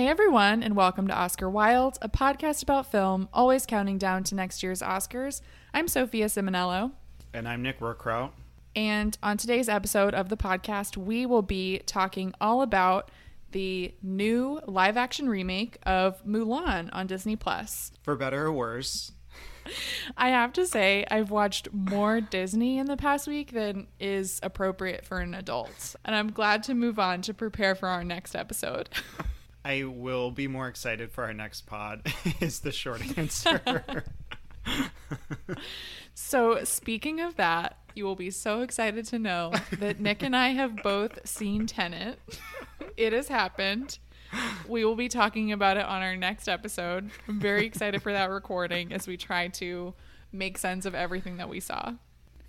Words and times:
Hey 0.00 0.08
everyone, 0.08 0.62
and 0.62 0.76
welcome 0.76 1.08
to 1.08 1.14
Oscar 1.14 1.50
Wilde, 1.50 1.98
a 2.00 2.08
podcast 2.08 2.62
about 2.62 2.90
film, 2.90 3.28
always 3.34 3.66
counting 3.66 3.98
down 3.98 4.24
to 4.24 4.34
next 4.34 4.62
year's 4.62 4.80
Oscars. 4.80 5.42
I'm 5.74 5.88
Sophia 5.88 6.24
Simonello, 6.24 6.92
And 7.34 7.46
I'm 7.46 7.60
Nick 7.60 7.80
Rookrout. 7.80 8.30
and 8.74 9.18
on 9.22 9.36
today's 9.36 9.68
episode 9.68 10.14
of 10.14 10.30
the 10.30 10.38
podcast, 10.38 10.96
we 10.96 11.26
will 11.26 11.42
be 11.42 11.80
talking 11.80 12.32
all 12.40 12.62
about 12.62 13.10
the 13.50 13.94
new 14.02 14.62
live 14.66 14.96
action 14.96 15.28
remake 15.28 15.76
of 15.84 16.24
Mulan 16.24 16.88
on 16.94 17.06
Disney 17.06 17.36
Plus. 17.36 17.92
For 18.02 18.16
better 18.16 18.46
or 18.46 18.52
worse, 18.52 19.12
I 20.16 20.30
have 20.30 20.54
to 20.54 20.64
say, 20.64 21.04
I've 21.10 21.30
watched 21.30 21.74
more 21.74 22.22
Disney 22.22 22.78
in 22.78 22.86
the 22.86 22.96
past 22.96 23.28
week 23.28 23.52
than 23.52 23.86
is 24.00 24.40
appropriate 24.42 25.04
for 25.04 25.18
an 25.18 25.34
adult. 25.34 25.94
And 26.06 26.16
I'm 26.16 26.32
glad 26.32 26.62
to 26.62 26.74
move 26.74 26.98
on 26.98 27.20
to 27.20 27.34
prepare 27.34 27.74
for 27.74 27.90
our 27.90 28.02
next 28.02 28.34
episode. 28.34 28.88
I 29.64 29.84
will 29.84 30.30
be 30.30 30.48
more 30.48 30.68
excited 30.68 31.12
for 31.12 31.24
our 31.24 31.34
next 31.34 31.66
pod, 31.66 32.12
is 32.40 32.60
the 32.60 32.72
short 32.72 33.18
answer. 33.18 34.04
So, 36.22 36.64
speaking 36.64 37.20
of 37.20 37.36
that, 37.36 37.78
you 37.94 38.04
will 38.04 38.14
be 38.14 38.30
so 38.30 38.60
excited 38.60 39.06
to 39.06 39.18
know 39.18 39.52
that 39.78 40.00
Nick 40.00 40.22
and 40.22 40.36
I 40.36 40.48
have 40.48 40.82
both 40.82 41.26
seen 41.26 41.66
Tenet. 41.66 42.18
It 42.96 43.12
has 43.14 43.28
happened. 43.28 43.98
We 44.68 44.84
will 44.84 44.96
be 44.96 45.08
talking 45.08 45.50
about 45.50 45.78
it 45.78 45.86
on 45.86 46.02
our 46.02 46.16
next 46.16 46.46
episode. 46.46 47.10
I'm 47.26 47.40
very 47.40 47.64
excited 47.64 48.02
for 48.02 48.12
that 48.12 48.30
recording 48.30 48.92
as 48.92 49.08
we 49.08 49.16
try 49.16 49.48
to 49.48 49.94
make 50.30 50.58
sense 50.58 50.84
of 50.84 50.94
everything 50.94 51.38
that 51.38 51.48
we 51.48 51.58
saw. 51.58 51.94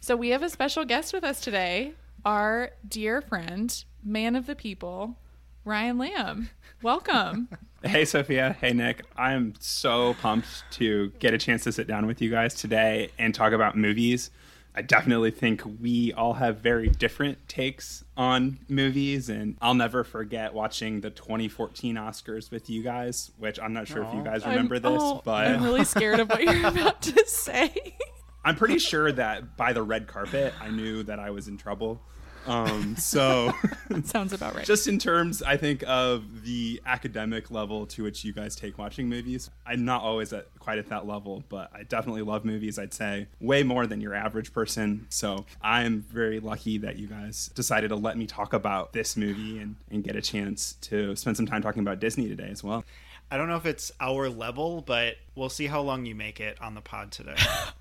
So, 0.01 0.15
we 0.15 0.29
have 0.29 0.43
a 0.43 0.49
special 0.49 0.83
guest 0.83 1.13
with 1.13 1.23
us 1.23 1.39
today, 1.39 1.93
our 2.25 2.71
dear 2.87 3.21
friend, 3.21 3.83
man 4.03 4.35
of 4.35 4.47
the 4.47 4.55
people, 4.55 5.17
Ryan 5.65 5.97
Lamb. 5.97 6.49
Welcome. 6.81 7.49
Hey, 7.83 8.05
Sophia. 8.05 8.55
Hey, 8.61 8.73
Nick. 8.73 9.01
I'm 9.17 9.55
so 9.59 10.13
pumped 10.21 10.65
to 10.73 11.11
get 11.17 11.33
a 11.33 11.39
chance 11.39 11.63
to 11.63 11.71
sit 11.71 11.87
down 11.87 12.05
with 12.05 12.21
you 12.21 12.29
guys 12.29 12.53
today 12.53 13.09
and 13.17 13.33
talk 13.33 13.53
about 13.53 13.75
movies. 13.75 14.29
I 14.75 14.83
definitely 14.83 15.31
think 15.31 15.63
we 15.81 16.13
all 16.13 16.33
have 16.33 16.59
very 16.59 16.89
different 16.89 17.49
takes 17.49 18.03
on 18.15 18.59
movies, 18.69 19.29
and 19.29 19.57
I'll 19.63 19.73
never 19.73 20.03
forget 20.03 20.53
watching 20.53 21.01
the 21.01 21.09
2014 21.09 21.95
Oscars 21.95 22.51
with 22.51 22.69
you 22.69 22.83
guys, 22.83 23.31
which 23.39 23.59
I'm 23.59 23.73
not 23.73 23.87
sure 23.87 24.03
if 24.03 24.13
you 24.13 24.23
guys 24.23 24.45
remember 24.45 24.75
I'm, 24.75 24.81
this, 24.83 25.01
oh, 25.03 25.23
but 25.25 25.47
I'm 25.47 25.63
really 25.63 25.83
scared 25.83 26.19
of 26.19 26.29
what 26.29 26.43
you're 26.43 26.59
about 26.67 27.01
to 27.01 27.25
say. 27.25 27.73
I'm 28.45 28.57
pretty 28.57 28.77
sure 28.77 29.11
that 29.11 29.57
by 29.57 29.73
the 29.73 29.81
red 29.81 30.05
carpet, 30.05 30.53
I 30.61 30.69
knew 30.69 31.01
that 31.01 31.17
I 31.17 31.31
was 31.31 31.47
in 31.47 31.57
trouble. 31.57 31.99
Um, 32.45 32.95
so. 32.95 33.51
Sounds 34.03 34.33
about 34.33 34.55
right. 34.55 34.65
Just 34.65 34.87
in 34.87 34.97
terms, 34.99 35.41
I 35.43 35.57
think, 35.57 35.83
of 35.87 36.43
the 36.43 36.81
academic 36.85 37.51
level 37.51 37.85
to 37.87 38.03
which 38.03 38.23
you 38.23 38.33
guys 38.33 38.55
take 38.55 38.77
watching 38.77 39.09
movies, 39.09 39.49
I'm 39.65 39.85
not 39.85 40.01
always 40.01 40.33
at 40.33 40.47
quite 40.59 40.77
at 40.79 40.87
that 40.89 41.07
level, 41.07 41.43
but 41.49 41.71
I 41.73 41.83
definitely 41.83 42.21
love 42.21 42.45
movies, 42.45 42.79
I'd 42.79 42.93
say, 42.93 43.27
way 43.39 43.63
more 43.63 43.87
than 43.87 44.01
your 44.01 44.13
average 44.13 44.53
person. 44.53 45.07
So 45.09 45.45
I'm 45.61 46.01
very 46.01 46.39
lucky 46.39 46.77
that 46.79 46.97
you 46.97 47.07
guys 47.07 47.49
decided 47.55 47.89
to 47.89 47.95
let 47.95 48.17
me 48.17 48.27
talk 48.27 48.53
about 48.53 48.93
this 48.93 49.17
movie 49.17 49.59
and, 49.59 49.75
and 49.89 50.03
get 50.03 50.15
a 50.15 50.21
chance 50.21 50.73
to 50.81 51.15
spend 51.15 51.37
some 51.37 51.45
time 51.45 51.61
talking 51.61 51.81
about 51.81 51.99
Disney 51.99 52.27
today 52.27 52.49
as 52.49 52.63
well. 52.63 52.83
I 53.29 53.37
don't 53.37 53.47
know 53.47 53.55
if 53.55 53.65
it's 53.65 53.93
our 54.01 54.29
level, 54.29 54.81
but 54.81 55.15
we'll 55.35 55.49
see 55.49 55.67
how 55.67 55.81
long 55.81 56.05
you 56.05 56.13
make 56.15 56.41
it 56.41 56.61
on 56.61 56.75
the 56.75 56.81
pod 56.81 57.11
today. 57.11 57.35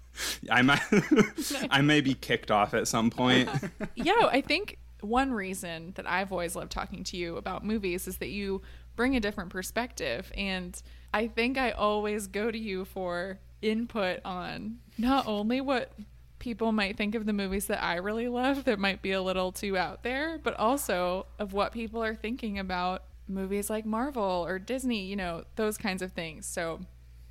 I 0.50 0.62
might, 0.62 0.82
I 1.70 1.80
may 1.82 2.00
be 2.00 2.14
kicked 2.14 2.50
off 2.50 2.74
at 2.74 2.88
some 2.88 3.10
point. 3.10 3.48
yeah, 3.94 4.28
I 4.30 4.40
think 4.40 4.78
one 5.00 5.32
reason 5.32 5.92
that 5.96 6.08
I've 6.08 6.32
always 6.32 6.54
loved 6.54 6.72
talking 6.72 7.04
to 7.04 7.16
you 7.16 7.36
about 7.36 7.64
movies 7.64 8.06
is 8.06 8.18
that 8.18 8.28
you 8.28 8.62
bring 8.96 9.16
a 9.16 9.20
different 9.20 9.50
perspective. 9.50 10.30
And 10.36 10.80
I 11.12 11.26
think 11.26 11.58
I 11.58 11.70
always 11.70 12.26
go 12.26 12.50
to 12.50 12.58
you 12.58 12.84
for 12.84 13.38
input 13.62 14.20
on 14.24 14.78
not 14.98 15.26
only 15.26 15.60
what 15.60 15.92
people 16.38 16.72
might 16.72 16.96
think 16.96 17.14
of 17.14 17.26
the 17.26 17.32
movies 17.32 17.66
that 17.66 17.82
I 17.82 17.96
really 17.96 18.28
love 18.28 18.64
that 18.64 18.78
might 18.78 19.02
be 19.02 19.12
a 19.12 19.22
little 19.22 19.52
too 19.52 19.76
out 19.76 20.02
there, 20.02 20.38
but 20.42 20.54
also 20.58 21.26
of 21.38 21.52
what 21.52 21.72
people 21.72 22.02
are 22.02 22.14
thinking 22.14 22.58
about 22.58 23.04
movies 23.28 23.70
like 23.70 23.86
Marvel 23.86 24.44
or 24.46 24.58
Disney, 24.58 25.04
you 25.04 25.16
know, 25.16 25.44
those 25.56 25.76
kinds 25.76 26.02
of 26.02 26.12
things. 26.12 26.46
So 26.46 26.80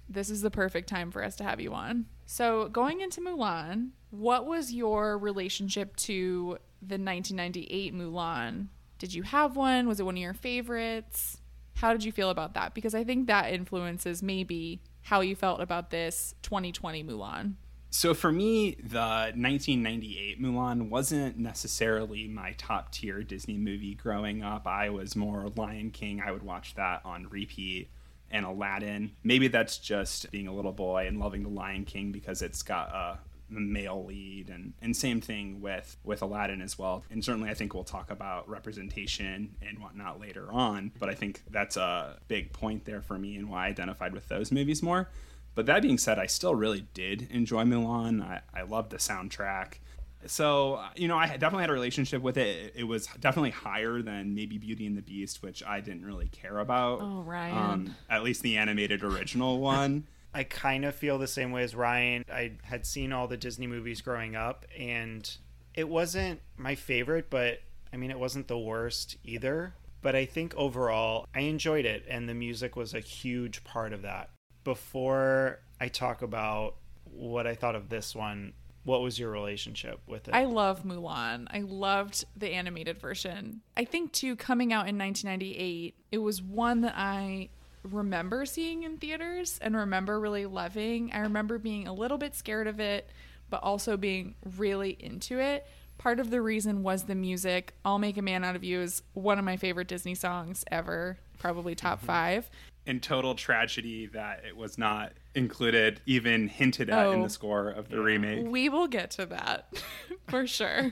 this 0.10 0.30
is 0.30 0.42
the 0.42 0.52
perfect 0.52 0.90
time 0.90 1.12
for 1.12 1.24
us 1.24 1.36
to 1.38 1.44
have 1.44 1.62
you 1.62 1.74
on. 1.74 2.06
So, 2.26 2.68
going 2.70 3.02
into 3.02 3.22
Mulan, 3.22 3.90
what 4.10 4.46
was 4.46 4.74
your 4.74 5.18
relationship 5.18 5.96
to 5.98 6.58
the 6.82 6.96
1998 6.96 7.94
Mulan? 7.94 8.68
Did 8.98 9.14
you 9.14 9.24
have 9.24 9.56
one? 9.56 9.88
Was 9.88 10.00
it 10.00 10.06
one 10.06 10.16
of 10.16 10.22
your 10.22 10.34
favorites? 10.34 11.42
How 11.76 11.94
did 11.94 12.04
you 12.04 12.12
feel 12.12 12.30
about 12.30 12.56
that? 12.56 12.74
Because 12.74 12.94
I 12.94 13.04
think 13.04 13.28
that 13.28 13.54
influences 13.54 14.22
maybe 14.22 14.82
how 15.04 15.22
you 15.22 15.36
felt 15.36 15.62
about 15.62 15.92
this 15.92 16.36
2020 16.42 17.04
Mulan. 17.04 17.54
So 17.92 18.14
for 18.14 18.32
me, 18.32 18.76
the 18.76 19.32
1998 19.36 20.42
Mulan 20.42 20.90
wasn't 20.90 21.40
necessarily 21.40 22.28
my 22.28 22.54
top 22.58 22.92
tier 22.92 23.24
Disney 23.24 23.58
movie 23.58 23.96
growing 23.96 24.44
up. 24.44 24.68
I 24.68 24.90
was 24.90 25.16
more 25.16 25.48
Lion 25.56 25.90
King. 25.90 26.22
I 26.22 26.32
would 26.32 26.44
watch 26.44 26.76
that 26.76 27.02
on 27.04 27.28
repeat 27.30 27.90
and 28.32 28.46
Aladdin. 28.46 29.12
Maybe 29.24 29.48
that's 29.48 29.78
just 29.78 30.30
being 30.32 30.48
a 30.48 30.54
little 30.54 30.72
boy 30.72 31.08
and 31.08 31.20
loving 31.20 31.44
the 31.44 31.50
Lion 31.50 31.86
King 31.86 32.12
because 32.12 32.42
it's 32.42 32.64
got 32.64 32.90
a 32.90 33.20
male 33.50 34.06
lead 34.06 34.50
and, 34.50 34.74
and 34.82 34.96
same 34.96 35.22
thing 35.22 35.60
with 35.60 35.98
with 36.04 36.22
Aladdin 36.22 36.62
as 36.62 36.78
well. 36.78 37.04
And 37.10 37.24
certainly 37.24 37.50
I 37.50 37.54
think 37.54 37.74
we'll 37.74 37.84
talk 37.84 38.12
about 38.12 38.48
representation 38.48 39.56
and 39.62 39.80
whatnot 39.80 40.20
later 40.20 40.52
on. 40.52 40.92
But 41.00 41.10
I 41.10 41.16
think 41.16 41.44
that's 41.50 41.78
a 41.78 42.18
big 42.28 42.54
point 42.54 42.86
there 42.86 43.02
for 43.02 43.18
me 43.18 43.36
and 43.36 43.50
why 43.50 43.66
I 43.66 43.70
identified 43.70 44.14
with 44.14 44.28
those 44.28 44.52
movies 44.52 44.84
more. 44.84 45.10
But 45.56 45.66
that 45.66 45.82
being 45.82 45.98
said, 45.98 46.20
I 46.20 46.28
still 46.28 46.56
really 46.56 46.86
did 46.94 47.28
enjoy 47.32 47.64
Mulan. 47.64 48.22
I, 48.22 48.42
I 48.54 48.62
loved 48.62 48.92
the 48.92 48.98
soundtrack. 48.98 49.80
So, 50.26 50.82
you 50.96 51.08
know, 51.08 51.18
I 51.18 51.28
definitely 51.28 51.64
had 51.64 51.70
a 51.70 51.74
relationship 51.74 52.22
with 52.22 52.38
it. 52.38 52.74
It 52.76 52.84
was 52.84 53.08
definitely 53.20 53.52
higher 53.52 54.02
than 54.02 54.36
maybe 54.36 54.58
Beauty 54.58 54.86
and 54.86 54.98
the 54.98 55.02
Beast, 55.02 55.42
which 55.42 55.64
I 55.64 55.80
didn't 55.80 56.06
really 56.06 56.28
care 56.28 56.60
about. 56.60 57.00
Oh, 57.02 57.22
Ryan. 57.22 57.58
Um, 57.58 57.96
at 58.10 58.24
least 58.24 58.42
the 58.42 58.58
animated 58.58 59.04
original 59.04 59.60
one. 59.62 60.08
I 60.34 60.44
kind 60.44 60.86
of 60.86 60.94
feel 60.94 61.18
the 61.18 61.28
same 61.28 61.52
way 61.52 61.64
as 61.64 61.74
Ryan. 61.74 62.24
I 62.32 62.54
had 62.64 62.86
seen 62.86 63.12
all 63.12 63.28
the 63.28 63.38
Disney 63.38 63.66
movies 63.66 64.02
growing 64.02 64.36
up, 64.36 64.66
and 64.78 65.30
it 65.74 65.90
wasn't 65.90 66.42
my 66.58 66.76
favorite, 66.76 67.30
but 67.30 67.62
I 67.92 67.98
mean, 67.98 68.12
it 68.12 68.20
wasn't 68.20 68.48
the 68.48 68.58
worst 68.58 69.18
either. 69.24 69.74
But 70.02 70.16
I 70.16 70.26
think 70.26 70.56
overall, 70.56 71.26
I 71.34 71.42
enjoyed 71.42 71.86
it, 71.86 72.06
and 72.08 72.30
the 72.30 72.34
music 72.34 72.76
was 72.76 72.94
a 72.94 73.00
huge 73.00 73.64
part 73.64 73.92
of 73.92 74.04
that. 74.04 74.30
Before 74.64 75.60
I 75.82 75.88
talk 75.88 76.22
about 76.22 76.76
what 77.04 77.48
I 77.48 77.56
thought 77.56 77.76
of 77.76 77.90
this 77.90 78.16
one, 78.16 78.54
what 78.84 79.02
was 79.02 79.20
your 79.20 79.30
relationship 79.30 80.00
with 80.08 80.28
it? 80.28 80.34
I 80.34 80.46
love 80.46 80.84
Mulan. 80.84 81.48
I 81.52 81.62
loved 81.62 82.26
the 82.36 82.52
animated 82.52 83.00
version. 83.00 83.62
I 83.76 83.86
think 83.86 84.12
too 84.14 84.36
coming 84.36 84.74
out 84.74 84.88
in 84.88 84.98
1998, 84.98 85.96
it 86.12 86.18
was 86.18 86.42
one 86.42 86.82
that 86.82 86.96
I 86.96 87.50
remember 87.84 88.46
seeing 88.46 88.84
in 88.84 88.98
theaters 88.98 89.60
and 89.62 89.76
remember 89.76 90.20
really 90.20 90.46
loving. 90.46 91.12
I 91.14 91.20
remember 91.20 91.58
being 91.58 91.88
a 91.88 91.94
little 91.94 92.18
bit 92.18 92.36
scared 92.36 92.68
of 92.68 92.80
it, 92.80 93.10
but 93.50 93.64
also 93.64 93.98
being 93.98 94.36
really 94.58 94.98
into 95.00 95.40
it. 95.40 95.66
Part 95.98 96.20
of 96.20 96.30
the 96.30 96.42
reason 96.42 96.84
was 96.84 97.04
the 97.04 97.16
music. 97.16 97.74
I'll 97.84 98.00
Make 98.00 98.18
a 98.18 98.22
Man 98.22 98.44
Out 98.44 98.56
of 98.56 98.64
You 98.64 98.80
is 98.80 99.02
one 99.14 99.38
of 99.38 99.46
my 99.46 99.58
favorite 99.58 99.90
Disney 99.90 100.16
songs 100.16 100.64
ever, 100.72 101.20
probably 101.40 101.76
top 101.76 102.00
mm-hmm. 102.00 102.08
5. 102.08 102.50
In 102.86 103.00
total 103.00 103.36
tragedy 103.36 104.08
that 104.08 104.44
it 104.48 104.56
was 104.56 104.78
not 104.78 105.14
included, 105.36 106.02
even 106.06 106.48
hinted 106.48 106.90
at 106.90 107.08
in 107.08 107.20
Oh. 107.20 107.24
the 107.24 107.30
score 107.30 107.70
of 107.70 107.90
the 107.90 108.00
remake. 108.00 108.48
We 108.48 108.70
will 108.70 108.88
get 108.88 109.12
to 109.12 109.26
that 109.28 109.82
for 110.28 110.48
sure. 110.48 110.92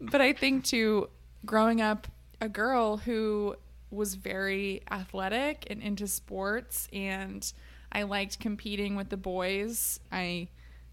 but 0.00 0.20
I 0.20 0.32
think 0.32 0.64
too, 0.64 1.08
growing 1.44 1.80
up 1.80 2.08
a 2.40 2.48
girl 2.48 2.96
who 2.96 3.56
was 3.90 4.14
very 4.14 4.82
athletic 4.90 5.66
and 5.68 5.82
into 5.82 6.06
sports, 6.06 6.88
and 6.92 7.52
I 7.92 8.04
liked 8.04 8.38
competing 8.40 8.96
with 8.96 9.08
the 9.08 9.16
boys. 9.16 10.00
I 10.10 10.48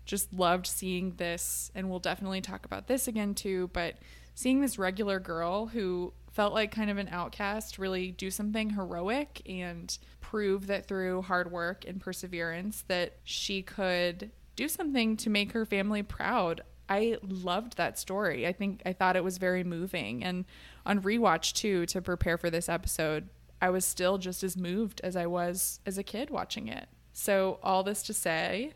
just 0.06 0.33
loved 0.33 0.68
seeing 0.68 1.13
this, 1.18 1.72
and 1.75 1.90
we'll 1.90 2.00
definitely 2.00 2.42
talk 2.42 2.66
about 2.66 2.88
this 2.88 3.07
again 3.07 3.33
too. 3.36 3.69
But 3.74 3.95
seeing 4.36 4.62
this 4.62 4.78
regular 4.78 5.19
girl 5.19 5.68
who 5.68 6.13
felt 6.38 6.54
like 6.54 6.69
kind 6.69 6.92
of 6.92 7.00
an 7.00 7.10
outcast 7.12 7.80
really 7.80 8.12
do 8.12 8.30
something 8.30 8.69
heroic 8.69 9.42
and 9.50 9.98
prove 10.22 10.68
that 10.68 10.88
through 10.88 11.24
hard 11.24 11.51
work 11.51 11.84
and 11.88 12.00
perseverance 12.00 12.84
that 12.88 13.13
she 13.24 13.63
could 13.63 14.30
do 14.56 14.68
something 14.68 15.18
to 15.18 15.31
make 15.31 15.54
her 15.54 15.66
family 15.66 16.04
proud. 16.04 16.62
I 16.88 17.18
loved 17.24 17.78
that 17.78 17.98
story. 17.98 18.45
I 18.45 18.54
think 18.54 18.84
I 18.86 18.94
thought 18.94 19.16
it 19.16 19.24
was 19.24 19.39
very 19.39 19.63
moving 19.63 20.24
and 20.24 20.45
on 20.86 21.01
rewatch 21.01 21.54
too 21.54 21.88
to 21.88 22.04
prepare 22.04 22.38
for 22.38 22.51
this 22.51 22.69
episode, 22.69 23.30
I 23.60 23.72
was 23.72 23.83
still 23.83 24.19
just 24.19 24.44
as 24.44 24.56
moved 24.56 25.01
as 25.04 25.16
I 25.16 25.25
was 25.25 25.80
as 25.88 25.98
a 25.98 26.04
kid 26.04 26.30
watching 26.30 26.68
it. 26.68 26.88
So 27.13 27.57
all 27.63 27.81
this 27.81 28.04
to 28.04 28.13
say, 28.13 28.74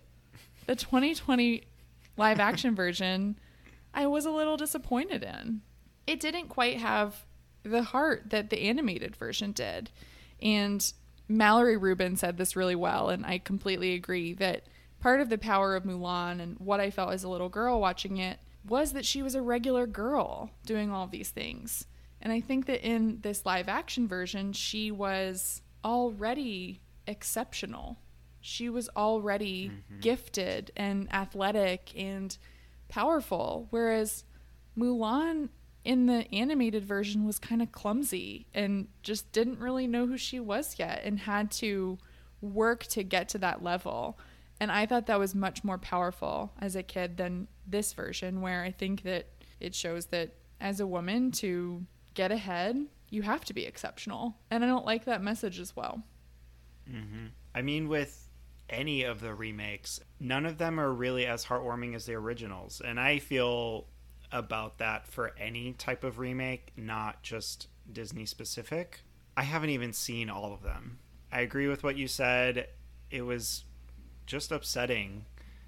the 0.66 0.76
2020 0.76 1.62
live 2.18 2.40
action 2.40 2.74
version 2.74 3.38
I 3.94 4.08
was 4.08 4.26
a 4.26 4.32
little 4.32 4.58
disappointed 4.58 5.22
in. 5.22 5.62
It 6.08 6.20
didn't 6.20 6.48
quite 6.48 6.80
have 6.80 7.28
the 7.64 7.84
heart 7.84 8.30
that 8.30 8.50
the 8.50 8.62
animated 8.62 9.16
version 9.16 9.52
did. 9.52 9.90
And 10.42 10.92
Mallory 11.28 11.78
Rubin 11.78 12.18
said 12.18 12.38
this 12.38 12.56
really 12.56 12.76
well, 12.76 13.10
and 13.10 13.26
I 13.26 13.38
completely 13.38 13.94
agree 13.94 14.34
that 14.36 14.64
part 15.00 15.22
of 15.22 15.30
the 15.30 15.38
power 15.38 15.76
of 15.76 15.84
Mulan 15.84 16.42
and 16.42 16.58
what 16.60 16.80
I 16.80 16.92
felt 16.92 17.12
as 17.12 17.24
a 17.24 17.30
little 17.30 17.50
girl 17.50 17.80
watching 17.80 18.18
it 18.18 18.40
was 18.68 18.94
that 18.94 19.06
she 19.06 19.22
was 19.22 19.36
a 19.36 19.42
regular 19.42 19.88
girl 19.88 20.52
doing 20.66 20.92
all 20.92 21.08
these 21.08 21.30
things. 21.30 21.86
And 22.22 22.32
I 22.32 22.40
think 22.40 22.68
that 22.68 22.86
in 22.88 23.20
this 23.22 23.46
live 23.46 23.68
action 23.68 24.08
version, 24.08 24.54
she 24.54 24.92
was 24.92 25.62
already 25.84 26.82
exceptional. 27.08 27.98
She 28.42 28.70
was 28.70 28.90
already 28.96 29.70
mm-hmm. 29.70 30.00
gifted 30.02 30.72
and 30.76 31.12
athletic 31.12 31.92
and 31.98 32.38
powerful. 32.90 33.68
Whereas 33.72 34.24
Mulan 34.78 35.50
in 35.84 36.06
the 36.06 36.32
animated 36.34 36.86
version 36.86 37.26
was 37.26 37.40
kind 37.40 37.62
of 37.62 37.72
clumsy 37.72 38.46
and 38.54 38.88
just 39.02 39.32
didn't 39.32 39.60
really 39.60 39.88
know 39.88 40.06
who 40.06 40.18
she 40.18 40.40
was 40.40 40.76
yet 40.78 41.02
and 41.04 41.20
had 41.20 41.50
to 41.52 41.98
work 42.42 42.84
to 42.86 43.04
get 43.04 43.30
to 43.30 43.38
that 43.40 43.64
level. 43.64 44.20
And 44.60 44.72
I 44.72 44.86
thought 44.86 45.08
that 45.08 45.20
was 45.20 45.34
much 45.34 45.64
more 45.64 45.80
powerful 45.80 46.54
as 46.60 46.76
a 46.76 46.84
kid 46.84 47.18
than 47.18 47.48
this 47.66 47.94
version, 47.94 48.42
where 48.42 48.64
I 48.64 48.72
think 48.72 49.04
that 49.04 49.28
it 49.60 49.74
shows 49.74 50.08
that 50.08 50.36
as 50.60 50.80
a 50.80 50.88
woman 50.88 51.32
to 51.32 51.86
get 52.14 52.32
ahead, 52.32 52.86
you 53.10 53.24
have 53.24 53.44
to 53.46 53.54
be 53.54 53.66
exceptional. 53.66 54.36
And 54.52 54.64
I 54.64 54.68
don't 54.68 54.86
like 54.86 55.06
that 55.06 55.24
message 55.24 55.60
as 55.60 55.76
well. 55.76 56.04
Mm-hmm. 56.90 57.28
I 57.56 57.62
mean, 57.64 57.88
with 57.88 58.30
any 58.70 59.04
of 59.04 59.20
the 59.20 59.34
remakes, 59.34 60.00
none 60.20 60.46
of 60.46 60.58
them 60.58 60.80
are 60.80 60.94
really 60.94 61.26
as 61.26 61.46
heartwarming 61.46 61.96
as 61.96 62.06
the 62.06 62.14
originals. 62.14 62.82
And 62.84 63.00
I 63.00 63.20
feel 63.20 63.88
about 64.32 64.78
that 64.78 65.08
for 65.08 65.34
any 65.38 65.74
type 65.74 66.04
of 66.04 66.20
remake, 66.20 66.72
not 66.76 67.22
just 67.24 67.68
Disney 67.92 68.26
specific. 68.26 69.02
I 69.36 69.44
haven't 69.44 69.70
even 69.70 69.94
seen 69.94 70.30
all 70.30 70.54
of 70.54 70.64
them. 70.64 71.00
I 71.32 71.42
agree 71.42 71.68
with 71.68 71.84
what 71.84 71.98
you 71.98 72.08
said. 72.08 72.68
It 73.10 73.22
was 73.22 73.64
just 74.26 74.52
upsetting. 74.52 75.26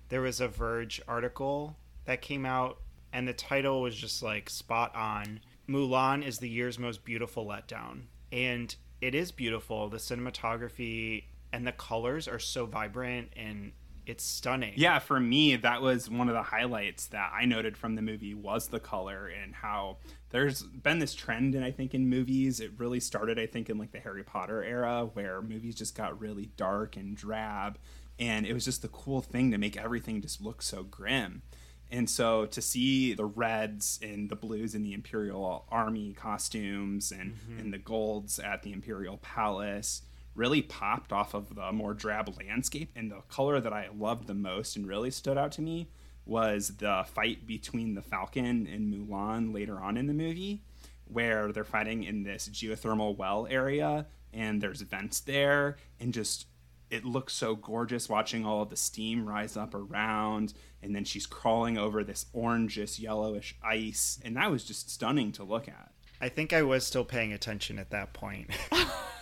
There 0.09 0.21
was 0.21 0.41
a 0.41 0.47
Verge 0.47 1.01
article 1.07 1.77
that 2.05 2.21
came 2.21 2.45
out, 2.45 2.79
and 3.11 3.27
the 3.27 3.33
title 3.33 3.81
was 3.81 3.95
just 3.95 4.21
like 4.21 4.49
spot 4.49 4.95
on. 4.95 5.39
Mulan 5.67 6.25
is 6.25 6.39
the 6.39 6.49
year's 6.49 6.77
most 6.77 7.05
beautiful 7.05 7.45
letdown. 7.45 8.03
And 8.31 8.75
it 9.01 9.15
is 9.15 9.31
beautiful. 9.31 9.89
The 9.89 9.97
cinematography 9.97 11.25
and 11.51 11.67
the 11.67 11.71
colors 11.71 12.27
are 12.27 12.39
so 12.39 12.65
vibrant 12.65 13.29
and 13.35 13.71
it's 14.05 14.23
stunning. 14.23 14.73
Yeah, 14.75 14.99
for 14.99 15.19
me, 15.19 15.55
that 15.55 15.81
was 15.81 16.09
one 16.09 16.29
of 16.29 16.35
the 16.35 16.43
highlights 16.43 17.07
that 17.07 17.31
I 17.33 17.45
noted 17.45 17.77
from 17.77 17.95
the 17.95 18.01
movie 18.01 18.33
was 18.33 18.67
the 18.67 18.79
color 18.79 19.27
and 19.27 19.53
how 19.55 19.97
there's 20.29 20.63
been 20.63 20.99
this 20.99 21.13
trend, 21.13 21.55
and 21.55 21.63
I 21.63 21.71
think 21.71 21.93
in 21.93 22.09
movies, 22.09 22.59
it 22.59 22.71
really 22.77 22.99
started, 22.99 23.39
I 23.39 23.45
think, 23.45 23.69
in 23.69 23.77
like 23.77 23.91
the 23.91 23.99
Harry 23.99 24.23
Potter 24.23 24.63
era, 24.63 25.09
where 25.13 25.41
movies 25.41 25.75
just 25.75 25.95
got 25.95 26.19
really 26.19 26.47
dark 26.57 26.97
and 26.97 27.15
drab, 27.15 27.77
and 28.19 28.45
it 28.45 28.53
was 28.53 28.65
just 28.65 28.81
the 28.81 28.87
cool 28.87 29.21
thing 29.21 29.51
to 29.51 29.57
make 29.57 29.77
everything 29.77 30.21
just 30.21 30.41
look 30.41 30.61
so 30.61 30.83
grim. 30.83 31.43
And 31.91 32.09
so 32.09 32.47
to 32.47 32.61
see 32.61 33.13
the 33.13 33.25
reds 33.25 33.99
and 34.01 34.27
the 34.27 34.35
blues 34.35 34.73
in 34.73 34.81
the 34.81 34.93
Imperial 34.93 35.65
Army 35.69 36.13
costumes 36.13 37.11
and, 37.11 37.35
mm-hmm. 37.35 37.59
and 37.59 37.73
the 37.73 37.77
golds 37.77 38.39
at 38.39 38.63
the 38.63 38.73
Imperial 38.73 39.17
Palace 39.17 40.01
really 40.35 40.61
popped 40.61 41.11
off 41.13 41.33
of 41.33 41.55
the 41.55 41.71
more 41.71 41.93
drab 41.93 42.35
landscape. 42.37 42.91
And 42.95 43.11
the 43.11 43.21
color 43.29 43.59
that 43.59 43.73
I 43.73 43.89
loved 43.95 44.27
the 44.27 44.33
most 44.33 44.75
and 44.75 44.87
really 44.87 45.11
stood 45.11 45.37
out 45.37 45.51
to 45.53 45.61
me 45.61 45.89
was 46.25 46.77
the 46.77 47.05
fight 47.07 47.45
between 47.45 47.95
the 47.95 48.01
Falcon 48.01 48.67
and 48.67 48.93
Mulan 48.93 49.53
later 49.53 49.79
on 49.79 49.97
in 49.97 50.07
the 50.07 50.13
movie, 50.13 50.63
where 51.05 51.51
they're 51.51 51.63
fighting 51.63 52.03
in 52.03 52.23
this 52.23 52.49
geothermal 52.49 53.17
well 53.17 53.47
area 53.49 54.07
and 54.33 54.61
there's 54.61 54.81
vents 54.81 55.19
there 55.21 55.77
and 55.99 56.13
just 56.13 56.47
it 56.89 57.05
looks 57.05 57.33
so 57.33 57.55
gorgeous 57.55 58.09
watching 58.09 58.45
all 58.45 58.61
of 58.61 58.69
the 58.69 58.75
steam 58.75 59.27
rise 59.27 59.55
up 59.55 59.73
around 59.73 60.53
and 60.81 60.95
then 60.95 61.03
she's 61.03 61.25
crawling 61.25 61.77
over 61.77 62.03
this 62.03 62.25
orangish 62.35 62.99
yellowish 62.99 63.55
ice 63.63 64.19
and 64.23 64.35
that 64.35 64.49
was 64.49 64.63
just 64.63 64.89
stunning 64.89 65.31
to 65.31 65.43
look 65.43 65.67
at 65.67 65.91
i 66.19 66.27
think 66.27 66.51
i 66.51 66.61
was 66.61 66.85
still 66.85 67.05
paying 67.05 67.31
attention 67.33 67.77
at 67.77 67.91
that 67.91 68.13
point 68.13 68.49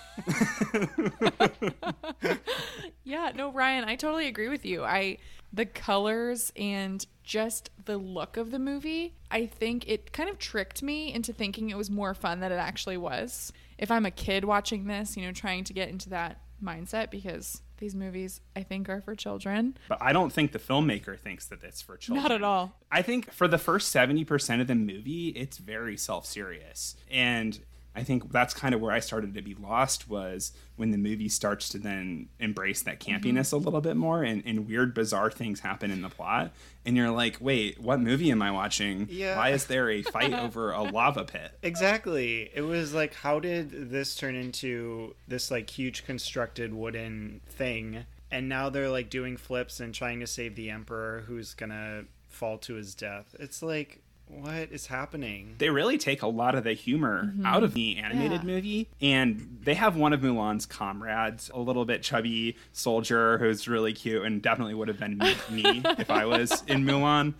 yeah, 3.03 3.31
no, 3.35 3.51
Ryan, 3.51 3.85
I 3.85 3.95
totally 3.95 4.27
agree 4.27 4.49
with 4.49 4.65
you. 4.65 4.83
I 4.83 5.17
the 5.53 5.65
colors 5.65 6.51
and 6.55 7.05
just 7.23 7.69
the 7.85 7.97
look 7.97 8.37
of 8.37 8.51
the 8.51 8.59
movie, 8.59 9.15
I 9.29 9.45
think 9.45 9.87
it 9.87 10.13
kind 10.13 10.29
of 10.29 10.39
tricked 10.39 10.81
me 10.81 11.13
into 11.13 11.33
thinking 11.33 11.69
it 11.69 11.77
was 11.77 11.89
more 11.89 12.13
fun 12.13 12.39
than 12.39 12.51
it 12.51 12.55
actually 12.55 12.97
was. 12.97 13.51
If 13.77 13.91
I'm 13.91 14.05
a 14.05 14.11
kid 14.11 14.45
watching 14.45 14.85
this, 14.85 15.17
you 15.17 15.25
know, 15.25 15.31
trying 15.31 15.63
to 15.65 15.73
get 15.73 15.89
into 15.89 16.09
that 16.09 16.39
mindset 16.63 17.09
because 17.09 17.61
these 17.77 17.95
movies 17.95 18.39
I 18.55 18.63
think 18.63 18.87
are 18.89 19.01
for 19.01 19.15
children. 19.15 19.75
But 19.89 19.97
I 20.01 20.13
don't 20.13 20.31
think 20.31 20.51
the 20.51 20.59
filmmaker 20.59 21.19
thinks 21.19 21.47
that 21.47 21.63
it's 21.63 21.81
for 21.81 21.97
children. 21.97 22.23
Not 22.23 22.31
at 22.31 22.43
all. 22.43 22.77
I 22.91 23.01
think 23.01 23.31
for 23.31 23.47
the 23.47 23.57
first 23.57 23.93
70% 23.93 24.61
of 24.61 24.67
the 24.67 24.75
movie, 24.75 25.29
it's 25.29 25.57
very 25.57 25.97
self-serious. 25.97 26.95
And 27.09 27.59
I 27.95 28.03
think 28.03 28.31
that's 28.31 28.53
kind 28.53 28.73
of 28.73 28.79
where 28.79 28.91
I 28.91 28.99
started 28.99 29.33
to 29.33 29.41
be 29.41 29.53
lost 29.53 30.09
was 30.09 30.53
when 30.77 30.91
the 30.91 30.97
movie 30.97 31.27
starts 31.27 31.67
to 31.69 31.77
then 31.77 32.29
embrace 32.39 32.81
that 32.83 33.01
campiness 33.01 33.47
mm-hmm. 33.47 33.57
a 33.57 33.59
little 33.59 33.81
bit 33.81 33.97
more 33.97 34.23
and, 34.23 34.41
and, 34.45 34.67
weird, 34.67 34.93
bizarre 34.93 35.29
things 35.29 35.59
happen 35.59 35.91
in 35.91 36.01
the 36.01 36.09
plot. 36.09 36.53
And 36.85 36.95
you're 36.95 37.11
like, 37.11 37.37
wait, 37.41 37.81
what 37.81 37.99
movie 37.99 38.31
am 38.31 38.41
I 38.41 38.51
watching? 38.51 39.07
Yeah. 39.09 39.35
Why 39.35 39.49
is 39.49 39.65
there 39.65 39.89
a 39.89 40.03
fight 40.03 40.33
over 40.33 40.71
a 40.71 40.81
lava 40.91 41.25
pit? 41.25 41.51
Exactly. 41.61 42.49
It 42.53 42.61
was 42.61 42.93
like, 42.93 43.13
how 43.13 43.39
did 43.39 43.91
this 43.91 44.15
turn 44.15 44.35
into 44.35 45.15
this 45.27 45.51
like 45.51 45.69
huge 45.69 46.05
constructed 46.05 46.73
wooden 46.73 47.41
thing? 47.49 48.05
And 48.31 48.47
now 48.47 48.69
they're 48.69 48.89
like 48.89 49.09
doing 49.09 49.35
flips 49.35 49.81
and 49.81 49.93
trying 49.93 50.21
to 50.21 50.27
save 50.27 50.55
the 50.55 50.69
emperor 50.69 51.25
who's 51.27 51.53
gonna 51.53 52.05
fall 52.29 52.57
to 52.59 52.75
his 52.75 52.95
death. 52.95 53.35
It's 53.37 53.61
like, 53.61 54.01
what 54.31 54.71
is 54.71 54.87
happening? 54.87 55.55
They 55.57 55.69
really 55.69 55.97
take 55.97 56.21
a 56.21 56.27
lot 56.27 56.55
of 56.55 56.63
the 56.63 56.73
humor 56.73 57.25
mm-hmm. 57.25 57.45
out 57.45 57.63
of 57.63 57.73
the 57.73 57.97
animated 57.97 58.41
yeah. 58.41 58.47
movie, 58.47 58.89
and 59.01 59.59
they 59.63 59.73
have 59.73 59.95
one 59.95 60.13
of 60.13 60.21
Mulan's 60.21 60.65
comrades, 60.65 61.51
a 61.53 61.59
little 61.59 61.85
bit 61.85 62.01
chubby 62.01 62.55
soldier 62.71 63.37
who's 63.37 63.67
really 63.67 63.93
cute 63.93 64.23
and 64.23 64.41
definitely 64.41 64.73
would 64.73 64.87
have 64.87 64.99
been 64.99 65.17
me 65.49 65.81
if 65.97 66.09
I 66.09 66.25
was 66.25 66.63
in 66.67 66.85
Mulan. 66.85 67.33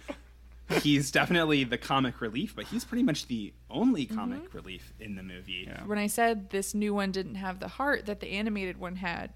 He's 0.82 1.12
definitely 1.12 1.64
the 1.66 1.78
comic 1.78 2.22
relief, 2.22 2.56
but 2.56 2.66
he's 2.66 2.86
pretty 2.86 3.04
much 3.04 3.28
the 3.28 3.54
only 3.70 4.06
mm-hmm. 4.06 4.16
comic 4.16 4.44
mm-hmm. 4.44 4.58
relief 4.58 4.94
in 5.00 5.16
the 5.16 5.24
movie. 5.24 5.66
Yeah. 5.68 5.84
When 5.86 5.98
I 5.98 6.08
said 6.08 6.50
this 6.50 6.74
new 6.74 6.94
one 6.94 7.12
didn't 7.12 7.36
have 7.36 7.60
the 7.60 7.68
heart 7.68 8.06
that 8.06 8.20
the 8.20 8.32
animated 8.32 8.78
one 8.78 8.98
had, 8.98 9.32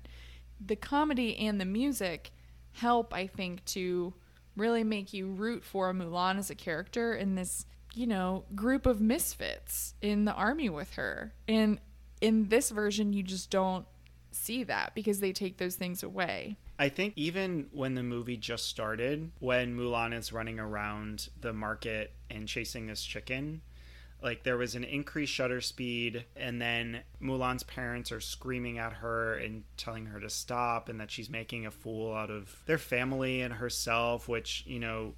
the 0.65 0.75
comedy 0.75 1.35
and 1.37 1.59
the 1.59 1.65
music 1.65 2.31
help, 2.73 3.13
I 3.13 3.27
think, 3.27 3.65
to 3.65 4.13
really 4.55 4.83
make 4.83 5.13
you 5.13 5.27
root 5.27 5.63
for 5.63 5.93
Mulan 5.93 6.37
as 6.37 6.49
a 6.49 6.55
character 6.55 7.13
in 7.13 7.35
this, 7.35 7.65
you 7.93 8.07
know, 8.07 8.45
group 8.55 8.85
of 8.85 9.01
misfits 9.01 9.95
in 10.01 10.25
the 10.25 10.33
army 10.33 10.69
with 10.69 10.93
her. 10.93 11.33
And 11.47 11.79
in 12.21 12.49
this 12.49 12.69
version, 12.69 13.13
you 13.13 13.23
just 13.23 13.49
don't 13.49 13.85
see 14.31 14.63
that 14.63 14.93
because 14.95 15.19
they 15.19 15.31
take 15.31 15.57
those 15.57 15.75
things 15.75 16.03
away. 16.03 16.57
I 16.77 16.89
think 16.89 17.13
even 17.15 17.67
when 17.71 17.95
the 17.95 18.03
movie 18.03 18.37
just 18.37 18.67
started, 18.67 19.31
when 19.39 19.77
Mulan 19.77 20.13
is 20.13 20.33
running 20.33 20.59
around 20.59 21.29
the 21.39 21.53
market 21.53 22.11
and 22.29 22.47
chasing 22.47 22.87
this 22.87 23.03
chicken, 23.03 23.61
like 24.21 24.43
there 24.43 24.57
was 24.57 24.75
an 24.75 24.83
increased 24.83 25.33
shutter 25.33 25.61
speed 25.61 26.25
and 26.35 26.61
then 26.61 27.01
Mulan's 27.21 27.63
parents 27.63 28.11
are 28.11 28.21
screaming 28.21 28.77
at 28.77 28.93
her 28.93 29.35
and 29.35 29.63
telling 29.77 30.07
her 30.07 30.19
to 30.19 30.29
stop 30.29 30.89
and 30.89 30.99
that 30.99 31.11
she's 31.11 31.29
making 31.29 31.65
a 31.65 31.71
fool 31.71 32.13
out 32.13 32.29
of 32.29 32.63
their 32.65 32.77
family 32.77 33.41
and 33.41 33.55
herself 33.55 34.27
which 34.27 34.63
you 34.65 34.79
know 34.79 35.13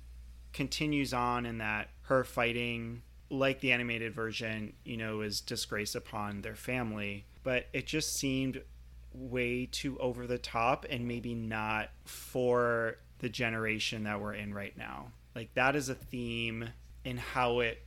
continues 0.54 1.13
on 1.13 1.46
in 1.46 1.60
that 1.60 1.89
her 2.04 2.24
fighting 2.24 3.01
like 3.30 3.60
the 3.60 3.72
animated 3.72 4.13
version 4.13 4.74
you 4.84 4.98
know 4.98 5.22
is 5.22 5.42
disgrace 5.42 5.96
upon 5.96 6.42
their 6.42 6.56
family. 6.56 7.25
But 7.44 7.68
it 7.74 7.86
just 7.86 8.16
seemed 8.16 8.62
way 9.13 9.68
too 9.72 9.98
over 10.00 10.27
the 10.27 10.38
top 10.38 10.86
and 10.89 11.08
maybe 11.08 11.34
not 11.34 11.89
for 12.06 12.98
the 13.20 13.30
generation 13.30 14.04
that 14.04 14.22
we're 14.22 14.34
in 14.34 14.54
right 14.54 14.77
now. 14.77 15.12
Like 15.36 15.54
that 15.56 15.75
is 15.75 15.89
a 15.89 15.96
theme 15.96 16.70
in 17.04 17.18
how 17.18 17.60
it 17.60 17.84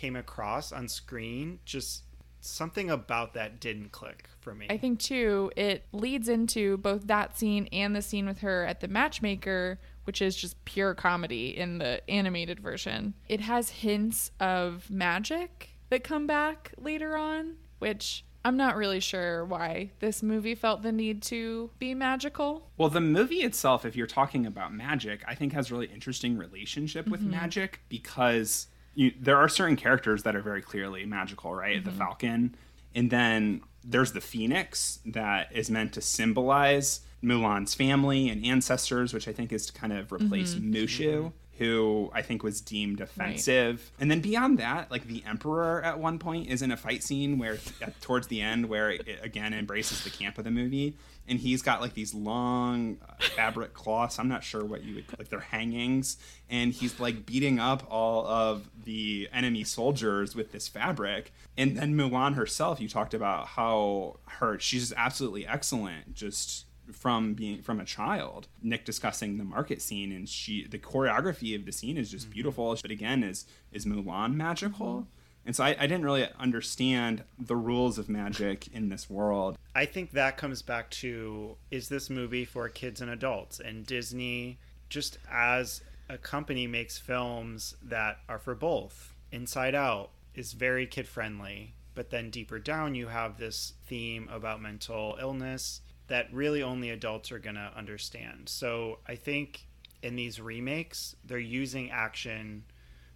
came 0.00 0.16
across 0.16 0.72
on 0.72 0.88
screen 0.88 1.58
just 1.66 2.04
something 2.40 2.88
about 2.88 3.34
that 3.34 3.60
didn't 3.60 3.92
click 3.92 4.30
for 4.40 4.54
me. 4.54 4.66
I 4.70 4.78
think 4.78 4.98
too 4.98 5.52
it 5.56 5.84
leads 5.92 6.26
into 6.26 6.78
both 6.78 7.06
that 7.08 7.38
scene 7.38 7.68
and 7.70 7.94
the 7.94 8.00
scene 8.00 8.24
with 8.26 8.38
her 8.38 8.64
at 8.64 8.80
the 8.80 8.88
matchmaker, 8.88 9.78
which 10.04 10.22
is 10.22 10.34
just 10.34 10.64
pure 10.64 10.94
comedy 10.94 11.54
in 11.54 11.76
the 11.76 12.00
animated 12.08 12.60
version. 12.60 13.12
It 13.28 13.42
has 13.42 13.68
hints 13.68 14.30
of 14.40 14.88
magic 14.90 15.68
that 15.90 16.02
come 16.02 16.26
back 16.26 16.72
later 16.78 17.14
on, 17.14 17.56
which 17.78 18.24
I'm 18.42 18.56
not 18.56 18.76
really 18.76 19.00
sure 19.00 19.44
why 19.44 19.90
this 19.98 20.22
movie 20.22 20.54
felt 20.54 20.80
the 20.80 20.92
need 20.92 21.20
to 21.24 21.68
be 21.78 21.94
magical. 21.94 22.70
Well, 22.78 22.88
the 22.88 23.02
movie 23.02 23.42
itself, 23.42 23.84
if 23.84 23.96
you're 23.96 24.06
talking 24.06 24.46
about 24.46 24.72
magic, 24.72 25.22
I 25.28 25.34
think 25.34 25.52
has 25.52 25.70
really 25.70 25.90
interesting 25.92 26.38
relationship 26.38 27.06
with 27.06 27.20
mm-hmm. 27.20 27.32
magic 27.32 27.80
because 27.90 28.68
you, 28.94 29.12
there 29.20 29.36
are 29.36 29.48
certain 29.48 29.76
characters 29.76 30.22
that 30.24 30.34
are 30.34 30.42
very 30.42 30.62
clearly 30.62 31.04
magical, 31.06 31.54
right? 31.54 31.76
Mm-hmm. 31.76 31.84
The 31.84 31.96
Falcon, 31.96 32.56
and 32.94 33.10
then 33.10 33.62
there's 33.84 34.12
the 34.12 34.20
phoenix 34.20 34.98
that 35.06 35.48
is 35.52 35.70
meant 35.70 35.92
to 35.94 36.00
symbolize 36.00 37.00
Mulan's 37.22 37.74
family 37.74 38.28
and 38.28 38.44
ancestors, 38.44 39.12
which 39.14 39.28
I 39.28 39.32
think 39.32 39.52
is 39.52 39.66
to 39.66 39.72
kind 39.72 39.92
of 39.92 40.12
replace 40.12 40.54
Mm-hmm. 40.54 40.74
Mushu, 40.74 41.32
who 41.60 42.10
I 42.14 42.22
think 42.22 42.42
was 42.42 42.62
deemed 42.62 43.02
offensive. 43.02 43.92
And 44.00 44.10
then 44.10 44.22
beyond 44.22 44.58
that, 44.60 44.90
like 44.90 45.06
the 45.06 45.22
Emperor 45.26 45.82
at 45.84 45.98
one 45.98 46.18
point 46.18 46.48
is 46.48 46.62
in 46.62 46.72
a 46.72 46.76
fight 46.76 47.02
scene 47.02 47.38
where 47.38 47.58
at, 47.82 48.00
towards 48.00 48.28
the 48.28 48.40
end, 48.40 48.70
where 48.70 48.92
it 48.92 49.20
again 49.22 49.52
embraces 49.52 50.02
the 50.02 50.08
camp 50.08 50.38
of 50.38 50.44
the 50.44 50.50
movie. 50.50 50.96
And 51.28 51.38
he's 51.38 51.60
got 51.60 51.82
like 51.82 51.92
these 51.92 52.14
long 52.14 52.96
uh, 53.06 53.22
fabric 53.36 53.74
cloths. 53.74 54.18
I'm 54.18 54.26
not 54.26 54.42
sure 54.42 54.64
what 54.64 54.84
you 54.84 54.94
would 54.94 55.04
like. 55.18 55.28
They're 55.28 55.38
hangings, 55.40 56.16
and 56.48 56.72
he's 56.72 56.98
like 56.98 57.26
beating 57.26 57.60
up 57.60 57.86
all 57.90 58.26
of 58.26 58.66
the 58.84 59.28
enemy 59.30 59.62
soldiers 59.62 60.34
with 60.34 60.52
this 60.52 60.66
fabric. 60.66 61.30
And 61.58 61.76
then 61.76 61.94
Mulan 61.94 62.36
herself, 62.36 62.80
you 62.80 62.88
talked 62.88 63.12
about 63.12 63.48
how 63.48 64.16
her 64.38 64.58
she's 64.58 64.88
just 64.88 64.94
absolutely 64.96 65.46
excellent. 65.46 66.14
Just 66.14 66.64
from 66.94 67.34
being 67.34 67.62
from 67.62 67.80
a 67.80 67.84
child 67.84 68.48
nick 68.62 68.84
discussing 68.84 69.38
the 69.38 69.44
market 69.44 69.80
scene 69.80 70.12
and 70.12 70.28
she 70.28 70.66
the 70.66 70.78
choreography 70.78 71.54
of 71.54 71.64
the 71.64 71.72
scene 71.72 71.96
is 71.96 72.10
just 72.10 72.26
mm-hmm. 72.26 72.34
beautiful. 72.34 72.76
But 72.80 72.90
again 72.90 73.22
is 73.22 73.46
is 73.72 73.86
mulan 73.86 74.34
magical? 74.34 74.86
Mm-hmm. 74.86 75.46
And 75.46 75.56
so 75.56 75.64
I, 75.64 75.70
I 75.70 75.86
didn't 75.86 76.04
really 76.04 76.28
understand 76.38 77.24
the 77.38 77.56
rules 77.56 77.98
of 77.98 78.08
magic 78.08 78.68
in 78.74 78.90
this 78.90 79.08
world. 79.08 79.56
I 79.74 79.86
think 79.86 80.12
that 80.12 80.36
comes 80.36 80.60
back 80.62 80.90
to 80.90 81.56
is 81.70 81.88
this 81.88 82.10
movie 82.10 82.44
for 82.44 82.68
kids 82.68 83.00
and 83.00 83.10
adults? 83.10 83.58
And 83.58 83.86
Disney, 83.86 84.58
just 84.88 85.18
as 85.30 85.82
a 86.08 86.18
company, 86.18 86.66
makes 86.66 86.98
films 86.98 87.74
that 87.82 88.18
are 88.28 88.38
for 88.38 88.54
both. 88.54 89.14
Inside 89.32 89.74
Out 89.74 90.10
is 90.34 90.52
very 90.52 90.86
kid 90.86 91.08
friendly, 91.08 91.74
but 91.94 92.10
then 92.10 92.30
deeper 92.30 92.58
down, 92.58 92.94
you 92.94 93.08
have 93.08 93.38
this 93.38 93.72
theme 93.86 94.28
about 94.30 94.60
mental 94.60 95.16
illness 95.20 95.80
that 96.10 96.26
really 96.32 96.60
only 96.60 96.90
adults 96.90 97.30
are 97.30 97.38
going 97.38 97.54
to 97.54 97.72
understand. 97.76 98.48
So 98.48 98.98
I 99.06 99.14
think 99.14 99.64
in 100.02 100.16
these 100.16 100.40
remakes, 100.40 101.14
they're 101.24 101.38
using 101.38 101.92
action 101.92 102.64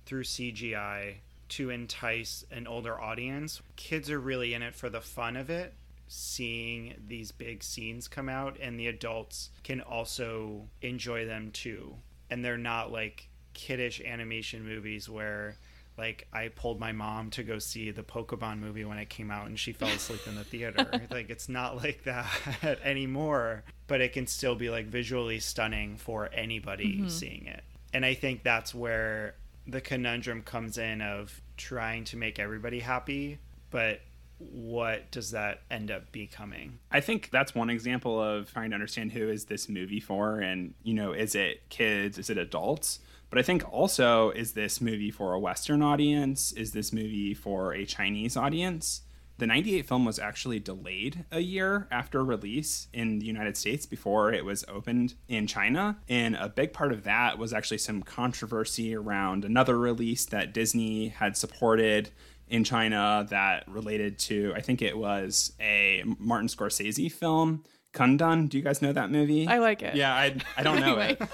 through 0.07 0.23
CGI 0.23 1.17
to 1.49 1.71
entice 1.71 2.45
an 2.53 2.69
older 2.69 2.99
audience. 2.99 3.61
Kids 3.75 4.11
are 4.11 4.21
really 4.21 4.55
in 4.55 4.63
it 4.63 4.77
for 4.77 4.89
the 4.89 5.01
fun 5.01 5.37
of 5.37 5.51
it, 5.51 5.75
seeing 6.07 6.95
these 7.05 7.33
big 7.33 7.65
scenes 7.65 8.07
come 8.07 8.29
out, 8.29 8.59
and 8.61 8.79
the 8.79 8.87
adults 8.87 9.51
can 9.65 9.81
also 9.81 10.69
enjoy 10.81 11.27
them 11.27 11.51
too. 11.51 11.97
And 12.31 12.45
they're 12.45 12.57
not 12.57 12.93
like 12.93 13.29
kiddish 13.55 14.01
animation 14.03 14.65
movies 14.65 15.09
where 15.09 15.57
like 15.97 16.27
I 16.33 16.49
pulled 16.49 16.81
my 16.81 16.93
mom 16.93 17.31
to 17.31 17.43
go 17.43 17.59
see 17.59 17.91
the 17.91 18.03
Pokemon 18.03 18.59
movie 18.59 18.85
when 18.85 18.99
it 18.99 19.09
came 19.09 19.31
out 19.31 19.47
and 19.47 19.59
she 19.59 19.73
fell 19.73 19.89
asleep 19.89 20.27
in 20.27 20.35
the 20.35 20.45
theater. 20.45 20.87
like 21.11 21.31
it's 21.31 21.49
not 21.49 21.77
like 21.77 22.05
that 22.05 22.27
anymore, 22.85 23.65
but 23.87 24.01
it 24.01 24.13
can 24.13 24.27
still 24.27 24.55
be 24.55 24.71
like 24.71 24.87
visually 24.87 25.41
stunning 25.41 25.97
for 25.97 26.31
anybody 26.33 26.97
mm-hmm. 26.97 27.09
seeing 27.09 27.47
it. 27.47 27.63
And 27.93 28.05
I 28.05 28.15
think 28.15 28.43
that's 28.43 28.75
where 28.75 29.37
the 29.67 29.81
conundrum 29.81 30.43
comes 30.43 30.79
in 30.79 31.01
of 31.01 31.41
trying 31.57 32.05
to 32.05 32.17
make 32.17 32.39
everybody 32.39 32.81
happy, 32.81 33.39
but 33.71 34.01
what 34.39 35.11
does 35.11 35.31
that 35.31 35.63
end 35.71 35.91
up 35.91 36.11
becoming? 36.13 36.79
I 36.91 37.01
think 37.01 37.31
that's 37.31 37.55
one 37.55 37.71
example 37.71 38.21
of 38.21 38.53
trying 38.53 38.71
to 38.71 38.75
understand 38.75 39.13
who 39.13 39.29
is 39.29 39.45
this 39.45 39.69
movie 39.69 40.01
for 40.01 40.41
and 40.41 40.75
you 40.83 40.95
know 40.95 41.13
is 41.13 41.35
it 41.35 41.69
kids 41.69 42.19
is 42.19 42.31
it 42.31 42.37
adults 42.37 42.99
but 43.31 43.39
I 43.39 43.43
think 43.43 43.65
also 43.73 44.31
is 44.31 44.53
this 44.53 44.81
movie 44.81 45.11
for 45.11 45.33
a 45.33 45.39
western 45.39 45.83
audience 45.83 46.53
is 46.53 46.73
this 46.73 46.93
movie 46.93 47.35
for 47.35 47.73
a 47.73 47.85
Chinese 47.85 48.37
audience 48.37 49.03
the 49.39 49.47
98 49.47 49.87
film 49.87 50.05
was 50.05 50.19
actually 50.19 50.61
delayed 50.61 51.25
a 51.33 51.41
year 51.41 51.89
after 51.91 52.23
release 52.23 52.87
in 52.93 53.19
the 53.19 53.27
United 53.27 53.57
States 53.57 53.85
before 53.85 54.33
it 54.33 54.45
was 54.45 54.65
opened 54.69 55.15
in 55.29 55.47
China. 55.47 55.99
And 56.09 56.37
a 56.37 56.49
big 56.49 56.73
part 56.73 56.93
of 56.93 57.03
that 57.05 57.37
was 57.37 57.53
actually 57.53 57.79
some 57.79 58.03
controversy 58.03 58.95
around 58.95 59.45
another 59.45 59.77
release 59.77 60.25
that 60.27 60.55
Disney 60.55 61.09
had 61.09 61.37
supported 61.37 62.11
in 62.47 62.63
China 62.63 63.27
that 63.31 63.67
related 63.67 64.19
to, 64.21 64.53
I 64.55 64.61
think 64.61 64.83
it 64.83 64.97
was 64.97 65.53
a 65.61 66.05
Martin 66.19 66.49
Scorsese 66.49 67.11
film. 67.11 67.65
Kundun, 67.95 68.49
do 68.49 68.59
you 68.59 68.63
guys 68.65 68.83
know 68.83 68.93
that 68.93 69.11
movie? 69.11 69.47
I 69.47 69.59
like 69.59 69.83
it. 69.83 69.95
Yeah, 69.95 70.13
I, 70.13 70.37
I 70.57 70.63
don't 70.63 70.81
know 70.81 70.97
Anyway. 70.97 71.17
it. 71.21 71.29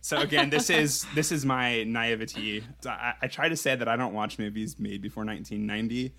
So 0.00 0.18
again, 0.18 0.50
this 0.50 0.68
is 0.68 1.06
this 1.14 1.30
is 1.32 1.46
my 1.46 1.84
naivety. 1.84 2.64
I, 2.84 3.14
I 3.22 3.26
try 3.28 3.48
to 3.48 3.56
say 3.56 3.76
that 3.76 3.88
I 3.88 3.96
don't 3.96 4.12
watch 4.12 4.38
movies 4.38 4.78
made 4.78 5.00
before 5.00 5.24
1990, 5.24 6.12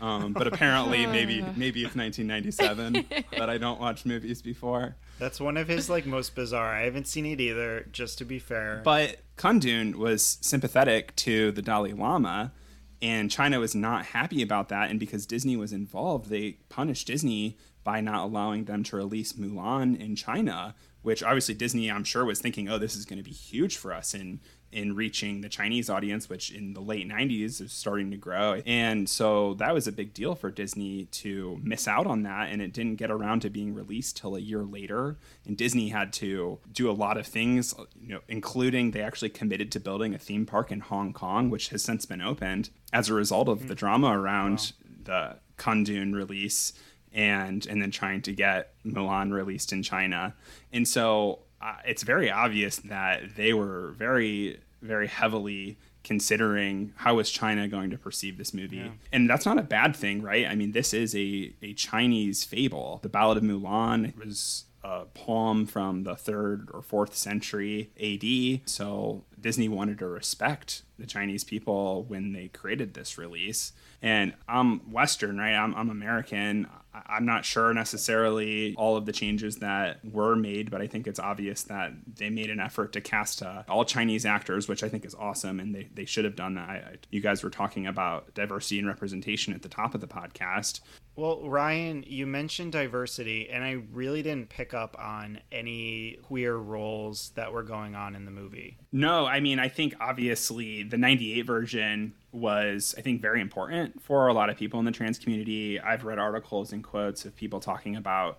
um, 0.00 0.32
but 0.32 0.46
apparently 0.52 1.06
maybe 1.06 1.40
maybe 1.56 1.84
it's 1.84 1.94
1997 1.94 3.06
that 3.38 3.48
I 3.48 3.58
don't 3.58 3.80
watch 3.80 4.04
movies 4.04 4.42
before. 4.42 4.96
That's 5.20 5.40
one 5.40 5.56
of 5.56 5.68
his 5.68 5.88
like 5.88 6.04
most 6.04 6.34
bizarre. 6.34 6.74
I 6.74 6.82
haven't 6.82 7.06
seen 7.06 7.24
it 7.26 7.40
either, 7.40 7.86
just 7.92 8.18
to 8.18 8.24
be 8.24 8.38
fair. 8.40 8.80
But 8.84 9.18
Kundun 9.36 9.94
was 9.94 10.38
sympathetic 10.40 11.14
to 11.16 11.52
the 11.52 11.62
Dalai 11.62 11.92
Lama, 11.92 12.52
and 13.00 13.30
China 13.30 13.60
was 13.60 13.74
not 13.76 14.06
happy 14.06 14.42
about 14.42 14.68
that. 14.70 14.90
And 14.90 14.98
because 14.98 15.26
Disney 15.26 15.56
was 15.56 15.72
involved, 15.72 16.28
they 16.28 16.58
punished 16.68 17.06
Disney 17.06 17.56
by 17.88 18.02
not 18.02 18.22
allowing 18.22 18.66
them 18.66 18.84
to 18.84 18.96
release 18.96 19.32
Mulan 19.32 19.98
in 19.98 20.14
China, 20.14 20.74
which 21.00 21.22
obviously 21.22 21.54
Disney, 21.54 21.90
I'm 21.90 22.04
sure, 22.04 22.22
was 22.22 22.38
thinking, 22.38 22.68
oh, 22.68 22.76
this 22.76 22.94
is 22.94 23.06
going 23.06 23.16
to 23.16 23.24
be 23.24 23.30
huge 23.30 23.78
for 23.78 23.94
us 23.94 24.12
in 24.12 24.40
in 24.70 24.94
reaching 24.94 25.40
the 25.40 25.48
Chinese 25.48 25.88
audience, 25.88 26.28
which 26.28 26.50
in 26.50 26.74
the 26.74 26.82
late 26.82 27.08
90s 27.08 27.62
is 27.62 27.72
starting 27.72 28.10
to 28.10 28.18
grow. 28.18 28.60
And 28.66 29.08
so 29.08 29.54
that 29.54 29.72
was 29.72 29.86
a 29.86 29.92
big 29.92 30.12
deal 30.12 30.34
for 30.34 30.50
Disney 30.50 31.06
to 31.22 31.58
miss 31.62 31.88
out 31.88 32.06
on 32.06 32.24
that. 32.24 32.50
And 32.50 32.60
it 32.60 32.74
didn't 32.74 32.96
get 32.96 33.10
around 33.10 33.40
to 33.40 33.48
being 33.48 33.72
released 33.72 34.18
till 34.18 34.36
a 34.36 34.40
year 34.40 34.64
later. 34.64 35.16
And 35.46 35.56
Disney 35.56 35.88
had 35.88 36.12
to 36.24 36.58
do 36.70 36.90
a 36.90 36.92
lot 36.92 37.16
of 37.16 37.26
things, 37.26 37.74
you 37.98 38.12
know, 38.12 38.20
including 38.28 38.90
they 38.90 39.00
actually 39.00 39.30
committed 39.30 39.72
to 39.72 39.80
building 39.80 40.14
a 40.14 40.18
theme 40.18 40.44
park 40.44 40.70
in 40.70 40.80
Hong 40.80 41.14
Kong, 41.14 41.48
which 41.48 41.70
has 41.70 41.82
since 41.82 42.04
been 42.04 42.20
opened 42.20 42.68
as 42.92 43.08
a 43.08 43.14
result 43.14 43.48
of 43.48 43.62
hmm. 43.62 43.68
the 43.68 43.74
drama 43.74 44.08
around 44.08 44.74
the 45.04 45.38
Kundun 45.56 46.14
release 46.14 46.74
and 47.12 47.66
and 47.66 47.80
then 47.82 47.90
trying 47.90 48.22
to 48.22 48.32
get 48.32 48.72
Mulan 48.84 49.32
released 49.32 49.72
in 49.72 49.82
China. 49.82 50.34
And 50.72 50.86
so 50.86 51.40
uh, 51.60 51.76
it's 51.84 52.02
very 52.02 52.30
obvious 52.30 52.76
that 52.76 53.36
they 53.36 53.52
were 53.52 53.94
very 53.98 54.60
very 54.82 55.08
heavily 55.08 55.76
considering 56.04 56.92
how 56.96 57.18
is 57.18 57.30
China 57.30 57.68
going 57.68 57.90
to 57.90 57.98
perceive 57.98 58.38
this 58.38 58.54
movie. 58.54 58.78
And 59.12 59.28
that's 59.28 59.44
not 59.44 59.58
a 59.58 59.62
bad 59.62 59.94
thing, 59.94 60.22
right? 60.22 60.46
I 60.46 60.54
mean, 60.54 60.72
this 60.72 60.94
is 60.94 61.14
a 61.14 61.52
a 61.62 61.74
Chinese 61.74 62.44
fable. 62.44 63.00
The 63.02 63.08
Ballad 63.08 63.38
of 63.38 63.44
Mulan 63.44 64.16
was 64.16 64.64
a 64.82 65.06
poem 65.06 65.66
from 65.66 66.04
the 66.04 66.16
third 66.16 66.68
or 66.72 66.82
fourth 66.82 67.16
century 67.16 67.90
AD. 68.00 68.68
So 68.68 69.24
Disney 69.40 69.68
wanted 69.68 69.98
to 69.98 70.06
respect 70.06 70.82
the 70.98 71.06
Chinese 71.06 71.44
people 71.44 72.04
when 72.04 72.32
they 72.32 72.48
created 72.48 72.94
this 72.94 73.18
release. 73.18 73.72
And 74.02 74.34
I'm 74.48 74.90
Western, 74.90 75.38
right? 75.38 75.54
I'm, 75.54 75.74
I'm 75.74 75.90
American. 75.90 76.68
I'm 77.06 77.26
not 77.26 77.44
sure 77.44 77.72
necessarily 77.74 78.74
all 78.76 78.96
of 78.96 79.06
the 79.06 79.12
changes 79.12 79.56
that 79.56 80.04
were 80.04 80.34
made, 80.34 80.70
but 80.70 80.80
I 80.80 80.86
think 80.86 81.06
it's 81.06 81.20
obvious 81.20 81.62
that 81.64 81.92
they 82.16 82.30
made 82.30 82.50
an 82.50 82.60
effort 82.60 82.92
to 82.94 83.00
cast 83.00 83.42
uh, 83.42 83.62
all 83.68 83.84
Chinese 83.84 84.26
actors, 84.26 84.68
which 84.68 84.82
I 84.82 84.88
think 84.88 85.04
is 85.04 85.14
awesome, 85.14 85.60
and 85.60 85.74
they, 85.74 85.88
they 85.94 86.04
should 86.04 86.24
have 86.24 86.36
done 86.36 86.54
that. 86.54 86.68
I, 86.68 86.74
I, 86.74 86.96
you 87.10 87.20
guys 87.20 87.42
were 87.42 87.50
talking 87.50 87.86
about 87.86 88.34
diversity 88.34 88.78
and 88.78 88.88
representation 88.88 89.52
at 89.54 89.62
the 89.62 89.68
top 89.68 89.94
of 89.94 90.00
the 90.00 90.08
podcast. 90.08 90.80
Well, 91.18 91.40
Ryan, 91.42 92.04
you 92.06 92.28
mentioned 92.28 92.70
diversity, 92.70 93.50
and 93.50 93.64
I 93.64 93.82
really 93.92 94.22
didn't 94.22 94.50
pick 94.50 94.72
up 94.72 94.94
on 95.00 95.40
any 95.50 96.16
queer 96.22 96.54
roles 96.54 97.32
that 97.34 97.52
were 97.52 97.64
going 97.64 97.96
on 97.96 98.14
in 98.14 98.24
the 98.24 98.30
movie. 98.30 98.78
No, 98.92 99.26
I 99.26 99.40
mean, 99.40 99.58
I 99.58 99.68
think 99.68 99.96
obviously 99.98 100.84
the 100.84 100.96
98 100.96 101.42
version 101.44 102.14
was, 102.30 102.94
I 102.96 103.00
think, 103.00 103.20
very 103.20 103.40
important 103.40 104.00
for 104.00 104.28
a 104.28 104.32
lot 104.32 104.48
of 104.48 104.56
people 104.56 104.78
in 104.78 104.84
the 104.84 104.92
trans 104.92 105.18
community. 105.18 105.80
I've 105.80 106.04
read 106.04 106.20
articles 106.20 106.72
and 106.72 106.84
quotes 106.84 107.24
of 107.24 107.34
people 107.34 107.58
talking 107.58 107.96
about 107.96 108.38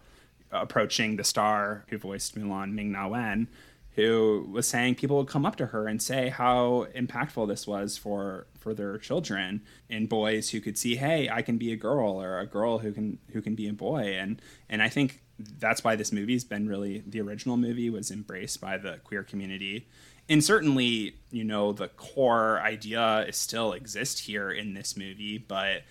approaching 0.49 1.17
the 1.17 1.25
star 1.25 1.83
who 1.89 1.97
voiced 1.97 2.39
Mulan, 2.39 2.71
Ming 2.71 2.93
Na 2.93 3.09
Wen, 3.09 3.49
who 3.99 4.47
was 4.49 4.65
saying 4.65 4.95
people 4.95 5.17
would 5.17 5.27
come 5.27 5.45
up 5.45 5.57
to 5.57 5.67
her 5.67 5.87
and 5.87 6.01
say 6.01 6.29
how 6.29 6.87
impactful 6.95 7.47
this 7.49 7.67
was 7.67 7.97
for 7.97 8.47
for 8.57 8.73
their 8.73 8.97
children 8.97 9.61
and 9.89 10.07
boys 10.07 10.51
who 10.51 10.61
could 10.61 10.77
see 10.77 10.95
hey 10.95 11.29
i 11.29 11.41
can 11.41 11.57
be 11.57 11.73
a 11.73 11.75
girl 11.75 12.21
or 12.21 12.39
a 12.39 12.45
girl 12.45 12.79
who 12.79 12.93
can 12.93 13.17
who 13.33 13.41
can 13.41 13.55
be 13.55 13.67
a 13.67 13.73
boy. 13.73 14.15
And 14.17 14.41
and 14.69 14.81
i 14.81 14.87
think 14.87 15.21
that's 15.37 15.83
why 15.83 15.95
this 15.95 16.11
movie's 16.11 16.43
been 16.43 16.67
really 16.67 17.03
the 17.05 17.19
original 17.19 17.57
movie 17.57 17.89
was 17.89 18.09
embraced 18.09 18.61
by 18.61 18.77
the 18.77 18.99
queer 19.03 19.23
community. 19.23 19.87
And 20.29 20.43
certainly 20.43 21.15
you 21.31 21.43
know 21.43 21.73
the 21.73 21.89
core 21.89 22.61
idea 22.61 23.25
is 23.27 23.35
still 23.35 23.73
exists 23.73 24.21
here 24.21 24.49
in 24.49 24.73
this 24.75 24.95
movie 24.95 25.37
but 25.37 25.83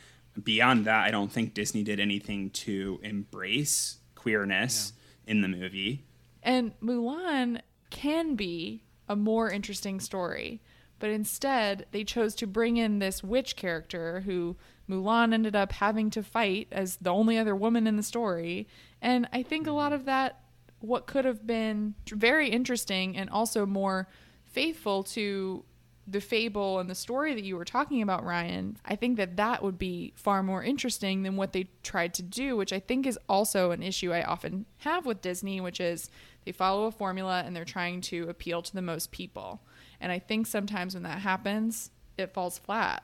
beyond 0.43 0.85
that 0.85 1.05
i 1.05 1.11
don't 1.11 1.33
think 1.33 1.53
disney 1.53 1.83
did 1.83 1.99
anything 1.99 2.51
to 2.51 3.01
embrace 3.03 3.99
queerness 4.15 4.93
in 5.27 5.43
the 5.43 5.49
movie. 5.49 6.05
And 6.43 6.73
Mulan 6.81 7.61
can 7.91 8.35
be 8.35 8.83
a 9.09 9.17
more 9.17 9.51
interesting 9.51 10.01
story, 10.01 10.61
but 10.99 11.11
instead 11.11 11.87
they 11.93 12.05
chose 12.05 12.35
to 12.37 12.47
bring 12.47 12.77
in 12.77 12.99
this 12.99 13.23
witch 13.23 13.57
character 13.57 14.21
who 14.21 14.57
Mulan 14.89 15.33
ended 15.33 15.55
up 15.55 15.73
having 15.73 16.11
to 16.11 16.23
fight 16.23 16.69
as 16.73 16.97
the 16.97 17.11
only 17.11 17.39
other 17.39 17.55
woman 17.55 17.87
in 17.87 17.97
the 17.97 18.03
story. 18.03 18.67
And 19.01 19.29
I 19.33 19.43
think 19.43 19.67
a 19.67 19.73
lot 19.73 19.93
of 19.93 20.07
that, 20.07 20.41
what 20.81 21.07
could 21.07 21.25
have 21.25 21.47
been 21.47 21.95
very 22.11 22.49
interesting 22.49 23.17
and 23.17 23.29
also 23.31 23.67
more 23.67 24.09
faithful 24.45 25.03
to 25.03 25.65
the 26.11 26.21
fable 26.21 26.79
and 26.79 26.89
the 26.89 26.95
story 26.95 27.35
that 27.35 27.45
you 27.45 27.55
were 27.57 27.67
talking 27.67 28.01
about, 28.01 28.25
Ryan, 28.25 28.79
I 28.85 28.97
think 28.97 29.19
that 29.19 29.37
that 29.37 29.63
would 29.63 29.79
be 29.79 30.15
far 30.17 30.43
more 30.43 30.63
interesting 30.63 31.23
than 31.23 31.37
what 31.37 31.53
they 31.53 31.69
tried 31.83 32.15
to 32.15 32.23
do, 32.23 32.57
which 32.57 32.73
I 32.73 32.81
think 32.81 33.07
is 33.07 33.19
also 33.29 33.73
an 33.73 33.83
issue 33.83 34.13
I 34.13 34.23
often 34.23 34.65
have 34.79 35.05
with 35.05 35.21
Disney, 35.21 35.61
which 35.61 35.81
is 35.81 36.09
they 36.49 36.53
follow 36.53 36.87
a 36.87 36.91
formula 36.91 37.43
and 37.45 37.55
they're 37.55 37.67
trying 37.67 38.01
to 38.01 38.27
appeal 38.31 38.63
to 38.63 38.73
the 38.73 38.81
most 38.81 39.11
people. 39.11 39.61
And 40.01 40.11
I 40.11 40.19
think 40.19 40.47
sometimes 40.47 40.95
when 40.95 41.03
that 41.03 41.19
happens, 41.19 41.91
it 42.17 42.33
falls 42.33 42.57
flat. 42.57 43.03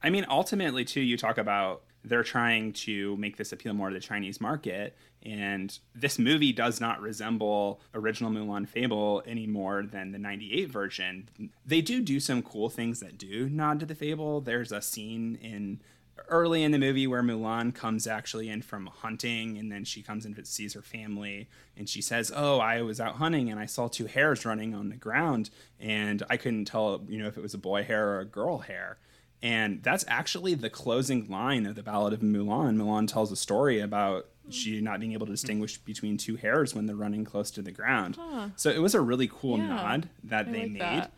I 0.00 0.10
mean, 0.10 0.24
ultimately, 0.28 0.84
too, 0.84 1.00
you 1.00 1.16
talk 1.16 1.36
about 1.36 1.82
they're 2.04 2.22
trying 2.22 2.72
to 2.72 3.16
make 3.16 3.36
this 3.36 3.50
appeal 3.50 3.74
more 3.74 3.88
to 3.88 3.94
the 3.94 4.00
Chinese 4.00 4.40
market. 4.40 4.96
And 5.24 5.76
this 5.92 6.20
movie 6.20 6.52
does 6.52 6.80
not 6.80 7.00
resemble 7.00 7.80
original 7.94 8.30
Mulan 8.30 8.68
Fable 8.68 9.24
any 9.26 9.48
more 9.48 9.82
than 9.82 10.12
the 10.12 10.18
98 10.18 10.70
version. 10.70 11.28
They 11.66 11.80
do 11.80 12.00
do 12.00 12.20
some 12.20 12.42
cool 12.42 12.68
things 12.68 13.00
that 13.00 13.18
do 13.18 13.48
nod 13.48 13.80
to 13.80 13.86
the 13.86 13.96
Fable. 13.96 14.40
There's 14.40 14.70
a 14.70 14.80
scene 14.80 15.36
in 15.42 15.80
early 16.28 16.62
in 16.62 16.72
the 16.72 16.78
movie 16.78 17.06
where 17.06 17.22
Mulan 17.22 17.74
comes 17.74 18.06
actually 18.06 18.48
in 18.48 18.62
from 18.62 18.86
hunting 18.86 19.58
and 19.58 19.70
then 19.70 19.84
she 19.84 20.02
comes 20.02 20.24
and 20.24 20.46
sees 20.46 20.74
her 20.74 20.82
family 20.82 21.48
and 21.76 21.88
she 21.88 22.00
says, 22.00 22.32
"Oh, 22.34 22.58
I 22.58 22.82
was 22.82 23.00
out 23.00 23.16
hunting 23.16 23.50
and 23.50 23.58
I 23.60 23.66
saw 23.66 23.88
two 23.88 24.06
hares 24.06 24.44
running 24.44 24.74
on 24.74 24.88
the 24.88 24.96
ground 24.96 25.50
and 25.80 26.22
I 26.30 26.36
couldn't 26.36 26.66
tell, 26.66 27.04
you 27.08 27.18
know, 27.18 27.28
if 27.28 27.36
it 27.36 27.42
was 27.42 27.54
a 27.54 27.58
boy 27.58 27.82
hare 27.82 28.10
or 28.10 28.20
a 28.20 28.24
girl 28.24 28.58
hare." 28.58 28.98
And 29.42 29.82
that's 29.82 30.04
actually 30.08 30.54
the 30.54 30.70
closing 30.70 31.28
line 31.28 31.66
of 31.66 31.74
the 31.74 31.82
Ballad 31.82 32.14
of 32.14 32.20
Mulan. 32.20 32.76
Mulan 32.76 33.06
tells 33.06 33.30
a 33.30 33.36
story 33.36 33.80
about 33.80 34.26
she 34.48 34.80
not 34.80 35.00
being 35.00 35.12
able 35.12 35.26
to 35.26 35.32
distinguish 35.32 35.78
between 35.78 36.16
two 36.16 36.36
hares 36.36 36.74
when 36.74 36.86
they're 36.86 36.96
running 36.96 37.24
close 37.24 37.50
to 37.52 37.62
the 37.62 37.70
ground. 37.70 38.16
Huh. 38.18 38.48
So 38.56 38.70
it 38.70 38.80
was 38.80 38.94
a 38.94 39.00
really 39.00 39.28
cool 39.28 39.58
yeah, 39.58 39.68
nod 39.68 40.08
that 40.24 40.48
I 40.48 40.52
they 40.52 40.60
like 40.60 40.70
made. 40.70 40.80
That. 40.80 41.12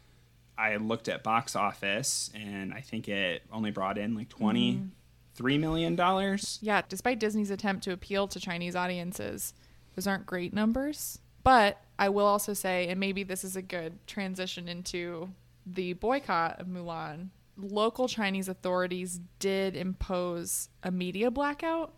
I 0.59 0.77
looked 0.77 1.09
at 1.09 1.23
box 1.23 1.55
office 1.55 2.31
and 2.35 2.73
I 2.73 2.81
think 2.81 3.09
it 3.09 3.43
only 3.53 3.71
brought 3.71 3.99
in 3.99 4.15
like 4.15 4.29
twenty 4.29 4.83
three 5.35 5.55
mm-hmm. 5.55 5.61
million 5.61 5.97
dollars. 5.97 6.59
Yeah, 6.63 6.83
despite 6.89 7.19
Disney's 7.19 7.51
attempt 7.51 7.85
to 7.85 7.93
appeal 7.93 8.29
to 8.29 8.41
Chinese 8.41 8.77
audiences, 8.77 9.55
those 9.95 10.07
aren't 10.07 10.27
great 10.27 10.53
numbers. 10.53 11.21
But 11.43 11.81
I 11.99 12.09
will 12.09 12.27
also 12.27 12.55
say, 12.55 12.89
and 12.89 12.99
maybe 12.99 13.23
this 13.23 13.45
is 13.45 13.55
a 13.55 13.63
good 13.63 14.05
transition 14.07 14.69
into 14.69 15.31
the 15.65 15.93
boycott 15.93 16.61
of 16.61 16.67
Mulan 16.67 17.29
local 17.57 18.09
Chinese 18.09 18.49
authorities 18.49 19.21
did 19.39 19.77
impose 19.77 20.69
a 20.83 20.91
media 20.91 21.31
blackout 21.31 21.95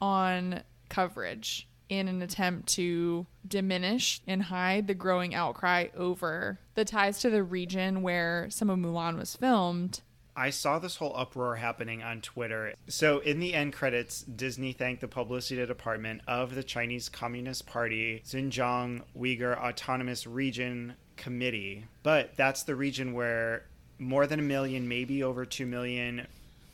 on 0.00 0.62
coverage 0.88 1.68
in 1.90 2.08
an 2.08 2.22
attempt 2.22 2.68
to 2.68 3.26
diminish 3.46 4.22
and 4.26 4.44
hide 4.44 4.86
the 4.86 4.94
growing 4.94 5.34
outcry 5.34 5.88
over 5.96 6.58
the 6.74 6.84
ties 6.84 7.18
to 7.20 7.28
the 7.28 7.42
region 7.42 8.00
where 8.00 8.46
some 8.48 8.70
of 8.70 8.78
Mulan 8.78 9.18
was 9.18 9.36
filmed. 9.36 10.00
I 10.36 10.50
saw 10.50 10.78
this 10.78 10.96
whole 10.96 11.14
uproar 11.16 11.56
happening 11.56 12.02
on 12.02 12.20
Twitter. 12.20 12.74
So, 12.88 13.18
in 13.18 13.40
the 13.40 13.52
end 13.52 13.72
credits, 13.72 14.22
Disney 14.22 14.72
thanked 14.72 15.00
the 15.00 15.08
publicity 15.08 15.66
department 15.66 16.22
of 16.26 16.54
the 16.54 16.62
Chinese 16.62 17.08
Communist 17.08 17.66
Party 17.66 18.22
Xinjiang 18.24 19.02
Uyghur 19.18 19.58
Autonomous 19.58 20.26
Region 20.26 20.94
Committee. 21.16 21.84
But 22.02 22.36
that's 22.36 22.62
the 22.62 22.76
region 22.76 23.12
where 23.12 23.66
more 23.98 24.26
than 24.26 24.38
a 24.38 24.42
million, 24.42 24.88
maybe 24.88 25.22
over 25.22 25.44
2 25.44 25.66
million 25.66 26.26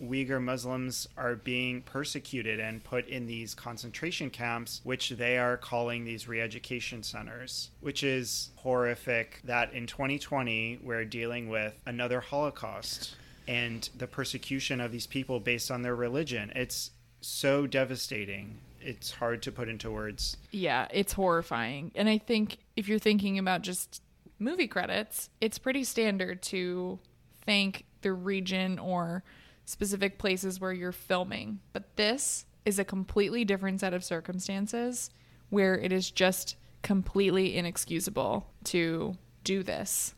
Uyghur 0.02 0.42
Muslims 0.42 1.08
are 1.16 1.36
being 1.36 1.82
persecuted 1.82 2.60
and 2.60 2.82
put 2.84 3.08
in 3.08 3.26
these 3.26 3.54
concentration 3.54 4.30
camps, 4.30 4.80
which 4.84 5.10
they 5.10 5.38
are 5.38 5.56
calling 5.56 6.04
these 6.04 6.28
re 6.28 6.40
education 6.40 7.02
centers, 7.02 7.70
which 7.80 8.02
is 8.02 8.50
horrific 8.56 9.40
that 9.44 9.73
in 9.73 9.86
2020 9.86 10.80
we're 10.82 11.04
dealing 11.04 11.49
with 11.49 11.75
another 11.86 12.21
Holocaust 12.21 13.16
and 13.49 13.88
the 13.97 14.06
persecution 14.06 14.80
of 14.80 14.92
these 14.92 15.06
people 15.06 15.40
based 15.40 15.71
on 15.71 15.82
their 15.82 15.94
religion. 15.94 16.52
It's 16.54 16.90
so 17.21 17.66
devastating. 17.66 18.58
It's 18.80 19.10
hard 19.10 19.42
to 19.42 19.52
put 19.52 19.68
into 19.68 19.90
words. 19.90 20.36
Yeah, 20.50 20.86
it's 20.90 21.12
horrifying. 21.12 21.90
And 21.94 22.08
I 22.08 22.18
think 22.18 22.58
if 22.76 22.88
you're 22.88 22.99
thinking 22.99 23.38
about 23.38 23.62
just 23.62 24.02
movie 24.38 24.68
credits, 24.68 25.30
it's 25.40 25.58
pretty 25.58 25.84
standard 25.84 26.42
to 26.42 26.99
thank 27.44 27.84
the 28.02 28.12
region 28.12 28.78
or 28.78 29.25
specific 29.66 30.16
places 30.16 30.60
where 30.60 30.72
you're 30.72 30.92
filming. 30.92 31.60
But 31.74 31.96
this 31.96 32.46
is 32.64 32.78
a 32.78 32.84
completely 32.84 33.44
different 33.44 33.80
set 33.80 33.92
of 33.92 34.02
circumstances 34.02 35.10
where 35.50 35.78
it 35.78 35.92
is 35.92 36.10
just 36.10 36.56
completely 36.82 37.56
inexcusable 37.56 38.46
to 38.64 39.16
do 39.44 39.62
this. 39.62 40.14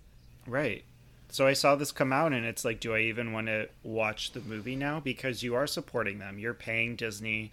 Right. 0.46 0.84
So 1.30 1.46
I 1.46 1.52
saw 1.52 1.76
this 1.76 1.92
come 1.92 2.12
out 2.12 2.32
and 2.32 2.46
it's 2.46 2.64
like, 2.64 2.80
do 2.80 2.94
I 2.94 3.00
even 3.00 3.32
want 3.32 3.48
to 3.48 3.68
watch 3.82 4.32
the 4.32 4.40
movie 4.40 4.76
now? 4.76 5.00
Because 5.00 5.42
you 5.42 5.54
are 5.54 5.66
supporting 5.66 6.18
them. 6.18 6.38
You're 6.38 6.54
paying 6.54 6.96
Disney 6.96 7.50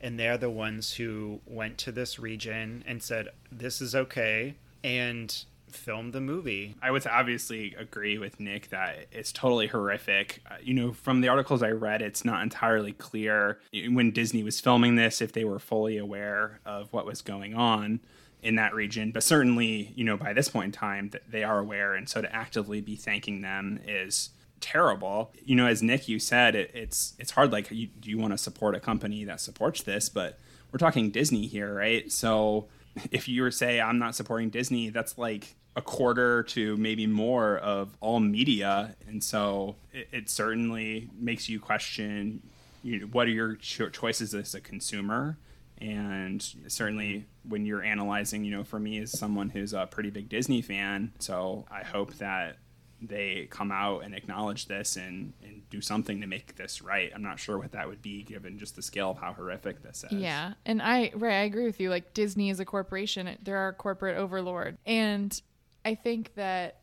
and 0.00 0.18
they're 0.18 0.38
the 0.38 0.50
ones 0.50 0.94
who 0.94 1.40
went 1.46 1.78
to 1.78 1.92
this 1.92 2.18
region 2.18 2.82
and 2.86 3.02
said, 3.02 3.28
this 3.50 3.80
is 3.80 3.94
okay. 3.94 4.54
And 4.82 5.44
film 5.74 6.12
the 6.12 6.20
movie. 6.20 6.76
I 6.82 6.90
would 6.90 7.06
obviously 7.06 7.74
agree 7.78 8.18
with 8.18 8.40
Nick 8.40 8.70
that 8.70 9.06
it's 9.12 9.32
totally 9.32 9.66
horrific. 9.66 10.42
Uh, 10.50 10.56
you 10.62 10.74
know, 10.74 10.92
from 10.92 11.20
the 11.20 11.28
articles 11.28 11.62
I 11.62 11.70
read, 11.70 12.02
it's 12.02 12.24
not 12.24 12.42
entirely 12.42 12.92
clear 12.92 13.58
when 13.72 14.10
Disney 14.10 14.42
was 14.42 14.60
filming 14.60 14.96
this 14.96 15.20
if 15.20 15.32
they 15.32 15.44
were 15.44 15.58
fully 15.58 15.96
aware 15.96 16.60
of 16.64 16.92
what 16.92 17.06
was 17.06 17.22
going 17.22 17.54
on 17.54 18.00
in 18.42 18.56
that 18.56 18.74
region. 18.74 19.12
But 19.12 19.22
certainly, 19.22 19.92
you 19.94 20.04
know, 20.04 20.16
by 20.16 20.32
this 20.32 20.48
point 20.48 20.66
in 20.66 20.72
time, 20.72 21.10
they 21.28 21.44
are 21.44 21.58
aware, 21.58 21.94
and 21.94 22.08
so 22.08 22.20
to 22.20 22.34
actively 22.34 22.80
be 22.80 22.96
thanking 22.96 23.40
them 23.40 23.80
is 23.86 24.30
terrible. 24.60 25.32
You 25.44 25.56
know, 25.56 25.66
as 25.66 25.82
Nick 25.82 26.08
you 26.08 26.18
said, 26.18 26.54
it, 26.54 26.70
it's 26.74 27.14
it's 27.18 27.32
hard. 27.32 27.52
Like, 27.52 27.70
you, 27.70 27.86
do 27.86 28.10
you 28.10 28.18
want 28.18 28.32
to 28.32 28.38
support 28.38 28.74
a 28.74 28.80
company 28.80 29.24
that 29.24 29.40
supports 29.40 29.82
this? 29.82 30.08
But 30.08 30.38
we're 30.72 30.78
talking 30.78 31.10
Disney 31.10 31.46
here, 31.46 31.72
right? 31.74 32.10
So 32.10 32.68
if 33.10 33.28
you 33.28 33.42
were 33.42 33.50
say 33.50 33.80
I'm 33.80 33.98
not 33.98 34.14
supporting 34.14 34.50
Disney, 34.50 34.90
that's 34.90 35.18
like 35.18 35.54
a 35.74 35.82
quarter 35.82 36.42
to 36.42 36.76
maybe 36.76 37.06
more 37.06 37.56
of 37.58 37.96
all 38.00 38.20
media, 38.20 38.94
and 39.06 39.22
so 39.22 39.76
it, 39.92 40.08
it 40.12 40.30
certainly 40.30 41.08
makes 41.18 41.48
you 41.48 41.58
question 41.58 42.42
you 42.82 43.00
know, 43.00 43.06
what 43.06 43.26
are 43.26 43.30
your 43.30 43.56
cho- 43.56 43.88
choices 43.88 44.34
as 44.34 44.54
a 44.54 44.60
consumer. 44.60 45.38
And 45.78 46.42
certainly, 46.68 47.26
when 47.48 47.66
you're 47.66 47.82
analyzing, 47.82 48.44
you 48.44 48.52
know, 48.52 48.62
for 48.62 48.78
me 48.78 48.98
as 48.98 49.18
someone 49.18 49.48
who's 49.48 49.72
a 49.72 49.86
pretty 49.86 50.10
big 50.10 50.28
Disney 50.28 50.62
fan, 50.62 51.12
so 51.18 51.64
I 51.70 51.82
hope 51.82 52.14
that 52.14 52.58
they 53.00 53.48
come 53.50 53.72
out 53.72 54.04
and 54.04 54.14
acknowledge 54.14 54.66
this 54.66 54.94
and, 54.94 55.32
and 55.42 55.68
do 55.70 55.80
something 55.80 56.20
to 56.20 56.26
make 56.28 56.54
this 56.54 56.82
right. 56.82 57.10
I'm 57.12 57.22
not 57.22 57.40
sure 57.40 57.58
what 57.58 57.72
that 57.72 57.88
would 57.88 58.00
be 58.00 58.22
given 58.22 58.60
just 58.60 58.76
the 58.76 58.82
scale 58.82 59.10
of 59.10 59.18
how 59.18 59.32
horrific 59.32 59.82
this 59.82 60.04
is. 60.04 60.12
Yeah. 60.12 60.52
And 60.64 60.80
I, 60.80 61.10
right, 61.16 61.40
I 61.40 61.42
agree 61.42 61.64
with 61.64 61.80
you. 61.80 61.90
Like 61.90 62.14
Disney 62.14 62.48
is 62.48 62.60
a 62.60 62.64
corporation, 62.64 63.36
they're 63.42 63.56
our 63.56 63.72
corporate 63.72 64.16
overlord. 64.16 64.78
And 64.86 65.40
I 65.84 65.94
think 65.94 66.34
that 66.34 66.78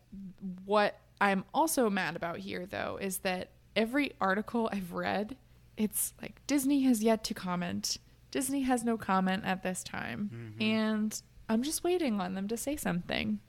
what 0.66 1.00
I'm 1.22 1.44
also 1.54 1.90
mad 1.90 2.16
about 2.16 2.38
here, 2.38 2.66
though, 2.66 2.98
is 3.00 3.20
that 3.20 3.50
every 3.76 4.14
article 4.20 4.70
I've 4.72 4.94
read, 4.94 5.38
it's 5.78 6.14
like 6.22 6.42
Disney 6.48 6.82
has 6.84 7.04
yet 7.04 7.24
to 7.26 7.34
comment. 7.34 7.98
Disney 8.32 8.62
has 8.62 8.84
no 8.84 8.98
comment 8.98 9.44
at 9.46 9.64
this 9.64 9.84
time. 9.84 10.30
Mm-hmm. 10.34 10.62
And 10.62 11.22
I'm 11.48 11.64
just 11.64 11.84
waiting 11.84 12.22
on 12.22 12.36
them 12.36 12.48
to 12.48 12.58
say 12.58 12.76
something. 12.76 13.40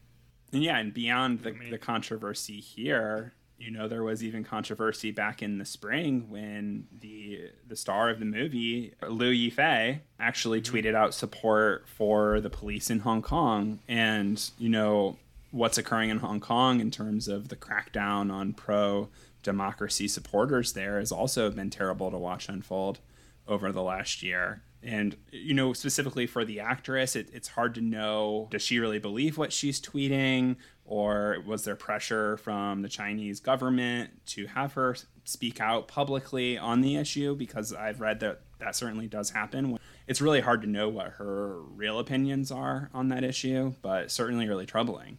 And 0.52 0.62
yeah, 0.62 0.78
and 0.78 0.92
beyond 0.92 1.42
the, 1.42 1.54
the 1.70 1.78
controversy 1.78 2.60
here, 2.60 3.34
you 3.58 3.70
know, 3.70 3.88
there 3.88 4.02
was 4.02 4.24
even 4.24 4.42
controversy 4.42 5.10
back 5.10 5.42
in 5.42 5.58
the 5.58 5.64
spring 5.66 6.30
when 6.30 6.86
the 6.98 7.50
the 7.68 7.76
star 7.76 8.08
of 8.08 8.18
the 8.18 8.24
movie, 8.24 8.94
Liu 9.06 9.50
Yifei, 9.50 10.00
actually 10.18 10.62
mm-hmm. 10.62 10.74
tweeted 10.74 10.94
out 10.94 11.14
support 11.14 11.86
for 11.86 12.40
the 12.40 12.50
police 12.50 12.90
in 12.90 13.00
Hong 13.00 13.22
Kong. 13.22 13.80
And, 13.86 14.42
you 14.58 14.70
know, 14.70 15.16
what's 15.50 15.78
occurring 15.78 16.10
in 16.10 16.18
Hong 16.18 16.40
Kong 16.40 16.80
in 16.80 16.90
terms 16.90 17.28
of 17.28 17.48
the 17.48 17.56
crackdown 17.56 18.32
on 18.32 18.52
pro 18.52 19.08
democracy 19.42 20.06
supporters 20.06 20.74
there 20.74 20.98
has 20.98 21.10
also 21.10 21.50
been 21.50 21.70
terrible 21.70 22.10
to 22.10 22.18
watch 22.18 22.48
unfold 22.48 23.00
over 23.48 23.72
the 23.72 23.82
last 23.82 24.22
year. 24.22 24.62
And, 24.82 25.16
you 25.30 25.52
know, 25.52 25.72
specifically 25.72 26.26
for 26.26 26.44
the 26.44 26.60
actress, 26.60 27.14
it, 27.14 27.28
it's 27.32 27.48
hard 27.48 27.74
to 27.74 27.80
know 27.80 28.48
does 28.50 28.62
she 28.62 28.78
really 28.78 28.98
believe 28.98 29.36
what 29.36 29.52
she's 29.52 29.80
tweeting? 29.80 30.56
Or 30.84 31.36
was 31.46 31.64
there 31.64 31.76
pressure 31.76 32.36
from 32.38 32.82
the 32.82 32.88
Chinese 32.88 33.40
government 33.40 34.26
to 34.26 34.46
have 34.46 34.72
her 34.72 34.96
speak 35.24 35.60
out 35.60 35.86
publicly 35.86 36.56
on 36.56 36.80
the 36.80 36.96
issue? 36.96 37.36
Because 37.36 37.72
I've 37.72 38.00
read 38.00 38.20
that 38.20 38.40
that 38.58 38.74
certainly 38.74 39.06
does 39.06 39.30
happen. 39.30 39.78
It's 40.06 40.20
really 40.20 40.40
hard 40.40 40.62
to 40.62 40.68
know 40.68 40.88
what 40.88 41.08
her 41.12 41.60
real 41.60 41.98
opinions 41.98 42.50
are 42.50 42.90
on 42.92 43.08
that 43.08 43.22
issue, 43.22 43.74
but 43.82 44.10
certainly 44.10 44.48
really 44.48 44.66
troubling 44.66 45.18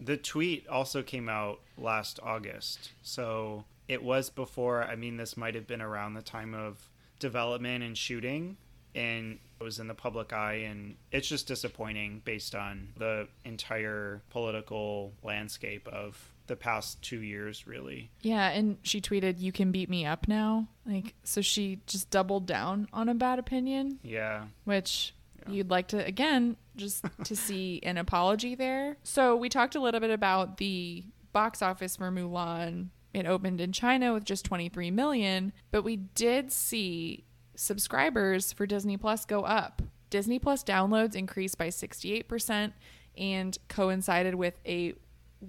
the 0.00 0.16
tweet 0.16 0.66
also 0.68 1.02
came 1.02 1.28
out 1.28 1.60
last 1.78 2.18
August. 2.22 2.90
So 3.02 3.64
it 3.88 4.02
was 4.02 4.30
before. 4.30 4.82
I 4.84 4.96
mean, 4.96 5.16
this 5.16 5.36
might 5.36 5.54
have 5.54 5.66
been 5.66 5.82
around 5.82 6.14
the 6.14 6.22
time 6.22 6.54
of 6.54 6.88
development 7.20 7.82
and 7.84 7.96
shooting, 7.96 8.56
and 8.94 9.38
it 9.60 9.62
was 9.64 9.78
in 9.78 9.88
the 9.88 9.94
public 9.94 10.32
eye, 10.32 10.64
and 10.68 10.96
it's 11.12 11.28
just 11.28 11.46
disappointing 11.46 12.22
based 12.24 12.54
on 12.54 12.88
the 12.96 13.28
entire 13.44 14.22
political 14.30 15.12
landscape 15.22 15.86
of 15.88 16.30
the 16.46 16.56
past 16.56 17.00
two 17.00 17.20
years, 17.22 17.66
really. 17.66 18.10
Yeah, 18.20 18.50
and 18.50 18.76
she 18.82 19.00
tweeted, 19.00 19.40
"You 19.40 19.50
can 19.52 19.72
beat 19.72 19.88
me 19.88 20.04
up 20.04 20.28
now." 20.28 20.68
Like, 20.84 21.14
so 21.24 21.40
she 21.40 21.80
just 21.86 22.10
doubled 22.10 22.46
down 22.46 22.88
on 22.92 23.08
a 23.08 23.14
bad 23.14 23.38
opinion, 23.38 23.98
Yeah. 24.02 24.48
which 24.64 25.14
Yeah. 25.46 25.52
you'd 25.54 25.70
like 25.70 25.88
to 25.88 26.04
again 26.04 26.56
just 26.76 27.04
to 27.24 27.36
see 27.36 27.80
an 27.82 27.98
apology 27.98 28.54
there. 28.54 28.96
So 29.02 29.36
we 29.36 29.48
talked 29.48 29.74
a 29.74 29.80
little 29.80 30.00
bit 30.00 30.10
about 30.10 30.58
the 30.58 31.04
box 31.32 31.62
office 31.62 31.96
for 31.96 32.10
Mulan. 32.10 32.88
It 33.12 33.26
opened 33.26 33.60
in 33.60 33.72
China 33.72 34.12
with 34.12 34.24
just 34.24 34.44
23 34.44 34.90
million, 34.90 35.52
but 35.70 35.82
we 35.82 35.96
did 35.96 36.50
see 36.50 37.24
subscribers 37.54 38.52
for 38.52 38.66
Disney 38.66 38.96
Plus 38.96 39.24
go 39.24 39.42
up. 39.42 39.82
Disney 40.10 40.38
Plus 40.38 40.64
downloads 40.64 41.14
increased 41.14 41.58
by 41.58 41.68
68% 41.68 42.72
and 43.16 43.58
coincided 43.68 44.34
with 44.34 44.58
a 44.66 44.94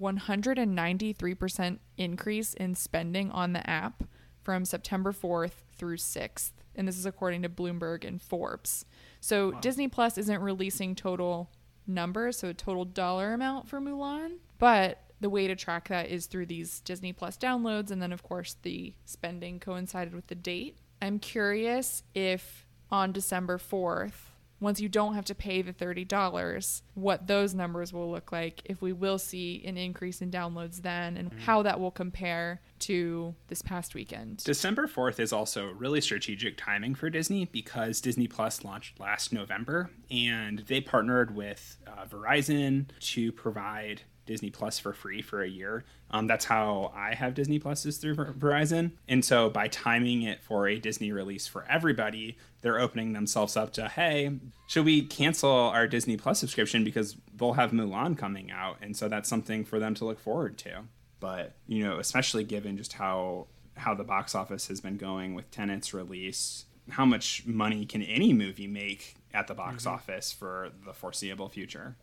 193% 0.00 1.78
increase 1.96 2.54
in 2.54 2.74
spending 2.74 3.30
on 3.30 3.52
the 3.52 3.68
app 3.68 4.04
from 4.42 4.64
September 4.64 5.12
4th 5.12 5.62
through 5.76 5.96
6th. 5.96 6.52
And 6.74 6.86
this 6.86 6.98
is 6.98 7.06
according 7.06 7.42
to 7.42 7.48
Bloomberg 7.48 8.06
and 8.06 8.20
Forbes. 8.20 8.84
So 9.26 9.50
Disney 9.50 9.88
Plus 9.88 10.18
isn't 10.18 10.40
releasing 10.40 10.94
total 10.94 11.50
numbers, 11.84 12.38
so 12.38 12.50
a 12.50 12.54
total 12.54 12.84
dollar 12.84 13.34
amount 13.34 13.68
for 13.68 13.80
Mulan, 13.80 14.36
but 14.60 15.02
the 15.20 15.28
way 15.28 15.48
to 15.48 15.56
track 15.56 15.88
that 15.88 16.08
is 16.08 16.26
through 16.26 16.46
these 16.46 16.78
Disney 16.82 17.12
Plus 17.12 17.36
downloads 17.36 17.90
and 17.90 18.00
then 18.00 18.12
of 18.12 18.22
course 18.22 18.54
the 18.62 18.94
spending 19.04 19.58
coincided 19.58 20.14
with 20.14 20.28
the 20.28 20.36
date. 20.36 20.78
I'm 21.02 21.18
curious 21.18 22.04
if 22.14 22.66
on 22.88 23.10
December 23.10 23.58
4th 23.58 24.30
once 24.60 24.80
you 24.80 24.88
don't 24.88 25.14
have 25.14 25.24
to 25.26 25.34
pay 25.34 25.62
the 25.62 25.72
$30, 25.72 26.82
what 26.94 27.26
those 27.26 27.54
numbers 27.54 27.92
will 27.92 28.10
look 28.10 28.32
like, 28.32 28.62
if 28.64 28.80
we 28.80 28.92
will 28.92 29.18
see 29.18 29.62
an 29.66 29.76
increase 29.76 30.22
in 30.22 30.30
downloads 30.30 30.82
then, 30.82 31.16
and 31.16 31.30
how 31.40 31.62
that 31.62 31.78
will 31.78 31.90
compare 31.90 32.60
to 32.78 33.34
this 33.48 33.62
past 33.62 33.94
weekend. 33.94 34.42
December 34.44 34.86
4th 34.86 35.20
is 35.20 35.32
also 35.32 35.72
really 35.72 36.00
strategic 36.00 36.56
timing 36.56 36.94
for 36.94 37.10
Disney 37.10 37.46
because 37.46 38.00
Disney 38.00 38.26
Plus 38.26 38.64
launched 38.64 38.98
last 39.00 39.32
November 39.32 39.90
and 40.10 40.60
they 40.60 40.80
partnered 40.80 41.34
with 41.34 41.76
uh, 41.86 42.04
Verizon 42.04 42.86
to 43.00 43.32
provide 43.32 44.02
Disney 44.26 44.50
Plus 44.50 44.78
for 44.78 44.92
free 44.92 45.22
for 45.22 45.42
a 45.42 45.48
year. 45.48 45.84
Um, 46.10 46.26
that's 46.26 46.44
how 46.44 46.92
I 46.94 47.14
have 47.14 47.34
Disney 47.34 47.58
Plus 47.58 47.86
is 47.86 47.96
through 47.98 48.16
Verizon. 48.16 48.92
And 49.08 49.24
so 49.24 49.48
by 49.48 49.68
timing 49.68 50.22
it 50.22 50.42
for 50.42 50.68
a 50.68 50.78
Disney 50.78 51.12
release 51.12 51.46
for 51.46 51.64
everybody, 51.68 52.36
they're 52.60 52.80
opening 52.80 53.12
themselves 53.12 53.56
up 53.56 53.72
to, 53.74 53.88
hey, 53.88 54.32
should 54.66 54.84
we 54.84 55.02
cancel 55.02 55.50
our 55.50 55.86
Disney 55.86 56.16
Plus 56.16 56.38
subscription 56.38 56.84
because 56.84 57.16
they'll 57.34 57.54
have 57.54 57.70
Mulan 57.70 58.18
coming 58.18 58.50
out? 58.50 58.76
And 58.82 58.96
so 58.96 59.08
that's 59.08 59.28
something 59.28 59.64
for 59.64 59.78
them 59.78 59.94
to 59.94 60.04
look 60.04 60.20
forward 60.20 60.58
to. 60.58 60.82
But, 61.20 61.54
you 61.66 61.82
know, 61.84 61.98
especially 61.98 62.44
given 62.44 62.76
just 62.76 62.94
how 62.94 63.46
how 63.76 63.94
the 63.94 64.04
box 64.04 64.34
office 64.34 64.68
has 64.68 64.80
been 64.80 64.96
going 64.96 65.34
with 65.34 65.50
Tenet's 65.50 65.92
release, 65.92 66.64
how 66.90 67.04
much 67.04 67.44
money 67.46 67.84
can 67.84 68.02
any 68.02 68.32
movie 68.32 68.66
make 68.66 69.16
at 69.34 69.48
the 69.48 69.54
box 69.54 69.86
office 69.86 70.32
for 70.32 70.70
the 70.84 70.92
foreseeable 70.92 71.48
future? 71.48 71.96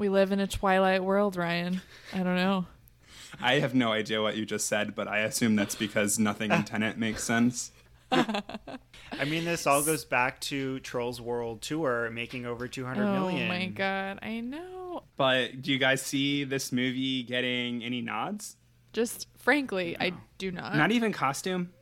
We 0.00 0.08
live 0.08 0.32
in 0.32 0.40
a 0.40 0.46
twilight 0.46 1.04
world, 1.04 1.36
Ryan. 1.36 1.82
I 2.14 2.22
don't 2.22 2.36
know. 2.36 2.64
I 3.38 3.58
have 3.58 3.74
no 3.74 3.92
idea 3.92 4.22
what 4.22 4.34
you 4.34 4.46
just 4.46 4.66
said, 4.66 4.94
but 4.94 5.06
I 5.06 5.18
assume 5.18 5.56
that's 5.56 5.74
because 5.74 6.18
nothing 6.18 6.50
in 6.50 6.62
Tenet 6.64 6.96
makes 6.96 7.22
sense. 7.22 7.70
I 8.10 9.26
mean, 9.26 9.44
this 9.44 9.66
all 9.66 9.82
goes 9.82 10.06
back 10.06 10.40
to 10.40 10.80
Trolls 10.80 11.20
World 11.20 11.60
Tour 11.60 12.08
making 12.10 12.46
over 12.46 12.66
two 12.66 12.86
hundred 12.86 13.08
oh 13.08 13.12
million. 13.12 13.46
my 13.48 13.66
god, 13.66 14.20
I 14.22 14.40
know. 14.40 15.02
But 15.18 15.60
do 15.60 15.70
you 15.70 15.78
guys 15.78 16.00
see 16.00 16.44
this 16.44 16.72
movie 16.72 17.22
getting 17.22 17.84
any 17.84 18.00
nods? 18.00 18.56
Just 18.94 19.28
frankly, 19.36 19.98
I 20.00 20.14
do 20.38 20.50
not. 20.50 20.76
Not 20.76 20.92
even 20.92 21.12
costume. 21.12 21.74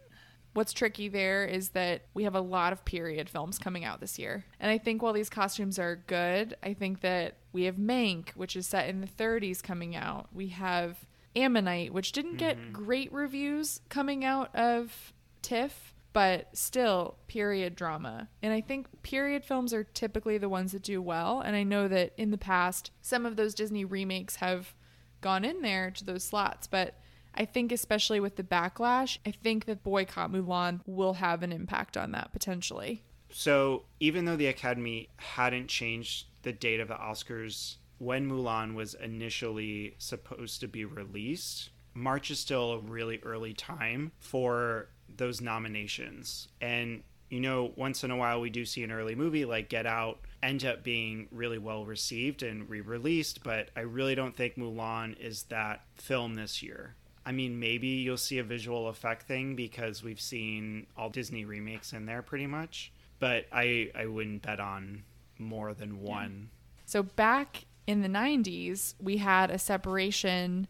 What's 0.59 0.73
tricky 0.73 1.09
there 1.09 1.44
is 1.44 1.68
that 1.68 2.03
we 2.14 2.25
have 2.25 2.35
a 2.35 2.40
lot 2.40 2.73
of 2.73 2.85
period 2.85 3.31
films 3.31 3.61
coming 3.61 3.85
out 3.85 4.01
this 4.01 4.18
year. 4.18 4.44
And 4.59 4.73
I 4.73 4.77
think 4.77 5.01
while 5.01 5.12
these 5.12 5.31
costumes 5.31 5.79
are 5.79 5.94
good, 5.94 6.57
I 6.64 6.75
think 6.75 7.01
that 7.03 7.37
we 7.53 7.62
have 7.66 7.77
Mank, 7.77 8.31
which 8.31 8.57
is 8.57 8.66
set 8.66 8.88
in 8.88 9.01
the 9.01 9.07
30s, 9.07 9.62
coming 9.62 9.94
out. 9.94 10.27
We 10.33 10.49
have 10.49 11.07
Ammonite, 11.37 11.92
which 11.94 12.11
didn't 12.11 12.38
get 12.38 12.59
mm-hmm. 12.59 12.73
great 12.73 13.12
reviews 13.12 13.83
coming 13.88 14.25
out 14.25 14.53
of 14.53 15.12
TIFF, 15.42 15.94
but 16.12 16.49
still 16.55 17.14
period 17.29 17.77
drama. 17.77 18.29
And 18.42 18.53
I 18.53 18.61
think 18.61 18.88
period 19.05 19.44
films 19.44 19.73
are 19.73 19.85
typically 19.85 20.38
the 20.38 20.49
ones 20.49 20.73
that 20.73 20.83
do 20.83 21.01
well. 21.01 21.40
And 21.40 21.55
I 21.55 21.62
know 21.62 21.87
that 21.87 22.14
in 22.16 22.33
the 22.33 22.37
past, 22.37 22.90
some 23.01 23.25
of 23.25 23.37
those 23.37 23.55
Disney 23.55 23.85
remakes 23.85 24.35
have 24.35 24.75
gone 25.21 25.44
in 25.44 25.62
there 25.62 25.92
to 25.92 26.05
those 26.05 26.25
slots, 26.25 26.66
but 26.66 26.97
I 27.38 27.44
think 27.44 27.70
especially 27.70 28.18
with 28.18 28.35
the 28.35 28.42
backlash, 28.42 29.18
I 29.24 29.31
think 29.31 29.66
that 29.66 29.85
Boycott 29.85 30.33
Mulan 30.33 30.81
will 30.87 31.14
have 31.14 31.44
an 31.44 31.53
impact 31.53 31.96
on 31.96 32.11
that 32.12 32.33
potentially. 32.33 33.05
So 33.31 33.85
even 34.01 34.24
though 34.24 34.37
the 34.37 34.48
Academy 34.48 35.09
hadn't 35.16 35.68
changed 35.68 36.27
the 36.42 36.53
date 36.53 36.81
of 36.81 36.88
the 36.88 36.94
Oscars 36.94 37.77
when 37.98 38.29
Mulan 38.29 38.74
was 38.74 38.94
initially 38.94 39.94
supposed 39.98 40.61
to 40.61 40.68
be 40.68 40.85
released, 40.85 41.70
March 41.94 42.31
is 42.31 42.40
still 42.40 42.72
a 42.72 42.79
really 42.81 43.20
early 43.22 43.55
time 43.55 44.11
for 44.18 44.88
those 45.16 45.40
nominations. 45.40 46.48
And 46.61 47.03
you 47.31 47.40
know, 47.40 47.72
once 47.77 48.05
in 48.05 48.11
a 48.11 48.16
while 48.16 48.40
we 48.40 48.51
do 48.51 48.64
see 48.64 48.83
an 48.83 48.90
early 48.90 49.14
movie 49.14 49.44
like 49.44 49.68
Get 49.68 49.87
Out 49.87 50.20
end 50.42 50.64
up 50.64 50.83
being 50.83 51.29
really 51.31 51.59
well 51.59 51.85
received 51.85 52.42
and 52.42 52.68
re-released, 52.68 53.44
but 53.44 53.68
I 53.77 53.81
really 53.81 54.14
don't 54.14 54.35
think 54.35 54.57
Mulan 54.57 55.18
is 55.20 55.44
that 55.44 55.83
film 55.94 56.35
this 56.35 56.62
year. 56.62 56.94
I 57.29 57.33
mean, 57.33 57.61
maybe 57.61 57.88
you'll 57.88 58.17
see 58.17 58.38
a 58.38 58.43
visual 58.43 58.88
effect 58.88 59.25
thing 59.25 59.55
because 59.55 60.03
we've 60.03 60.21
seen 60.21 60.87
all 60.97 61.11
Disney 61.11 61.45
remakes 61.45 61.93
in 61.93 62.07
there 62.07 62.23
pretty 62.23 62.47
much, 62.47 62.91
but 63.19 63.45
I 63.53 63.91
I 63.95 64.07
wouldn't 64.07 64.41
bet 64.41 64.61
on 64.61 65.03
more 65.38 65.75
than 65.75 66.01
one. 66.01 66.49
So 66.87 67.03
back 67.03 67.67
in 67.87 68.01
the 68.01 68.09
90s, 68.09 68.95
we 68.99 69.19
had 69.19 69.51
a 69.51 69.59
separation 69.59 70.69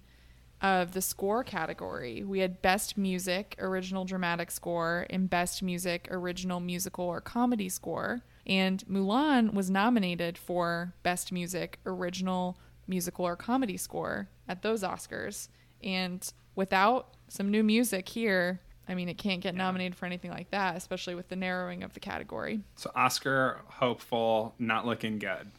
of 0.60 0.94
the 0.94 1.00
score 1.00 1.44
category. 1.44 2.24
We 2.24 2.40
had 2.40 2.60
Best 2.60 2.98
Music, 2.98 3.54
Original 3.60 4.04
Dramatic 4.04 4.50
Score, 4.50 5.06
and 5.10 5.30
Best 5.30 5.62
Music, 5.62 6.08
Original 6.10 6.58
Musical 6.58 7.04
or 7.04 7.20
Comedy 7.20 7.68
Score. 7.68 8.22
And 8.48 8.84
Mulan 8.90 9.54
was 9.54 9.70
nominated 9.70 10.36
for 10.36 10.92
Best 11.04 11.30
Music, 11.30 11.78
Original 11.86 12.58
Musical 12.88 13.26
or 13.26 13.36
Comedy 13.36 13.76
Score 13.76 14.28
at 14.48 14.62
those 14.62 14.82
Oscars. 14.82 15.46
And 15.84 16.28
without 16.58 17.14
some 17.28 17.50
new 17.52 17.62
music 17.62 18.08
here, 18.08 18.60
I 18.88 18.94
mean, 18.96 19.08
it 19.08 19.16
can't 19.16 19.40
get 19.40 19.54
nominated 19.54 19.94
for 19.94 20.06
anything 20.06 20.32
like 20.32 20.50
that, 20.50 20.76
especially 20.76 21.14
with 21.14 21.28
the 21.28 21.36
narrowing 21.36 21.84
of 21.84 21.94
the 21.94 22.00
category. 22.00 22.60
So 22.74 22.90
Oscar 22.96 23.60
hopeful, 23.66 24.56
not 24.58 24.84
looking 24.84 25.20
good. 25.20 25.52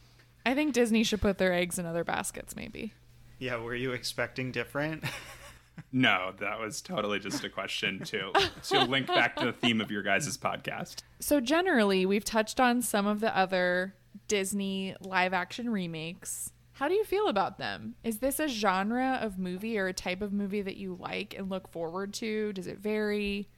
I 0.44 0.54
think 0.54 0.74
Disney 0.74 1.02
should 1.02 1.22
put 1.22 1.38
their 1.38 1.54
eggs 1.54 1.78
in 1.78 1.86
other 1.86 2.04
baskets, 2.04 2.54
maybe. 2.54 2.92
Yeah, 3.38 3.56
were 3.56 3.74
you 3.74 3.92
expecting 3.92 4.52
different? 4.52 5.04
No, 5.92 6.34
that 6.40 6.60
was 6.60 6.82
totally 6.82 7.18
just 7.18 7.42
a 7.42 7.48
question 7.48 8.00
to 8.04 8.32
to 8.64 8.84
link 8.88 9.06
back 9.06 9.34
to 9.36 9.46
the 9.46 9.52
theme 9.52 9.80
of 9.80 9.90
your 9.90 10.02
guys' 10.02 10.36
podcast. 10.36 10.96
So, 11.20 11.40
generally, 11.40 12.04
we've 12.04 12.24
touched 12.24 12.60
on 12.60 12.82
some 12.82 13.06
of 13.06 13.20
the 13.20 13.34
other 13.34 13.94
Disney 14.28 14.94
live 15.00 15.32
action 15.32 15.70
remakes. 15.70 16.52
How 16.80 16.88
do 16.88 16.94
you 16.94 17.04
feel 17.04 17.28
about 17.28 17.58
them? 17.58 17.94
Is 18.02 18.20
this 18.20 18.40
a 18.40 18.48
genre 18.48 19.18
of 19.20 19.38
movie 19.38 19.78
or 19.78 19.88
a 19.88 19.92
type 19.92 20.22
of 20.22 20.32
movie 20.32 20.62
that 20.62 20.78
you 20.78 20.96
like 20.98 21.34
and 21.36 21.50
look 21.50 21.68
forward 21.68 22.14
to? 22.14 22.54
Does 22.54 22.66
it 22.66 22.78
vary? 22.78 23.50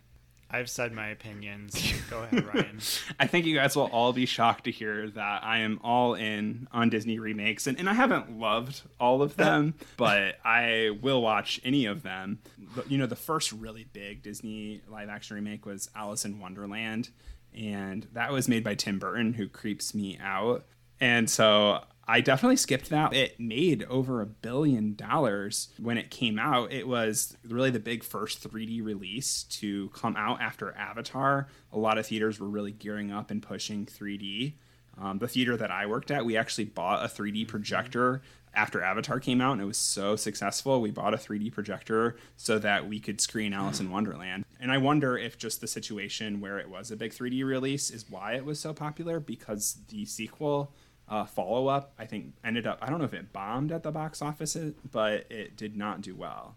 I've 0.51 0.69
said 0.69 0.93
my 0.93 1.07
opinions. 1.07 1.81
Go 2.11 2.25
ahead, 2.25 2.45
Ryan. 2.55 2.81
I 3.21 3.29
think 3.29 3.47
you 3.47 3.55
guys 3.55 3.77
will 3.77 3.87
all 3.93 4.13
be 4.13 4.27
shocked 4.27 4.65
to 4.65 4.73
hear 4.73 5.09
that 5.11 5.45
I 5.45 5.59
am 5.59 5.79
all 5.85 6.15
in 6.15 6.67
on 6.73 6.91
Disney 6.91 7.21
remakes, 7.21 7.69
and, 7.69 7.79
and 7.79 7.89
I 7.89 7.95
haven't 7.95 8.41
loved 8.41 8.83
all 8.99 9.23
of 9.23 9.37
them, 9.37 9.75
but 9.97 10.41
I 10.45 10.99
will 11.01 11.23
watch 11.23 11.61
any 11.63 11.87
of 11.87 12.03
them. 12.03 12.41
But, 12.75 12.91
you 12.91 12.99
know, 12.99 13.07
the 13.07 13.15
first 13.15 13.53
really 13.53 13.85
big 13.85 14.25
Disney 14.25 14.81
live 14.91 15.09
action 15.09 15.37
remake 15.37 15.65
was 15.65 15.89
Alice 15.95 16.25
in 16.25 16.41
Wonderland, 16.41 17.11
and 17.57 18.05
that 18.15 18.33
was 18.33 18.49
made 18.49 18.65
by 18.65 18.75
Tim 18.75 18.99
Burton, 18.99 19.35
who 19.35 19.47
creeps 19.47 19.95
me 19.95 20.19
out. 20.21 20.65
And 20.99 21.31
so 21.31 21.85
I 22.07 22.21
definitely 22.21 22.57
skipped 22.57 22.91
that. 22.91 23.15
It 23.15 23.39
made 23.39 23.85
over 23.85 24.21
a 24.21 24.27
billion 24.27 24.95
dollars 24.95 25.69
when 25.79 25.99
it 25.99 26.11
came 26.11 26.39
out. 26.39 26.73
It 26.73 26.89
was 26.89 27.37
really 27.47 27.71
the 27.71 27.79
big 27.79 28.03
first 28.03 28.49
3D 28.49 28.85
release 28.85 29.45
to 29.45 29.89
come 29.91 30.17
out 30.17 30.41
after 30.41 30.75
Avatar. 30.75 31.47
A 31.73 31.79
lot 31.79 31.99
of 31.99 32.07
theaters 32.07 32.41
were 32.41 32.49
really 32.49 32.73
gearing 32.73 33.13
up 33.13 33.31
and 33.31 33.43
pushing 33.43 33.87
3D. 33.87 34.55
Um, 35.01 35.19
the 35.19 35.29
theater 35.29 35.57
that 35.57 35.71
I 35.71 35.87
worked 35.87 36.11
at, 36.11 36.25
we 36.25 36.37
actually 36.37 36.65
bought 36.65 37.05
a 37.05 37.09
3D 37.09 37.49
projector 37.49 38.21
after 38.55 38.83
Avatar 38.83 39.19
came 39.19 39.41
out 39.41 39.53
and 39.53 39.63
it 39.63 39.67
was 39.67 39.79
so 39.79 40.17
successful, 40.17 40.81
we 40.81 40.91
bought 40.91 41.15
a 41.15 41.17
3D 41.17 41.53
projector 41.53 42.17
so 42.37 42.59
that 42.59 42.89
we 42.89 43.01
could 43.01 43.21
screen 43.21 43.53
Alice 43.53 43.81
in 43.81 43.91
Wonderland. 43.91 44.45
And 44.61 44.71
I 44.71 44.79
wonder 44.79 45.17
if 45.17 45.39
just 45.39 45.61
the 45.61 45.67
situation 45.67 46.41
where 46.41 46.59
it 46.59 46.69
was 46.69 46.91
a 46.91 46.97
big 46.97 47.13
3D 47.13 47.45
release 47.45 47.91
is 47.91 48.09
why 48.09 48.35
it 48.35 48.45
was 48.45 48.61
so 48.61 48.73
popular 48.73 49.21
because 49.21 49.79
the 49.89 50.05
sequel 50.05 50.73
uh, 51.13 51.27
follow 51.27 51.69
up, 51.69 51.93
I 51.99 52.07
think, 52.07 52.33
ended 52.43 52.67
up, 52.67 52.79
I 52.81 52.89
don't 52.89 52.99
know 52.99 53.05
if 53.05 53.13
it 53.13 53.35
bombed 53.35 53.71
at 53.71 53.83
the 53.83 53.91
box 53.93 54.23
office, 54.23 54.57
but 54.91 55.27
it 55.31 55.59
did 55.59 55.77
not 55.77 56.01
do 56.01 56.17
well. 56.17 56.57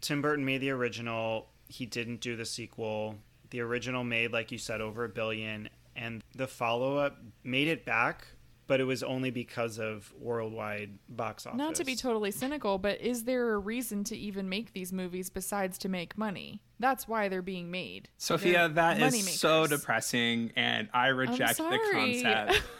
Tim 0.00 0.22
Burton 0.22 0.46
made 0.46 0.62
the 0.62 0.70
original, 0.70 1.50
he 1.68 1.84
didn't 1.84 2.22
do 2.22 2.34
the 2.34 2.46
sequel. 2.46 3.16
The 3.50 3.60
original 3.60 4.02
made, 4.02 4.32
like 4.32 4.50
you 4.50 4.56
said, 4.56 4.80
over 4.80 5.04
a 5.04 5.10
billion, 5.10 5.68
and 5.94 6.24
the 6.34 6.46
follow 6.46 6.96
up 6.96 7.18
made 7.44 7.68
it 7.68 7.84
back, 7.84 8.26
but 8.66 8.80
it 8.80 8.84
was 8.84 9.02
only 9.02 9.30
because 9.30 9.78
of 9.78 10.10
worldwide 10.18 10.98
box 11.10 11.44
office. 11.44 11.58
Not 11.58 11.74
to 11.74 11.84
be 11.84 11.94
totally 11.94 12.30
cynical, 12.30 12.78
but 12.78 12.98
is 12.98 13.24
there 13.24 13.52
a 13.52 13.58
reason 13.58 14.04
to 14.04 14.16
even 14.16 14.48
make 14.48 14.72
these 14.72 14.90
movies 14.90 15.28
besides 15.28 15.76
to 15.78 15.90
make 15.90 16.16
money? 16.16 16.62
That's 16.80 17.06
why 17.06 17.28
they're 17.28 17.42
being 17.42 17.70
made. 17.70 18.08
Sophia, 18.16 18.52
They're 18.52 18.68
that 18.70 18.96
is 18.96 19.02
money 19.02 19.18
so 19.20 19.66
depressing, 19.66 20.52
and 20.56 20.88
I 20.94 21.08
reject 21.08 21.58
the 21.58 21.78
sorry. 21.78 22.22
concept. 22.22 22.62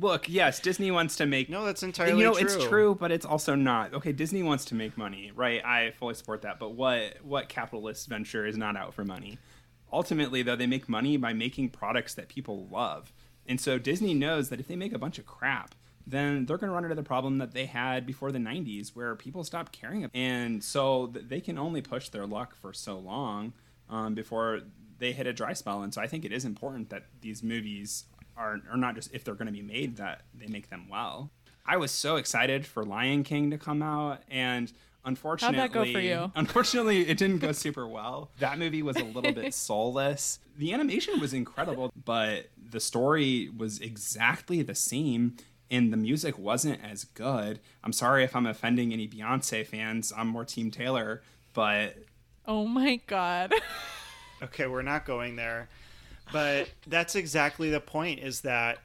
Look, 0.00 0.28
yes, 0.28 0.60
Disney 0.60 0.90
wants 0.90 1.16
to 1.16 1.26
make 1.26 1.50
No, 1.50 1.64
that's 1.64 1.82
entirely 1.82 2.18
you 2.18 2.24
know 2.24 2.32
true. 2.34 2.42
it's 2.42 2.64
true. 2.66 2.94
but 2.98 3.12
it's 3.12 3.26
also 3.26 3.54
not. 3.54 3.92
Okay 3.94 4.12
disney 4.12 4.42
wants 4.42 4.64
to 4.66 4.74
make 4.74 4.96
money 4.96 5.30
right? 5.34 5.64
I 5.64 5.90
fully 5.92 6.14
support 6.14 6.42
that 6.42 6.58
but 6.58 6.70
what 6.72 7.18
what 7.22 7.48
capitalist 7.48 8.08
venture 8.08 8.46
is 8.46 8.56
not 8.56 8.76
out 8.76 8.94
for 8.94 9.04
money? 9.04 9.38
Ultimately 9.92 10.42
though 10.42 10.56
they 10.56 10.66
make 10.66 10.88
money 10.88 11.16
by 11.16 11.32
making 11.32 11.70
products 11.70 12.14
that 12.14 12.28
people 12.28 12.66
love. 12.70 13.12
And 13.46 13.60
so 13.60 13.78
disney 13.78 14.14
knows 14.14 14.48
that 14.48 14.60
if 14.60 14.68
they 14.68 14.76
make 14.76 14.92
a 14.94 14.98
bunch 14.98 15.18
of 15.18 15.26
crap 15.26 15.74
then 16.06 16.46
they're 16.46 16.56
going 16.56 16.68
to 16.70 16.74
run 16.74 16.84
into 16.84 16.96
the 16.96 17.02
problem 17.02 17.38
that 17.38 17.52
they 17.52 17.66
had 17.66 18.06
before 18.06 18.32
the 18.32 18.38
90s 18.38 18.90
where 18.96 19.14
people 19.14 19.44
stopped 19.44 19.70
caring 19.70 20.08
and 20.14 20.64
so 20.64 21.06
they 21.12 21.40
can 21.40 21.58
only 21.58 21.82
push 21.82 22.08
their 22.08 22.26
luck 22.26 22.56
for 22.56 22.72
so 22.72 22.98
long 22.98 23.52
um, 23.90 24.14
before 24.14 24.60
they 24.98 25.12
hit 25.12 25.26
a 25.26 25.32
dry 25.32 25.52
spell. 25.52 25.82
And 25.82 25.92
so 25.92 26.00
i 26.00 26.06
think 26.06 26.24
it 26.24 26.32
is 26.32 26.44
important 26.44 26.88
that 26.90 27.04
these 27.20 27.42
movies 27.42 28.04
are, 28.36 28.60
are 28.70 28.76
not 28.76 28.94
just 28.94 29.12
if 29.12 29.24
they're 29.24 29.34
going 29.34 29.46
to 29.46 29.52
be 29.52 29.62
made 29.62 29.96
that 29.96 30.22
they 30.34 30.46
make 30.46 30.70
them 30.70 30.88
well 30.88 31.30
I 31.66 31.76
was 31.76 31.90
so 31.90 32.16
excited 32.16 32.66
for 32.66 32.84
Lion 32.84 33.22
King 33.22 33.50
to 33.50 33.58
come 33.58 33.80
out, 33.82 34.22
and 34.28 34.72
unfortunately, 35.04 35.58
How'd 35.58 35.70
that 35.70 35.74
go 35.74 35.84
for 35.84 36.00
you? 36.00 36.32
Unfortunately, 36.34 37.08
it 37.08 37.16
didn't 37.16 37.38
go 37.38 37.52
super 37.52 37.86
well. 37.86 38.30
That 38.40 38.58
movie 38.58 38.82
was 38.82 38.96
a 38.96 39.04
little 39.04 39.32
bit 39.32 39.54
soulless. 39.54 40.40
The 40.56 40.72
animation 40.72 41.20
was 41.20 41.32
incredible, 41.32 41.92
but 42.04 42.48
the 42.70 42.80
story 42.80 43.50
was 43.56 43.78
exactly 43.78 44.62
the 44.62 44.74
same. 44.74 45.36
And 45.70 45.92
the 45.92 45.96
music 45.96 46.36
wasn't 46.36 46.80
as 46.82 47.04
good. 47.04 47.60
I'm 47.84 47.92
sorry 47.92 48.24
if 48.24 48.34
I'm 48.34 48.46
offending 48.46 48.92
any 48.92 49.06
Beyonce 49.06 49.64
fans. 49.64 50.12
I'm 50.16 50.26
more 50.26 50.44
Team 50.44 50.72
Taylor, 50.72 51.22
but 51.54 51.98
Oh 52.46 52.66
my 52.66 52.96
god. 53.06 53.54
Okay, 54.42 54.66
we're 54.66 54.80
not 54.80 55.04
going 55.04 55.36
there. 55.36 55.68
But 56.32 56.68
that's 56.86 57.14
exactly 57.14 57.70
the 57.70 57.80
point 57.80 58.20
is 58.20 58.42
that 58.42 58.78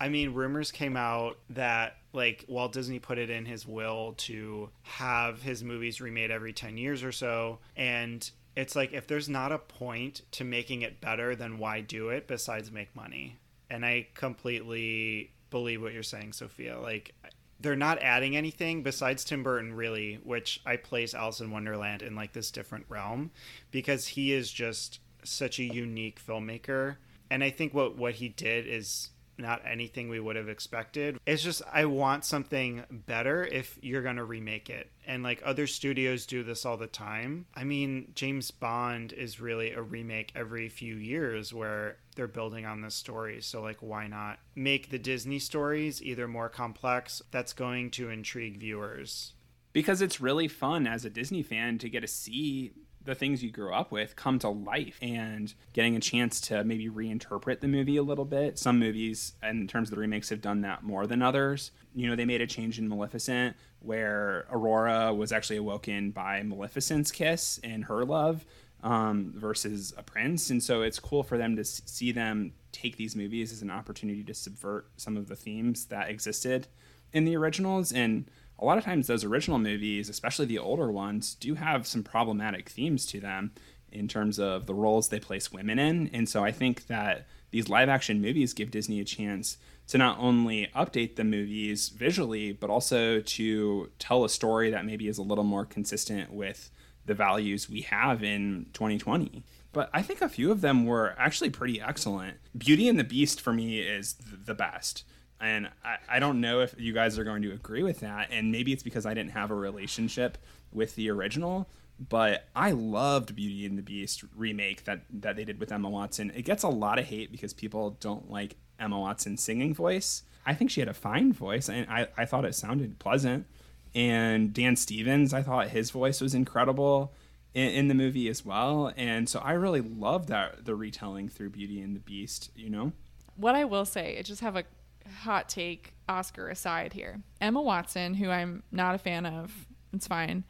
I 0.00 0.08
mean, 0.08 0.32
rumors 0.32 0.72
came 0.72 0.96
out 0.96 1.36
that 1.50 1.96
like 2.12 2.44
Walt 2.48 2.72
Disney 2.72 2.98
put 2.98 3.18
it 3.18 3.30
in 3.30 3.44
his 3.44 3.66
will 3.66 4.14
to 4.18 4.70
have 4.82 5.42
his 5.42 5.62
movies 5.62 6.00
remade 6.00 6.30
every 6.30 6.52
10 6.52 6.76
years 6.76 7.04
or 7.04 7.12
so 7.12 7.58
and 7.76 8.28
it's 8.56 8.74
like 8.74 8.92
if 8.92 9.06
there's 9.06 9.28
not 9.28 9.52
a 9.52 9.58
point 9.58 10.22
to 10.32 10.42
making 10.42 10.82
it 10.82 11.00
better 11.00 11.36
then 11.36 11.58
why 11.58 11.80
do 11.80 12.08
it 12.08 12.26
besides 12.26 12.72
make 12.72 12.94
money? 12.96 13.38
And 13.68 13.84
I 13.84 14.08
completely 14.14 15.30
believe 15.50 15.82
what 15.82 15.92
you're 15.92 16.02
saying, 16.02 16.32
Sophia. 16.32 16.80
Like 16.80 17.14
they're 17.60 17.76
not 17.76 18.02
adding 18.02 18.36
anything 18.36 18.82
besides 18.82 19.24
Tim 19.24 19.42
Burton, 19.42 19.74
really, 19.74 20.18
which 20.24 20.60
I 20.64 20.76
place 20.76 21.14
Alice 21.14 21.40
in 21.40 21.50
Wonderland 21.50 22.02
in 22.02 22.16
like 22.16 22.32
this 22.32 22.50
different 22.50 22.86
realm 22.88 23.30
because 23.70 24.08
he 24.08 24.32
is 24.32 24.50
just 24.50 24.98
such 25.24 25.58
a 25.58 25.64
unique 25.64 26.20
filmmaker. 26.24 26.96
And 27.30 27.44
I 27.44 27.50
think 27.50 27.72
what 27.74 27.96
what 27.96 28.14
he 28.14 28.28
did 28.28 28.66
is 28.66 29.10
not 29.38 29.62
anything 29.64 30.10
we 30.10 30.20
would 30.20 30.36
have 30.36 30.50
expected. 30.50 31.18
It's 31.24 31.42
just 31.42 31.62
I 31.72 31.86
want 31.86 32.26
something 32.26 32.84
better 32.90 33.42
if 33.42 33.78
you're 33.80 34.02
going 34.02 34.16
to 34.16 34.24
remake 34.24 34.68
it. 34.68 34.90
And 35.06 35.22
like 35.22 35.40
other 35.42 35.66
studios 35.66 36.26
do 36.26 36.42
this 36.42 36.66
all 36.66 36.76
the 36.76 36.86
time. 36.86 37.46
I 37.54 37.64
mean, 37.64 38.12
James 38.14 38.50
Bond 38.50 39.14
is 39.14 39.40
really 39.40 39.70
a 39.72 39.80
remake 39.80 40.32
every 40.34 40.68
few 40.68 40.96
years 40.96 41.54
where 41.54 41.96
they're 42.16 42.28
building 42.28 42.66
on 42.66 42.82
this 42.82 42.94
story. 42.94 43.40
So 43.40 43.62
like 43.62 43.78
why 43.80 44.08
not 44.08 44.40
make 44.54 44.90
the 44.90 44.98
Disney 44.98 45.38
stories 45.38 46.02
either 46.02 46.28
more 46.28 46.50
complex 46.50 47.22
that's 47.30 47.54
going 47.54 47.92
to 47.92 48.10
intrigue 48.10 48.58
viewers. 48.58 49.32
because 49.72 50.02
it's 50.02 50.20
really 50.20 50.48
fun 50.48 50.86
as 50.86 51.04
a 51.04 51.10
Disney 51.10 51.42
fan 51.42 51.78
to 51.78 51.88
get 51.88 52.00
to 52.00 52.08
see 52.08 52.72
the 53.04 53.14
things 53.14 53.42
you 53.42 53.50
grew 53.50 53.72
up 53.72 53.90
with 53.90 54.14
come 54.14 54.38
to 54.38 54.48
life 54.48 54.98
and 55.00 55.54
getting 55.72 55.96
a 55.96 56.00
chance 56.00 56.40
to 56.40 56.62
maybe 56.64 56.88
reinterpret 56.88 57.60
the 57.60 57.68
movie 57.68 57.96
a 57.96 58.02
little 58.02 58.24
bit. 58.24 58.58
Some 58.58 58.78
movies, 58.78 59.32
in 59.42 59.66
terms 59.66 59.88
of 59.88 59.94
the 59.94 60.00
remakes, 60.00 60.28
have 60.28 60.42
done 60.42 60.60
that 60.62 60.82
more 60.82 61.06
than 61.06 61.22
others. 61.22 61.70
You 61.94 62.08
know, 62.08 62.16
they 62.16 62.24
made 62.26 62.42
a 62.42 62.46
change 62.46 62.78
in 62.78 62.88
Maleficent 62.88 63.56
where 63.80 64.46
Aurora 64.50 65.14
was 65.14 65.32
actually 65.32 65.56
awoken 65.56 66.10
by 66.10 66.42
Maleficent's 66.42 67.10
kiss 67.10 67.58
and 67.64 67.84
her 67.86 68.04
love 68.04 68.44
um, 68.82 69.32
versus 69.36 69.94
a 69.96 70.02
prince. 70.02 70.50
And 70.50 70.62
so 70.62 70.82
it's 70.82 70.98
cool 70.98 71.22
for 71.22 71.38
them 71.38 71.56
to 71.56 71.64
see 71.64 72.12
them 72.12 72.52
take 72.72 72.96
these 72.96 73.16
movies 73.16 73.52
as 73.52 73.62
an 73.62 73.70
opportunity 73.70 74.22
to 74.24 74.34
subvert 74.34 74.88
some 74.96 75.16
of 75.16 75.28
the 75.28 75.36
themes 75.36 75.86
that 75.86 76.10
existed 76.10 76.68
in 77.12 77.24
the 77.24 77.36
originals. 77.36 77.92
And 77.92 78.30
a 78.60 78.64
lot 78.64 78.78
of 78.78 78.84
times, 78.84 79.06
those 79.06 79.24
original 79.24 79.58
movies, 79.58 80.08
especially 80.08 80.46
the 80.46 80.58
older 80.58 80.90
ones, 80.90 81.34
do 81.34 81.54
have 81.54 81.86
some 81.86 82.02
problematic 82.02 82.68
themes 82.68 83.06
to 83.06 83.20
them 83.20 83.52
in 83.90 84.06
terms 84.06 84.38
of 84.38 84.66
the 84.66 84.74
roles 84.74 85.08
they 85.08 85.18
place 85.18 85.50
women 85.52 85.78
in. 85.78 86.08
And 86.12 86.28
so 86.28 86.44
I 86.44 86.52
think 86.52 86.86
that 86.86 87.26
these 87.50 87.68
live 87.68 87.88
action 87.88 88.20
movies 88.20 88.52
give 88.52 88.70
Disney 88.70 89.00
a 89.00 89.04
chance 89.04 89.56
to 89.88 89.98
not 89.98 90.18
only 90.20 90.68
update 90.76 91.16
the 91.16 91.24
movies 91.24 91.88
visually, 91.88 92.52
but 92.52 92.70
also 92.70 93.20
to 93.20 93.90
tell 93.98 94.24
a 94.24 94.28
story 94.28 94.70
that 94.70 94.84
maybe 94.84 95.08
is 95.08 95.18
a 95.18 95.22
little 95.22 95.42
more 95.42 95.64
consistent 95.64 96.32
with 96.32 96.70
the 97.06 97.14
values 97.14 97.68
we 97.68 97.80
have 97.80 98.22
in 98.22 98.66
2020. 98.72 99.42
But 99.72 99.90
I 99.92 100.02
think 100.02 100.20
a 100.20 100.28
few 100.28 100.52
of 100.52 100.60
them 100.60 100.86
were 100.86 101.14
actually 101.18 101.50
pretty 101.50 101.80
excellent. 101.80 102.36
Beauty 102.56 102.88
and 102.88 102.98
the 102.98 103.04
Beast 103.04 103.40
for 103.40 103.52
me 103.52 103.80
is 103.80 104.14
the 104.44 104.54
best. 104.54 105.04
And 105.40 105.68
I, 105.84 105.96
I 106.08 106.18
don't 106.18 106.40
know 106.40 106.60
if 106.60 106.74
you 106.78 106.92
guys 106.92 107.18
are 107.18 107.24
going 107.24 107.42
to 107.42 107.52
agree 107.52 107.82
with 107.82 108.00
that. 108.00 108.28
And 108.30 108.52
maybe 108.52 108.72
it's 108.72 108.82
because 108.82 109.06
I 109.06 109.14
didn't 109.14 109.32
have 109.32 109.50
a 109.50 109.54
relationship 109.54 110.38
with 110.72 110.94
the 110.96 111.10
original. 111.10 111.68
But 112.08 112.46
I 112.56 112.70
loved 112.70 113.34
Beauty 113.36 113.66
and 113.66 113.76
the 113.76 113.82
Beast 113.82 114.24
remake 114.34 114.84
that, 114.84 115.02
that 115.10 115.36
they 115.36 115.44
did 115.44 115.60
with 115.60 115.70
Emma 115.70 115.90
Watson. 115.90 116.32
It 116.34 116.42
gets 116.42 116.62
a 116.62 116.68
lot 116.68 116.98
of 116.98 117.06
hate 117.06 117.30
because 117.30 117.52
people 117.52 117.96
don't 118.00 118.30
like 118.30 118.56
Emma 118.78 118.98
Watson's 118.98 119.42
singing 119.42 119.74
voice. 119.74 120.22
I 120.46 120.54
think 120.54 120.70
she 120.70 120.80
had 120.80 120.88
a 120.88 120.94
fine 120.94 121.34
voice, 121.34 121.68
and 121.68 121.86
I, 121.90 122.08
I 122.16 122.24
thought 122.24 122.46
it 122.46 122.54
sounded 122.54 122.98
pleasant. 122.98 123.46
And 123.94 124.54
Dan 124.54 124.76
Stevens, 124.76 125.34
I 125.34 125.42
thought 125.42 125.68
his 125.68 125.90
voice 125.90 126.22
was 126.22 126.34
incredible 126.34 127.12
in, 127.52 127.68
in 127.68 127.88
the 127.88 127.94
movie 127.94 128.28
as 128.28 128.46
well. 128.46 128.92
And 128.96 129.28
so 129.28 129.40
I 129.40 129.52
really 129.52 129.82
loved 129.82 130.30
that 130.30 130.64
the 130.64 130.74
retelling 130.74 131.28
through 131.28 131.50
Beauty 131.50 131.82
and 131.82 131.94
the 131.94 132.00
Beast, 132.00 132.50
you 132.56 132.70
know? 132.70 132.92
what 133.40 133.54
I 133.54 133.64
will 133.64 133.84
say, 133.84 134.18
I 134.18 134.22
just 134.22 134.42
have 134.42 134.56
a 134.56 134.64
hot 135.10 135.48
take 135.48 135.94
Oscar 136.08 136.48
aside 136.48 136.92
here. 136.92 137.20
Emma 137.40 137.60
Watson, 137.60 138.14
who 138.14 138.30
I'm 138.30 138.62
not 138.70 138.94
a 138.94 138.98
fan 138.98 139.26
of, 139.26 139.66
it's 139.92 140.06
fine. 140.06 140.44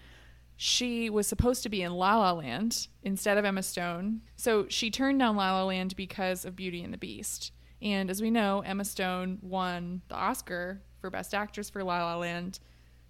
She 0.56 1.08
was 1.08 1.26
supposed 1.26 1.62
to 1.62 1.68
be 1.68 1.82
in 1.82 1.92
La 1.92 2.18
La 2.18 2.32
Land 2.32 2.88
instead 3.02 3.38
of 3.38 3.44
Emma 3.44 3.62
Stone. 3.62 4.20
So 4.36 4.66
she 4.68 4.90
turned 4.90 5.18
down 5.18 5.36
La 5.36 5.58
La 5.58 5.64
Land 5.64 5.96
because 5.96 6.44
of 6.44 6.56
Beauty 6.56 6.82
and 6.82 6.92
the 6.92 6.98
Beast. 6.98 7.52
And 7.80 8.10
as 8.10 8.20
we 8.20 8.30
know, 8.30 8.60
Emma 8.60 8.84
Stone 8.84 9.38
won 9.40 10.02
the 10.08 10.16
Oscar 10.16 10.82
for 11.00 11.08
Best 11.08 11.34
Actress 11.34 11.70
for 11.70 11.82
La 11.82 12.04
La 12.04 12.16
Land. 12.16 12.60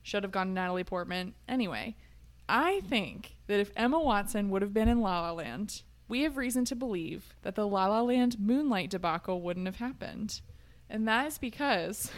Should 0.03 0.23
have 0.23 0.33
gone 0.33 0.47
to 0.47 0.53
Natalie 0.53 0.85
Portman. 0.85 1.35
Anyway, 1.49 1.97
I 2.49 2.81
think 2.89 3.35
that 3.49 3.61
if 3.61 3.73
Emma 3.77 4.01
Watson 4.01 4.51
would 4.51 4.63
have 4.63 4.73
been 4.73 4.89
in 4.89 5.01
La 5.01 5.21
La 5.21 5.33
Land, 5.33 5.83
we 6.09 6.23
have 6.23 6.37
reason 6.37 6.65
to 6.67 6.77
believe 6.77 7.35
that 7.43 7.55
the 7.55 7.67
La 7.67 7.87
La 7.87 8.03
Land 8.03 8.39
Moonlight 8.39 8.91
debacle 8.91 9.43
wouldn't 9.43 9.67
have 9.67 9.77
happened. 9.77 10.41
And 10.91 11.07
that 11.09 11.29
is 11.29 11.39
because 11.39 12.11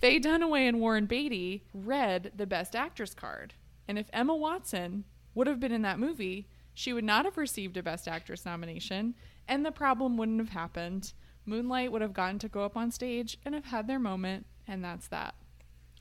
Faye 0.00 0.20
Dunaway 0.20 0.68
and 0.68 0.80
Warren 0.80 1.06
Beatty 1.06 1.64
read 1.72 2.32
the 2.36 2.46
Best 2.46 2.74
Actress 2.74 3.14
card. 3.14 3.54
And 3.88 3.98
if 3.98 4.10
Emma 4.12 4.34
Watson 4.34 5.04
would 5.34 5.46
have 5.46 5.60
been 5.60 5.72
in 5.72 5.82
that 5.82 5.98
movie, 6.00 6.48
she 6.74 6.92
would 6.92 7.04
not 7.04 7.24
have 7.24 7.38
received 7.38 7.76
a 7.76 7.82
Best 7.82 8.08
Actress 8.08 8.44
nomination, 8.44 9.14
and 9.48 9.64
the 9.64 9.70
problem 9.70 10.16
wouldn't 10.16 10.40
have 10.40 10.48
happened. 10.50 11.12
Moonlight 11.46 11.92
would 11.92 12.02
have 12.02 12.12
gotten 12.12 12.38
to 12.40 12.48
go 12.48 12.64
up 12.64 12.76
on 12.76 12.90
stage 12.90 13.38
and 13.44 13.54
have 13.54 13.66
had 13.66 13.86
their 13.86 14.00
moment, 14.00 14.44
and 14.66 14.84
that's 14.84 15.06
that. 15.08 15.36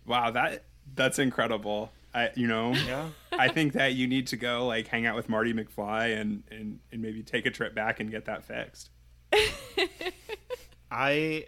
Wow, 0.06 0.32
that 0.32 0.65
that's 0.95 1.19
incredible. 1.19 1.91
I, 2.13 2.32
you 2.36 2.48
know, 2.48 2.74
Yeah. 2.74 3.10
I 3.32 3.50
think 3.50 3.74
that 3.74 3.93
you 3.93 4.08
need 4.08 4.28
to 4.28 4.38
go 4.38 4.65
like 4.65 4.88
hang 4.88 5.06
out 5.06 5.15
with 5.15 5.28
Marty 5.30 5.54
McFly 5.54 6.19
and, 6.19 6.43
and, 6.50 6.80
and 6.91 7.02
maybe 7.02 7.21
take 7.24 7.45
a 7.45 7.52
trip 7.52 7.76
back 7.76 8.00
and 8.00 8.10
get 8.10 8.26
that 8.26 8.45
fixed. 8.45 8.89
I 10.91 11.45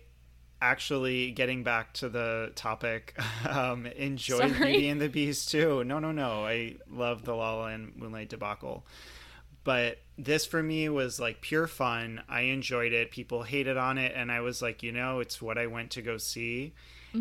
actually 0.62 1.32
getting 1.32 1.64
back 1.64 1.94
to 1.94 2.10
the 2.10 2.52
topic, 2.56 3.18
um, 3.50 3.86
enjoyed 3.86 4.52
Sorry. 4.56 4.72
Beauty 4.72 4.90
and 4.90 5.02
the 5.02 5.10
Beast 5.10 5.50
too. 5.50 5.84
No, 5.84 6.00
no, 6.00 6.12
no. 6.12 6.46
I 6.46 6.76
love 6.90 7.24
the 7.24 7.34
La 7.34 7.56
La 7.56 7.64
Land 7.66 7.94
Moonlight 7.96 8.30
debacle. 8.30 8.86
But 9.64 9.98
this 10.18 10.46
for 10.46 10.64
me 10.64 10.88
was 10.88 11.20
like 11.20 11.42
pure 11.42 11.68
fun. 11.68 12.22
I 12.30 12.42
enjoyed 12.42 12.94
it. 12.94 13.12
People 13.12 13.44
hated 13.44 13.76
on 13.76 13.98
it, 13.98 14.14
and 14.16 14.32
I 14.32 14.40
was 14.40 14.62
like, 14.62 14.82
you 14.82 14.94
know, 14.94 15.20
it's 15.20 15.42
what 15.42 15.58
I 15.58 15.68
went 15.68 15.92
to 15.92 16.02
go 16.02 16.18
see. 16.18 16.74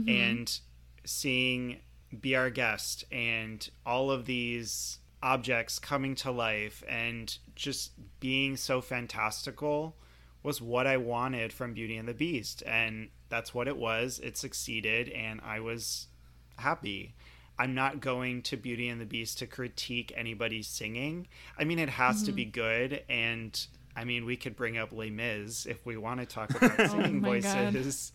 And 0.09 0.61
seeing 1.05 1.79
Be 2.20 2.37
Our 2.37 2.51
Guest 2.51 3.05
and 3.11 3.68
all 3.87 4.11
of 4.11 4.27
these 4.27 4.99
objects 5.22 5.79
coming 5.79 6.14
to 6.16 6.31
life 6.31 6.85
and 6.88 7.38
just 7.55 7.92
being 8.20 8.57
so 8.57 8.81
fantastical 8.81 9.96
was 10.42 10.61
what 10.61 10.87
I 10.87 10.99
wanted 10.99 11.53
from 11.53 11.72
Beauty 11.72 11.96
and 11.96 12.07
the 12.07 12.14
Beast. 12.14 12.62
And 12.66 13.09
that's 13.29 13.55
what 13.55 13.69
it 13.69 13.77
was. 13.77 14.21
It 14.23 14.37
succeeded, 14.37 15.09
and 15.11 15.41
I 15.45 15.61
was 15.61 16.09
happy. 16.57 17.15
I'm 17.59 17.75
not 17.75 18.01
going 18.01 18.43
to 18.43 18.57
Beauty 18.57 18.89
and 18.89 19.01
the 19.01 19.07
Beast 19.07 19.39
to 19.39 19.47
critique 19.47 20.12
anybody's 20.15 20.69
singing. 20.69 21.27
I 21.59 21.65
mean, 21.65 21.79
it 21.79 21.89
has 21.89 22.23
to 22.25 22.33
be 22.33 22.45
mm-hmm. 22.45 22.51
good, 22.51 23.03
and 23.09 23.67
I 23.97 24.05
mean, 24.05 24.27
we 24.27 24.37
could 24.37 24.57
bring 24.57 24.77
up 24.77 24.93
Les 24.93 25.11
Mis 25.11 25.65
if 25.65 25.85
we 25.87 25.97
want 25.97 26.21
to 26.21 26.27
talk 26.27 26.51
about 26.62 26.91
singing 26.91 27.25
oh 27.25 27.41
God. 27.41 27.73
voices, 27.73 28.12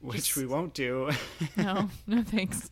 which 0.00 0.16
Just- 0.16 0.36
we 0.36 0.46
won't 0.46 0.72
do. 0.74 1.10
No, 1.56 1.90
no 2.06 2.22
thanks. 2.22 2.70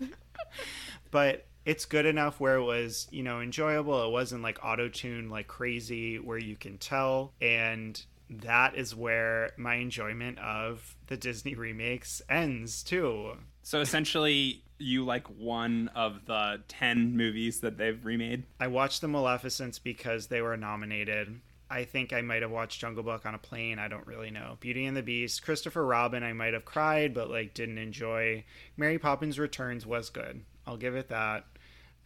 but 1.11 1.47
it's 1.65 1.85
good 1.87 2.07
enough 2.07 2.39
where 2.39 2.57
it 2.57 2.63
was, 2.63 3.09
you 3.11 3.23
know, 3.23 3.41
enjoyable. 3.41 4.07
It 4.07 4.11
wasn't 4.11 4.43
like 4.43 4.65
auto 4.65 4.89
tune 4.89 5.31
like 5.31 5.49
crazy 5.49 6.19
where 6.19 6.39
you 6.39 6.57
can 6.57 6.79
tell. 6.79 7.33
And 7.41 8.01
that 8.43 8.77
is 8.77 8.95
where 8.95 9.53
my 9.57 9.77
enjoyment 9.77 10.39
of 10.39 10.97
the 11.07 11.17
Disney 11.17 11.55
remakes 11.55 12.23
ends 12.29 12.83
too. 12.83 13.37
So 13.63 13.81
essentially, 13.81 14.63
you 14.79 15.05
like 15.05 15.27
one 15.29 15.91
of 15.95 16.27
the 16.27 16.63
10 16.69 17.17
movies 17.17 17.61
that 17.61 17.79
they've 17.79 18.05
remade? 18.05 18.45
I 18.61 18.67
watched 18.67 19.01
the 19.01 19.09
Maleficents 19.09 19.79
because 19.79 20.27
they 20.27 20.43
were 20.43 20.57
nominated. 20.57 21.41
I 21.71 21.85
think 21.85 22.13
I 22.13 22.21
might 22.21 22.43
have 22.43 22.51
watched 22.51 22.81
Jungle 22.81 23.03
Book 23.03 23.25
on 23.25 23.35
a 23.35 23.39
plane. 23.39 23.79
I 23.79 23.89
don't 23.89 24.07
really 24.07 24.31
know. 24.31 24.59
Beauty 24.61 24.85
and 24.85 24.97
the 24.97 25.03
Beast, 25.03 25.43
Christopher 25.43 25.85
Robin, 25.85 26.23
I 26.23 26.33
might 26.33 26.53
have 26.53 26.65
cried, 26.65 27.15
but 27.15 27.31
like 27.31 27.55
didn't 27.55 27.79
enjoy. 27.79 28.45
Mary 28.77 28.99
Poppins 28.99 29.39
Returns 29.39 29.87
was 29.87 30.11
good. 30.11 30.45
I'll 30.67 30.77
give 30.77 30.95
it 30.95 31.09
that. 31.09 31.47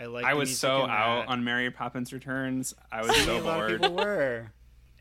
I 0.01 0.07
like. 0.07 0.25
I 0.25 0.35
was 0.35 0.57
so 0.57 0.87
out 0.87 1.27
on 1.27 1.43
Mary 1.43 1.71
Poppins 1.71 2.13
Returns. 2.13 2.73
I 2.93 3.03
was 3.03 3.17
so 3.25 3.39
a 3.39 3.41
lot 3.41 3.61
of 3.61 3.69
bored. 3.69 3.83
people 3.83 3.97
were. 3.97 4.53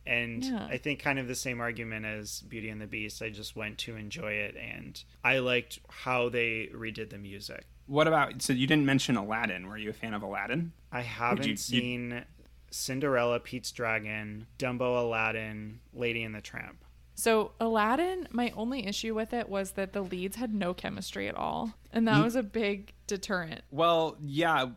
And 0.07 0.43
Yeah. 0.43 0.67
I 0.69 0.77
think 0.77 0.99
kind 0.99 1.19
of 1.19 1.27
the 1.27 1.35
same 1.35 1.59
argument 1.59 2.05
as 2.05 2.41
Beauty 2.41 2.69
and 2.69 2.81
the 2.81 2.87
Beast. 2.87 3.21
I 3.21 3.29
just 3.29 3.55
went 3.55 3.77
to 3.79 3.95
enjoy 3.95 4.31
it, 4.33 4.55
and 4.55 5.03
I 5.23 5.39
liked 5.39 5.79
how 5.89 6.29
they 6.29 6.69
redid 6.73 7.09
the 7.09 7.17
music. 7.17 7.65
What 7.87 8.07
about 8.07 8.41
so 8.41 8.53
you 8.53 8.67
didn't 8.67 8.85
mention 8.85 9.17
Aladdin? 9.17 9.67
Were 9.67 9.77
you 9.77 9.89
a 9.89 9.93
fan 9.93 10.13
of 10.13 10.21
Aladdin? 10.23 10.71
I 10.91 11.01
haven't 11.01 11.45
you- 11.45 11.51
you- 11.51 11.57
seen 11.57 12.25
Cinderella, 12.71 13.39
Pete's 13.39 13.71
Dragon, 13.71 14.47
Dumbo, 14.57 15.01
Aladdin, 15.01 15.79
Lady 15.93 16.23
and 16.23 16.33
the 16.33 16.41
Tramp. 16.41 16.83
So 17.15 17.53
Aladdin, 17.59 18.27
my 18.31 18.51
only 18.55 18.85
issue 18.85 19.15
with 19.15 19.33
it 19.33 19.49
was 19.49 19.71
that 19.71 19.93
the 19.93 20.01
leads 20.01 20.35
had 20.35 20.53
no 20.53 20.73
chemistry 20.73 21.27
at 21.27 21.35
all, 21.35 21.73
and 21.91 22.07
that 22.07 22.17
mm. 22.17 22.23
was 22.23 22.35
a 22.35 22.43
big 22.43 22.93
deterrent. 23.07 23.61
Well, 23.71 24.17
yeah, 24.23 24.67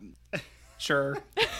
sure. 0.77 1.17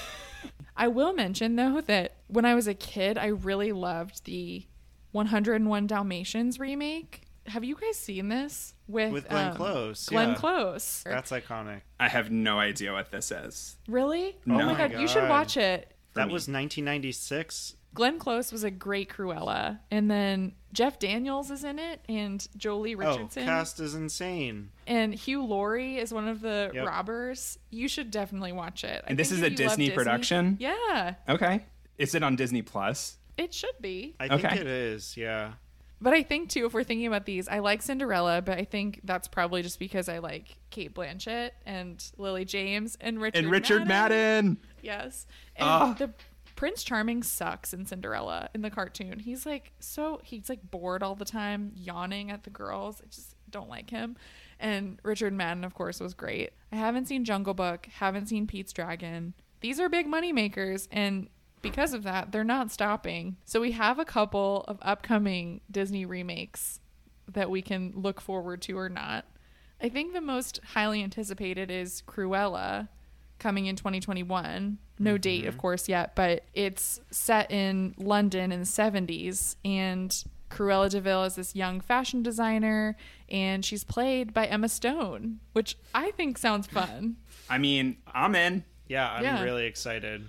I 0.82 0.88
will 0.88 1.14
mention 1.14 1.58
though 1.58 1.80
that 1.82 2.16
when 2.26 2.44
I 2.44 2.56
was 2.56 2.68
a 2.68 2.74
kid, 2.74 3.16
I 3.16 3.28
really 3.28 3.72
loved 3.72 4.26
the 4.26 4.66
101 5.12 5.86
Dalmatians 5.86 6.60
remake. 6.60 7.22
Have 7.46 7.64
you 7.64 7.76
guys 7.76 7.98
seen 7.98 8.30
this 8.30 8.74
with 8.88 9.14
With 9.14 9.30
Glenn 9.30 9.50
um, 9.50 9.58
Close, 9.58 10.10
Glenn 10.10 10.30
yeah. 10.30 10.36
Close. 10.36 11.04
That's 11.06 11.30
iconic. 11.30 11.82
I 12.00 12.08
have 12.08 12.32
no 12.32 12.58
idea 12.58 12.94
what 12.94 13.12
this 13.12 13.30
is. 13.30 13.78
really? 13.88 14.36
No. 14.48 14.56
Oh 14.56 14.58
my 14.58 14.64
Oh 14.64 14.74
my 14.74 14.88
god, 14.88 15.00
you 15.00 15.08
should 15.08 15.30
watch 15.30 15.56
it. 15.56 15.94
That 16.16 16.30
me. 16.30 16.34
was 16.34 16.48
1996. 16.48 17.76
Glenn 17.94 18.20
Close 18.20 18.52
was 18.52 18.64
a 18.64 18.72
great 18.72 19.10
Cruella, 19.10 19.80
and 19.92 20.10
then 20.10 20.54
Jeff 20.72 20.98
Daniels 20.98 21.52
is 21.52 21.64
in 21.66 21.78
it, 21.78 22.00
and 22.08 22.40
Joely 22.58 22.98
Richardson, 22.98 23.44
Oh, 23.44 23.46
cast 23.46 23.80
is 23.82 23.96
insane. 23.96 24.70
and 24.88 25.14
Hugh 25.14 25.44
Laurie 25.44 25.98
is 25.98 26.14
one 26.14 26.28
of 26.30 26.40
the 26.40 26.72
Yep. 26.74 26.88
robbers. 26.88 27.60
You 27.70 27.90
should 27.90 28.10
definitely 28.10 28.54
watch 28.54 28.86
it. 28.86 29.04
I 29.06 29.10
And 29.10 29.20
this 29.20 29.30
think 29.30 29.40
is 29.40 29.44
a 29.44 29.50
you 29.52 29.68
love 29.68 29.78
Disney 29.78 29.90
production? 29.92 30.58
Yeah, 30.60 31.16
Okay. 31.28 31.66
Is 31.98 32.16
it 32.16 32.24
on 32.24 32.36
Disney 32.38 32.62
Plus? 32.62 33.18
it 33.38 33.54
should 33.54 33.76
be. 33.82 34.16
I 34.20 34.28
think 34.30 34.46
Okay. 34.46 34.60
it 34.60 34.68
is. 34.68 35.18
Yeah. 35.18 35.54
But 36.00 36.14
I 36.14 36.24
think 36.24 36.50
too, 36.50 36.66
if 36.66 36.74
we're 36.74 36.84
thinking 36.84 37.06
about 37.08 37.26
these, 37.26 37.48
I 37.48 37.60
like 37.60 37.82
Cinderella, 37.82 38.42
but 38.42 38.58
I 38.58 38.64
think 38.64 39.02
that's 39.04 39.28
probably 39.28 39.62
just 39.62 39.78
because 39.80 40.10
I 40.10 40.18
like 40.20 40.58
Cate 40.72 40.94
Blanchett 40.96 41.52
and 41.66 42.04
Lily 42.18 42.44
James 42.46 42.98
and 43.02 43.22
Richard 43.22 43.38
And 43.44 43.52
Richard 43.52 43.88
Madden. 43.88 44.58
Yes, 44.82 45.28
and 45.56 45.68
Ah. 45.68 45.94
the 45.98 46.12
Prince 46.62 46.84
Charming 46.84 47.24
sucks 47.24 47.74
in 47.74 47.88
Cinderella 47.88 48.48
in 48.54 48.62
the 48.62 48.70
cartoon. 48.70 49.18
He's 49.18 49.48
like 49.48 49.72
so 49.80 50.22
he's 50.24 50.48
like 50.48 50.60
bored 50.70 51.02
all 51.02 51.16
the 51.16 51.26
time, 51.26 51.72
yawning 51.74 52.30
at 52.30 52.44
the 52.44 52.52
girls. 52.52 53.02
I 53.04 53.08
just 53.10 53.36
don't 53.50 53.68
like 53.68 53.90
him. 53.90 54.16
And 54.60 55.00
Richard 55.02 55.34
Madden, 55.34 55.64
of 55.64 55.74
course, 55.74 56.00
was 56.00 56.14
great. 56.14 56.52
I 56.72 56.76
haven't 56.76 57.08
seen 57.08 57.26
Jungle 57.26 57.56
Book, 57.56 57.88
haven't 57.94 58.28
seen 58.28 58.46
Pete's 58.46 58.74
Dragon. 58.74 59.34
These 59.62 59.80
are 59.80 59.90
big 59.90 60.06
money 60.06 60.32
makers, 60.32 60.88
and 60.92 61.30
because 61.64 61.96
of 61.96 62.04
that, 62.04 62.32
they're 62.32 62.44
not 62.44 62.70
stopping. 62.70 63.38
So 63.44 63.60
we 63.60 63.72
have 63.72 63.98
a 63.98 64.06
couple 64.06 64.64
of 64.68 64.78
upcoming 64.84 65.62
Disney 65.72 66.06
remakes 66.06 66.80
that 67.28 67.50
we 67.50 67.64
can 67.64 67.92
look 67.96 68.22
forward 68.22 68.62
to 68.62 68.78
or 68.78 68.88
not. 68.88 69.26
I 69.82 69.90
think 69.90 70.14
the 70.14 70.22
most 70.22 70.60
highly 70.64 71.02
anticipated 71.02 71.72
is 71.72 72.04
Cruella 72.06 72.88
coming 73.40 73.66
in 73.66 73.76
2021. 73.76 74.78
No 75.04 75.18
date, 75.18 75.46
of 75.46 75.54
mm-hmm. 75.54 75.62
course, 75.62 75.90
yet, 75.90 76.16
but 76.16 76.44
it's 76.54 77.00
set 77.12 77.52
in 77.52 77.96
London 77.98 78.52
in 78.52 78.60
the 78.60 78.66
70s. 78.66 79.56
And 79.66 80.16
Cruella 80.50 80.90
de 80.90 81.02
Vil 81.02 81.24
is 81.24 81.36
this 81.36 81.56
young 81.56 81.82
fashion 81.82 82.22
designer, 82.22 82.96
and 83.30 83.64
she's 83.66 83.84
played 83.84 84.34
by 84.34 84.46
Emma 84.46 84.70
Stone, 84.70 85.40
which 85.54 85.78
I 85.94 86.12
think 86.12 86.38
sounds 86.38 86.68
fun. 86.80 87.18
I 87.50 87.58
mean, 87.58 87.98
I'm 88.14 88.36
in. 88.36 88.64
Yeah, 88.88 89.10
I'm 89.12 89.24
Yeah. 89.24 89.44
really 89.44 89.66
excited. 89.66 90.26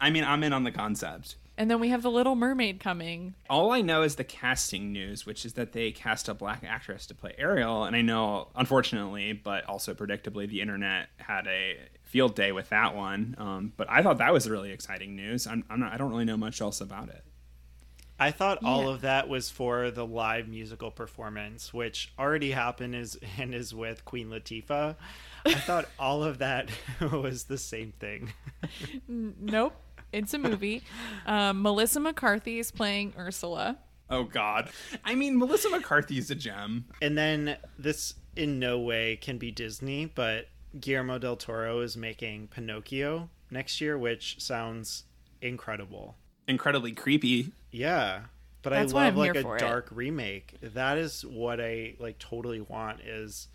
I 0.00 0.10
mean, 0.10 0.24
I'm 0.24 0.42
in 0.44 0.52
on 0.52 0.64
the 0.64 0.72
concept. 0.72 1.36
And 1.58 1.70
then 1.70 1.80
we 1.80 1.90
have 1.90 2.02
The 2.02 2.10
Little 2.10 2.34
Mermaid 2.34 2.80
coming. 2.80 3.34
All 3.50 3.72
I 3.72 3.82
know 3.82 4.02
is 4.02 4.16
the 4.16 4.24
casting 4.24 4.90
news, 4.90 5.26
which 5.26 5.44
is 5.44 5.52
that 5.52 5.72
they 5.72 5.92
cast 5.92 6.28
a 6.28 6.34
black 6.34 6.64
actress 6.66 7.06
to 7.06 7.14
play 7.14 7.34
Ariel, 7.38 7.84
and 7.84 7.94
I 7.94 8.00
know, 8.00 8.48
unfortunately, 8.56 9.32
but 9.32 9.64
also 9.66 9.94
predictably, 9.94 10.48
the 10.48 10.60
internet 10.60 11.08
had 11.18 11.46
a 11.46 11.76
field 12.12 12.34
day 12.34 12.52
with 12.52 12.68
that 12.68 12.94
one. 12.94 13.34
Um, 13.38 13.72
but 13.78 13.88
I 13.90 14.02
thought 14.02 14.18
that 14.18 14.34
was 14.34 14.48
really 14.48 14.70
exciting 14.70 15.16
news. 15.16 15.46
I'm, 15.46 15.64
I'm 15.70 15.80
not, 15.80 15.94
I 15.94 15.96
don't 15.96 16.10
really 16.10 16.26
know 16.26 16.36
much 16.36 16.60
else 16.60 16.82
about 16.82 17.08
it. 17.08 17.24
I 18.18 18.30
thought 18.30 18.62
all 18.62 18.88
of 18.88 19.00
that 19.00 19.30
was 19.30 19.48
for 19.48 19.90
the 19.90 20.06
live 20.06 20.46
musical 20.46 20.90
performance, 20.90 21.72
which 21.72 22.12
already 22.18 22.52
happened 22.52 22.94
is 22.94 23.18
and 23.38 23.54
is 23.54 23.74
with 23.74 24.04
Queen 24.04 24.28
Latifah. 24.28 24.94
I 25.46 25.54
thought 25.54 25.88
all 25.98 26.22
of 26.22 26.38
that 26.38 26.68
was 27.00 27.44
the 27.44 27.56
same 27.56 27.94
thing. 27.98 28.30
Nope, 29.08 29.74
it's 30.12 30.34
a 30.34 30.38
movie. 30.38 30.82
Um, 31.26 31.62
Melissa 31.62 31.98
McCarthy 31.98 32.58
is 32.58 32.70
playing 32.70 33.14
Ursula. 33.18 33.78
Oh 34.10 34.24
God! 34.24 34.68
I 35.02 35.14
mean, 35.14 35.38
Melissa 35.38 35.70
McCarthy's 35.70 36.30
a 36.30 36.34
gem. 36.34 36.84
And 37.00 37.16
then 37.16 37.56
this 37.78 38.14
in 38.36 38.58
no 38.58 38.78
way 38.78 39.16
can 39.16 39.38
be 39.38 39.50
Disney, 39.50 40.04
but 40.04 40.48
Guillermo 40.78 41.18
del 41.18 41.36
Toro 41.36 41.80
is 41.80 41.96
making 41.96 42.48
Pinocchio 42.48 43.28
next 43.50 43.80
year, 43.80 43.98
which 43.98 44.36
sounds 44.40 45.04
incredible. 45.40 46.16
Incredibly 46.48 46.92
creepy. 46.92 47.52
Yeah. 47.70 48.22
But 48.62 48.70
That's 48.70 48.92
I 48.94 49.06
love 49.06 49.16
like 49.16 49.36
a 49.36 49.42
for 49.42 49.56
it. 49.56 49.60
dark 49.60 49.88
remake. 49.90 50.54
That 50.62 50.96
is 50.96 51.24
what 51.24 51.60
I 51.60 51.94
like 51.98 52.18
totally 52.18 52.60
want 52.60 53.00
is 53.00 53.48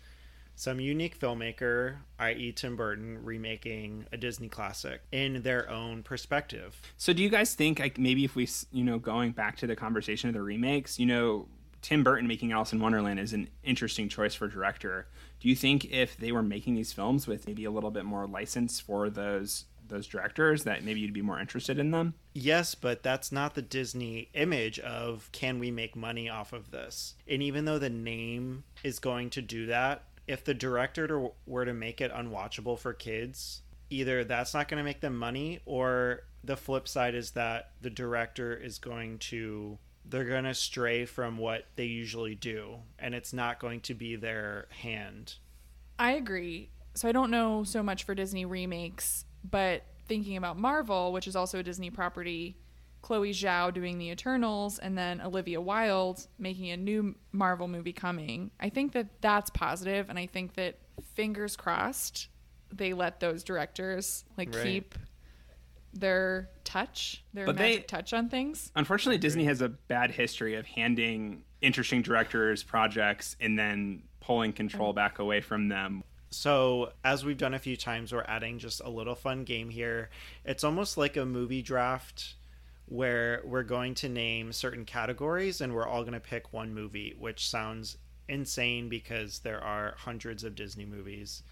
some 0.54 0.80
unique 0.80 1.18
filmmaker, 1.18 1.98
i.e. 2.18 2.52
Tim 2.52 2.74
Burton, 2.76 3.24
remaking 3.24 4.06
a 4.12 4.16
Disney 4.16 4.48
classic 4.48 5.00
in 5.12 5.42
their 5.42 5.70
own 5.70 6.02
perspective. 6.02 6.80
So, 6.96 7.12
do 7.12 7.22
you 7.22 7.28
guys 7.28 7.54
think, 7.54 7.78
like, 7.78 7.96
maybe 7.96 8.24
if 8.24 8.34
we, 8.34 8.48
you 8.72 8.82
know, 8.82 8.98
going 8.98 9.30
back 9.30 9.56
to 9.58 9.68
the 9.68 9.76
conversation 9.76 10.28
of 10.28 10.34
the 10.34 10.42
remakes, 10.42 10.98
you 10.98 11.06
know, 11.06 11.46
Tim 11.88 12.04
Burton 12.04 12.28
making 12.28 12.52
Alice 12.52 12.74
in 12.74 12.80
Wonderland 12.80 13.18
is 13.18 13.32
an 13.32 13.48
interesting 13.64 14.10
choice 14.10 14.34
for 14.34 14.46
director. 14.46 15.06
Do 15.40 15.48
you 15.48 15.56
think 15.56 15.86
if 15.86 16.18
they 16.18 16.32
were 16.32 16.42
making 16.42 16.74
these 16.74 16.92
films 16.92 17.26
with 17.26 17.46
maybe 17.46 17.64
a 17.64 17.70
little 17.70 17.90
bit 17.90 18.04
more 18.04 18.26
license 18.26 18.78
for 18.78 19.08
those 19.08 19.64
those 19.88 20.06
directors, 20.06 20.64
that 20.64 20.84
maybe 20.84 21.00
you'd 21.00 21.14
be 21.14 21.22
more 21.22 21.40
interested 21.40 21.78
in 21.78 21.90
them? 21.90 22.12
Yes, 22.34 22.74
but 22.74 23.02
that's 23.02 23.32
not 23.32 23.54
the 23.54 23.62
Disney 23.62 24.28
image 24.34 24.78
of 24.80 25.30
can 25.32 25.58
we 25.58 25.70
make 25.70 25.96
money 25.96 26.28
off 26.28 26.52
of 26.52 26.72
this? 26.72 27.14
And 27.26 27.42
even 27.42 27.64
though 27.64 27.78
the 27.78 27.88
name 27.88 28.64
is 28.84 28.98
going 28.98 29.30
to 29.30 29.40
do 29.40 29.64
that, 29.64 30.04
if 30.26 30.44
the 30.44 30.52
director 30.52 31.06
to, 31.06 31.32
were 31.46 31.64
to 31.64 31.72
make 31.72 32.02
it 32.02 32.12
unwatchable 32.12 32.78
for 32.78 32.92
kids, 32.92 33.62
either 33.88 34.24
that's 34.24 34.52
not 34.52 34.68
going 34.68 34.76
to 34.76 34.84
make 34.84 35.00
them 35.00 35.16
money 35.16 35.60
or 35.64 36.24
the 36.44 36.58
flip 36.58 36.86
side 36.86 37.14
is 37.14 37.30
that 37.30 37.70
the 37.80 37.88
director 37.88 38.54
is 38.54 38.78
going 38.78 39.20
to 39.20 39.78
they're 40.08 40.24
going 40.24 40.44
to 40.44 40.54
stray 40.54 41.04
from 41.04 41.36
what 41.38 41.66
they 41.76 41.84
usually 41.84 42.34
do 42.34 42.76
and 42.98 43.14
it's 43.14 43.32
not 43.32 43.58
going 43.58 43.80
to 43.80 43.94
be 43.94 44.16
their 44.16 44.66
hand. 44.70 45.34
I 45.98 46.12
agree. 46.12 46.70
So 46.94 47.08
I 47.08 47.12
don't 47.12 47.30
know 47.30 47.64
so 47.64 47.82
much 47.82 48.04
for 48.04 48.14
Disney 48.14 48.44
remakes, 48.44 49.24
but 49.48 49.82
thinking 50.06 50.36
about 50.36 50.58
Marvel, 50.58 51.12
which 51.12 51.26
is 51.28 51.36
also 51.36 51.58
a 51.58 51.62
Disney 51.62 51.90
property, 51.90 52.56
Chloe 53.02 53.32
Zhao 53.32 53.72
doing 53.72 53.98
the 53.98 54.10
Eternals 54.10 54.78
and 54.78 54.96
then 54.96 55.20
Olivia 55.20 55.60
Wilde 55.60 56.26
making 56.38 56.70
a 56.70 56.76
new 56.76 57.14
Marvel 57.30 57.68
movie 57.68 57.92
coming. 57.92 58.50
I 58.58 58.70
think 58.70 58.92
that 58.92 59.20
that's 59.20 59.50
positive 59.50 60.08
and 60.08 60.18
I 60.18 60.26
think 60.26 60.54
that 60.54 60.78
fingers 61.14 61.54
crossed 61.56 62.28
they 62.72 62.92
let 62.92 63.18
those 63.20 63.42
directors 63.44 64.24
like 64.36 64.54
Right. 64.54 64.62
keep 64.64 64.94
their 65.92 66.50
touch, 66.64 67.24
their 67.32 67.46
But 67.46 67.56
they- 67.56 67.70
magic 67.70 67.88
touch 67.88 68.12
on 68.12 68.28
things. 68.28 68.70
Unfortunately, 68.74 69.18
Disney 69.18 69.44
has 69.44 69.60
a 69.60 69.68
bad 69.68 70.12
history 70.12 70.54
of 70.54 70.66
handing 70.66 71.44
interesting 71.60 72.02
directors 72.02 72.62
projects 72.62 73.36
and 73.40 73.58
then 73.58 74.02
pulling 74.20 74.52
control 74.52 74.90
mm-hmm. 74.90 74.96
back 74.96 75.18
away 75.18 75.40
from 75.40 75.68
them. 75.68 76.04
So, 76.30 76.92
as 77.04 77.24
we've 77.24 77.38
done 77.38 77.54
a 77.54 77.58
few 77.58 77.76
times, 77.76 78.12
we're 78.12 78.22
adding 78.22 78.58
just 78.58 78.82
a 78.84 78.90
little 78.90 79.14
fun 79.14 79.44
game 79.44 79.70
here. 79.70 80.10
It's 80.44 80.62
almost 80.62 80.98
like 80.98 81.16
a 81.16 81.24
movie 81.24 81.62
draft 81.62 82.34
where 82.84 83.42
we're 83.44 83.62
going 83.62 83.94
to 83.94 84.08
name 84.08 84.52
certain 84.52 84.84
categories 84.84 85.60
and 85.60 85.74
we're 85.74 85.86
all 85.86 86.02
going 86.02 86.12
to 86.12 86.20
pick 86.20 86.52
one 86.52 86.74
movie, 86.74 87.14
which 87.18 87.48
sounds 87.48 87.96
insane 88.28 88.88
because 88.88 89.40
there 89.40 89.62
are 89.62 89.94
hundreds 89.98 90.44
of 90.44 90.54
Disney 90.54 90.84
movies 90.84 91.42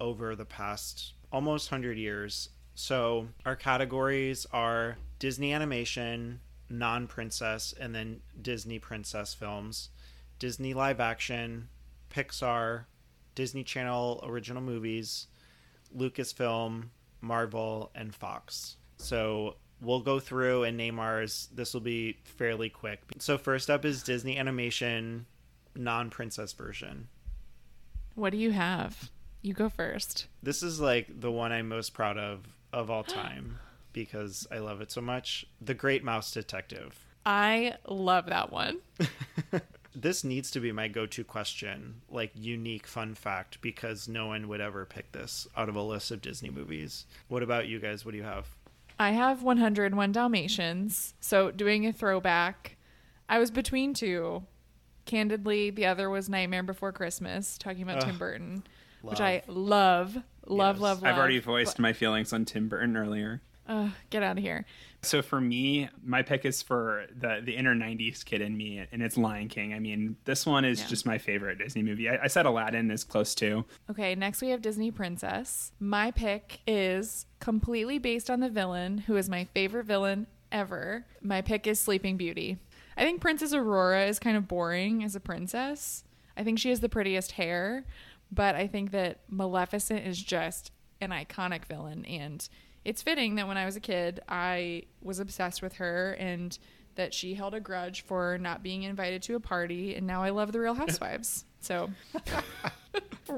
over 0.00 0.34
the 0.34 0.44
past 0.44 1.14
almost 1.30 1.70
100 1.70 1.96
years. 1.96 2.50
So, 2.74 3.28
our 3.44 3.56
categories 3.56 4.46
are 4.52 4.96
Disney 5.18 5.52
animation, 5.52 6.40
non 6.68 7.06
princess, 7.06 7.74
and 7.78 7.94
then 7.94 8.20
Disney 8.40 8.78
princess 8.78 9.34
films, 9.34 9.90
Disney 10.38 10.74
live 10.74 11.00
action, 11.00 11.68
Pixar, 12.10 12.84
Disney 13.34 13.64
Channel 13.64 14.20
original 14.26 14.62
movies, 14.62 15.26
Lucasfilm, 15.96 16.88
Marvel, 17.20 17.90
and 17.94 18.14
Fox. 18.14 18.76
So 18.96 19.56
we'll 19.80 20.00
go 20.00 20.20
through 20.20 20.64
and 20.64 20.76
name 20.76 20.98
ours. 20.98 21.48
This 21.54 21.74
will 21.74 21.80
be 21.80 22.18
fairly 22.24 22.70
quick. 22.70 23.00
So 23.18 23.38
first 23.38 23.70
up 23.70 23.84
is 23.84 24.02
Disney 24.02 24.38
animation 24.38 25.26
non-princess 25.74 26.52
version. 26.52 27.08
What 28.14 28.30
do 28.30 28.36
you 28.36 28.50
have? 28.50 29.10
You 29.40 29.54
go 29.54 29.68
first. 29.68 30.26
This 30.42 30.62
is 30.62 30.80
like 30.80 31.20
the 31.20 31.30
one 31.30 31.50
I'm 31.50 31.68
most 31.68 31.94
proud 31.94 32.18
of 32.18 32.40
of 32.72 32.90
all 32.90 33.04
time 33.04 33.58
because 33.92 34.46
I 34.50 34.58
love 34.58 34.80
it 34.80 34.90
so 34.90 35.00
much. 35.00 35.46
The 35.60 35.74
Great 35.74 36.02
Mouse 36.02 36.32
Detective. 36.32 37.04
I 37.24 37.76
love 37.86 38.26
that 38.26 38.50
one. 38.50 38.78
This 39.94 40.24
needs 40.24 40.50
to 40.52 40.60
be 40.60 40.72
my 40.72 40.88
go-to 40.88 41.22
question, 41.22 42.00
like 42.10 42.30
unique 42.34 42.86
fun 42.86 43.14
fact 43.14 43.60
because 43.60 44.08
no 44.08 44.26
one 44.26 44.48
would 44.48 44.60
ever 44.60 44.86
pick 44.86 45.12
this 45.12 45.46
out 45.54 45.68
of 45.68 45.76
a 45.76 45.82
list 45.82 46.10
of 46.10 46.22
Disney 46.22 46.48
movies. 46.48 47.06
What 47.28 47.42
about 47.42 47.68
you 47.68 47.78
guys? 47.78 48.04
What 48.04 48.12
do 48.12 48.16
you 48.16 48.24
have? 48.24 48.48
I 48.98 49.10
have 49.10 49.42
101 49.42 50.12
Dalmatians. 50.12 51.14
So 51.20 51.50
doing 51.50 51.86
a 51.86 51.92
throwback, 51.92 52.76
I 53.28 53.38
was 53.38 53.50
between 53.50 53.92
two. 53.92 54.44
Candidly, 55.04 55.70
the 55.70 55.86
other 55.86 56.08
was 56.08 56.28
Nightmare 56.28 56.62
Before 56.62 56.92
Christmas, 56.92 57.58
talking 57.58 57.82
about 57.82 57.98
Ugh, 57.98 58.04
Tim 58.04 58.18
Burton, 58.18 58.62
which. 59.02 59.20
I 59.20 59.42
love, 59.46 60.16
love, 60.52 60.76
Yes. 60.76 60.82
love, 60.82 61.02
love. 61.02 61.12
I've 61.12 61.18
already 61.18 61.38
voiced 61.40 61.78
my 61.78 61.92
feelings 61.92 62.32
on 62.32 62.44
Tim 62.44 62.68
Burton 62.68 62.96
earlier. 62.96 63.40
Ugh, 63.68 63.90
get 64.10 64.22
out 64.24 64.36
of 64.38 64.42
here. 64.42 64.64
So 65.02 65.22
for 65.22 65.40
me, 65.40 65.88
my 66.04 66.22
pick 66.22 66.44
is 66.44 66.62
for 66.62 67.06
the 67.16 67.40
the 67.44 67.56
inner 67.56 67.74
'90s 67.74 68.24
kid 68.24 68.40
in 68.40 68.56
me, 68.56 68.84
and 68.90 69.02
it's 69.02 69.16
Lion 69.16 69.48
King. 69.48 69.72
I 69.72 69.78
mean, 69.78 70.16
this 70.24 70.44
one 70.44 70.64
is 70.64 70.80
Yeah. 70.80 70.86
just 70.88 71.06
my 71.06 71.18
favorite 71.18 71.58
Disney 71.58 71.82
movie. 71.82 72.08
I, 72.08 72.24
I 72.24 72.26
said 72.26 72.44
Aladdin 72.44 72.90
is 72.90 73.04
close 73.04 73.34
too. 73.36 73.64
Okay, 73.90 74.14
next 74.16 74.42
we 74.42 74.48
have 74.48 74.62
Disney 74.62 74.90
Princess. 74.90 75.72
My 75.78 76.10
pick 76.10 76.60
is 76.66 77.26
completely 77.38 77.98
based 77.98 78.30
on 78.30 78.40
the 78.40 78.48
villain, 78.50 78.98
who 78.98 79.16
is 79.16 79.28
my 79.28 79.44
favorite 79.54 79.86
villain 79.86 80.26
ever. 80.50 81.06
My 81.20 81.40
pick 81.40 81.66
is 81.68 81.80
Sleeping 81.80 82.16
Beauty. 82.16 82.58
I 82.96 83.04
think 83.04 83.20
Princess 83.20 83.54
Aurora 83.54 84.06
is 84.06 84.18
kind 84.18 84.36
of 84.36 84.48
boring 84.48 85.02
as 85.04 85.14
a 85.16 85.20
princess. 85.20 86.04
I 86.36 86.42
think 86.44 86.58
she 86.58 86.68
has 86.70 86.80
the 86.80 86.88
prettiest 86.88 87.32
hair, 87.32 87.84
but 88.32 88.54
I 88.54 88.66
think 88.66 88.90
that 88.92 89.20
Maleficent 89.28 90.06
is 90.06 90.20
just 90.20 90.72
an 91.00 91.10
iconic 91.10 91.66
villain 91.66 92.04
and 92.06 92.48
it's 92.84 93.02
fitting 93.02 93.36
that 93.36 93.46
when 93.46 93.56
I 93.56 93.64
was 93.64 93.76
a 93.76 93.80
kid, 93.80 94.20
I 94.28 94.84
was 95.00 95.20
obsessed 95.20 95.62
with 95.62 95.74
her 95.74 96.14
and 96.14 96.58
that 96.96 97.14
she 97.14 97.34
held 97.34 97.54
a 97.54 97.60
grudge 97.60 98.02
for 98.02 98.38
not 98.38 98.62
being 98.62 98.82
invited 98.82 99.22
to 99.22 99.36
a 99.36 99.40
party 99.40 99.94
and 99.94 100.06
now 100.06 100.22
I 100.22 100.30
love 100.30 100.52
the 100.52 100.60
Real 100.60 100.74
Housewives. 100.74 101.44
So, 101.62 101.90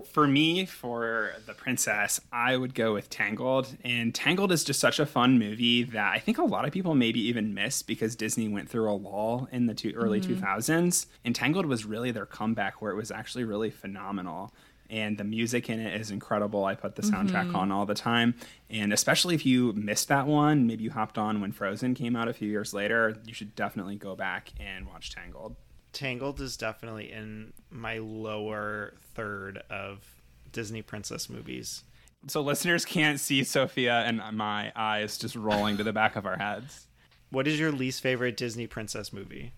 For 0.04 0.26
me, 0.26 0.66
for 0.66 1.32
the 1.46 1.52
princess, 1.52 2.20
I 2.32 2.56
would 2.56 2.74
go 2.74 2.94
with 2.94 3.10
Tangled. 3.10 3.76
And 3.84 4.14
Tangled 4.14 4.50
is 4.50 4.64
just 4.64 4.80
such 4.80 4.98
a 4.98 5.06
fun 5.06 5.38
movie 5.38 5.84
that 5.84 6.12
I 6.12 6.18
think 6.18 6.38
a 6.38 6.44
lot 6.44 6.64
of 6.64 6.72
people 6.72 6.94
maybe 6.94 7.20
even 7.20 7.54
miss 7.54 7.82
because 7.82 8.16
Disney 8.16 8.48
went 8.48 8.68
through 8.68 8.90
a 8.90 8.94
lull 8.94 9.48
in 9.52 9.66
the 9.66 9.74
two, 9.74 9.92
early 9.92 10.20
mm-hmm. 10.20 10.42
2000s. 10.42 11.06
And 11.24 11.34
Tangled 11.34 11.66
was 11.66 11.84
really 11.84 12.10
their 12.10 12.26
comeback 12.26 12.80
where 12.80 12.90
it 12.90 12.96
was 12.96 13.10
actually 13.10 13.44
really 13.44 13.70
phenomenal. 13.70 14.52
And 14.90 15.16
the 15.18 15.24
music 15.24 15.70
in 15.70 15.80
it 15.80 16.00
is 16.00 16.10
incredible. 16.10 16.64
I 16.64 16.74
put 16.74 16.94
the 16.94 17.02
soundtrack 17.02 17.46
mm-hmm. 17.46 17.56
on 17.56 17.72
all 17.72 17.86
the 17.86 17.94
time. 17.94 18.34
And 18.68 18.92
especially 18.92 19.34
if 19.34 19.46
you 19.46 19.72
missed 19.72 20.08
that 20.08 20.26
one, 20.26 20.66
maybe 20.66 20.84
you 20.84 20.90
hopped 20.90 21.18
on 21.18 21.40
when 21.40 21.52
Frozen 21.52 21.94
came 21.94 22.14
out 22.14 22.28
a 22.28 22.32
few 22.32 22.48
years 22.48 22.74
later, 22.74 23.16
you 23.26 23.34
should 23.34 23.54
definitely 23.54 23.96
go 23.96 24.14
back 24.14 24.50
and 24.60 24.86
watch 24.86 25.14
Tangled. 25.14 25.56
Tangled 25.92 26.40
is 26.40 26.56
definitely 26.56 27.10
in 27.10 27.52
my 27.70 27.98
lower 27.98 28.94
third 29.14 29.62
of 29.70 30.04
Disney 30.52 30.82
princess 30.82 31.30
movies. 31.30 31.84
So 32.26 32.40
listeners 32.40 32.84
can't 32.84 33.20
see 33.20 33.44
Sophia 33.44 34.00
and 34.00 34.20
my 34.36 34.72
eyes 34.74 35.18
just 35.18 35.36
rolling 35.36 35.76
to 35.76 35.84
the 35.84 35.92
back 35.92 36.16
of 36.16 36.26
our 36.26 36.36
heads. 36.36 36.86
What 37.30 37.48
is 37.48 37.58
your 37.58 37.72
least 37.72 38.00
favorite 38.00 38.36
Disney 38.36 38.68
princess 38.68 39.12
movie? 39.12 39.54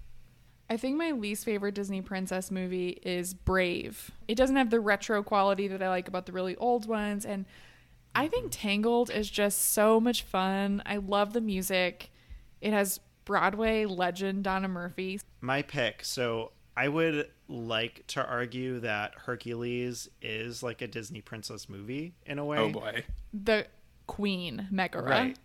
I 0.68 0.76
think 0.76 0.96
my 0.96 1.12
least 1.12 1.44
favorite 1.44 1.74
Disney 1.74 2.00
princess 2.00 2.50
movie 2.50 3.00
is 3.02 3.34
Brave. 3.34 4.10
It 4.26 4.34
doesn't 4.34 4.56
have 4.56 4.70
the 4.70 4.80
retro 4.80 5.22
quality 5.22 5.68
that 5.68 5.82
I 5.82 5.88
like 5.88 6.08
about 6.08 6.26
the 6.26 6.32
really 6.32 6.56
old 6.56 6.86
ones. 6.86 7.24
And 7.24 7.46
I 8.14 8.28
think 8.28 8.46
mm-hmm. 8.46 8.60
Tangled 8.60 9.10
is 9.10 9.30
just 9.30 9.72
so 9.72 10.00
much 10.00 10.22
fun. 10.22 10.82
I 10.84 10.96
love 10.96 11.32
the 11.32 11.40
music. 11.40 12.10
It 12.60 12.72
has 12.72 12.98
Broadway 13.24 13.84
legend 13.84 14.44
Donna 14.44 14.68
Murphy. 14.68 15.20
My 15.40 15.62
pick. 15.62 16.04
So 16.04 16.52
I 16.76 16.88
would 16.88 17.30
like 17.48 18.04
to 18.08 18.26
argue 18.26 18.80
that 18.80 19.14
Hercules 19.14 20.08
is 20.20 20.62
like 20.62 20.82
a 20.82 20.88
Disney 20.88 21.20
princess 21.20 21.68
movie 21.68 22.14
in 22.26 22.38
a 22.38 22.42
oh, 22.42 22.46
way. 22.46 22.58
Oh 22.58 22.68
boy. 22.70 23.04
The 23.32 23.66
Queen, 24.06 24.66
Megara. 24.70 25.08
Right. 25.08 25.38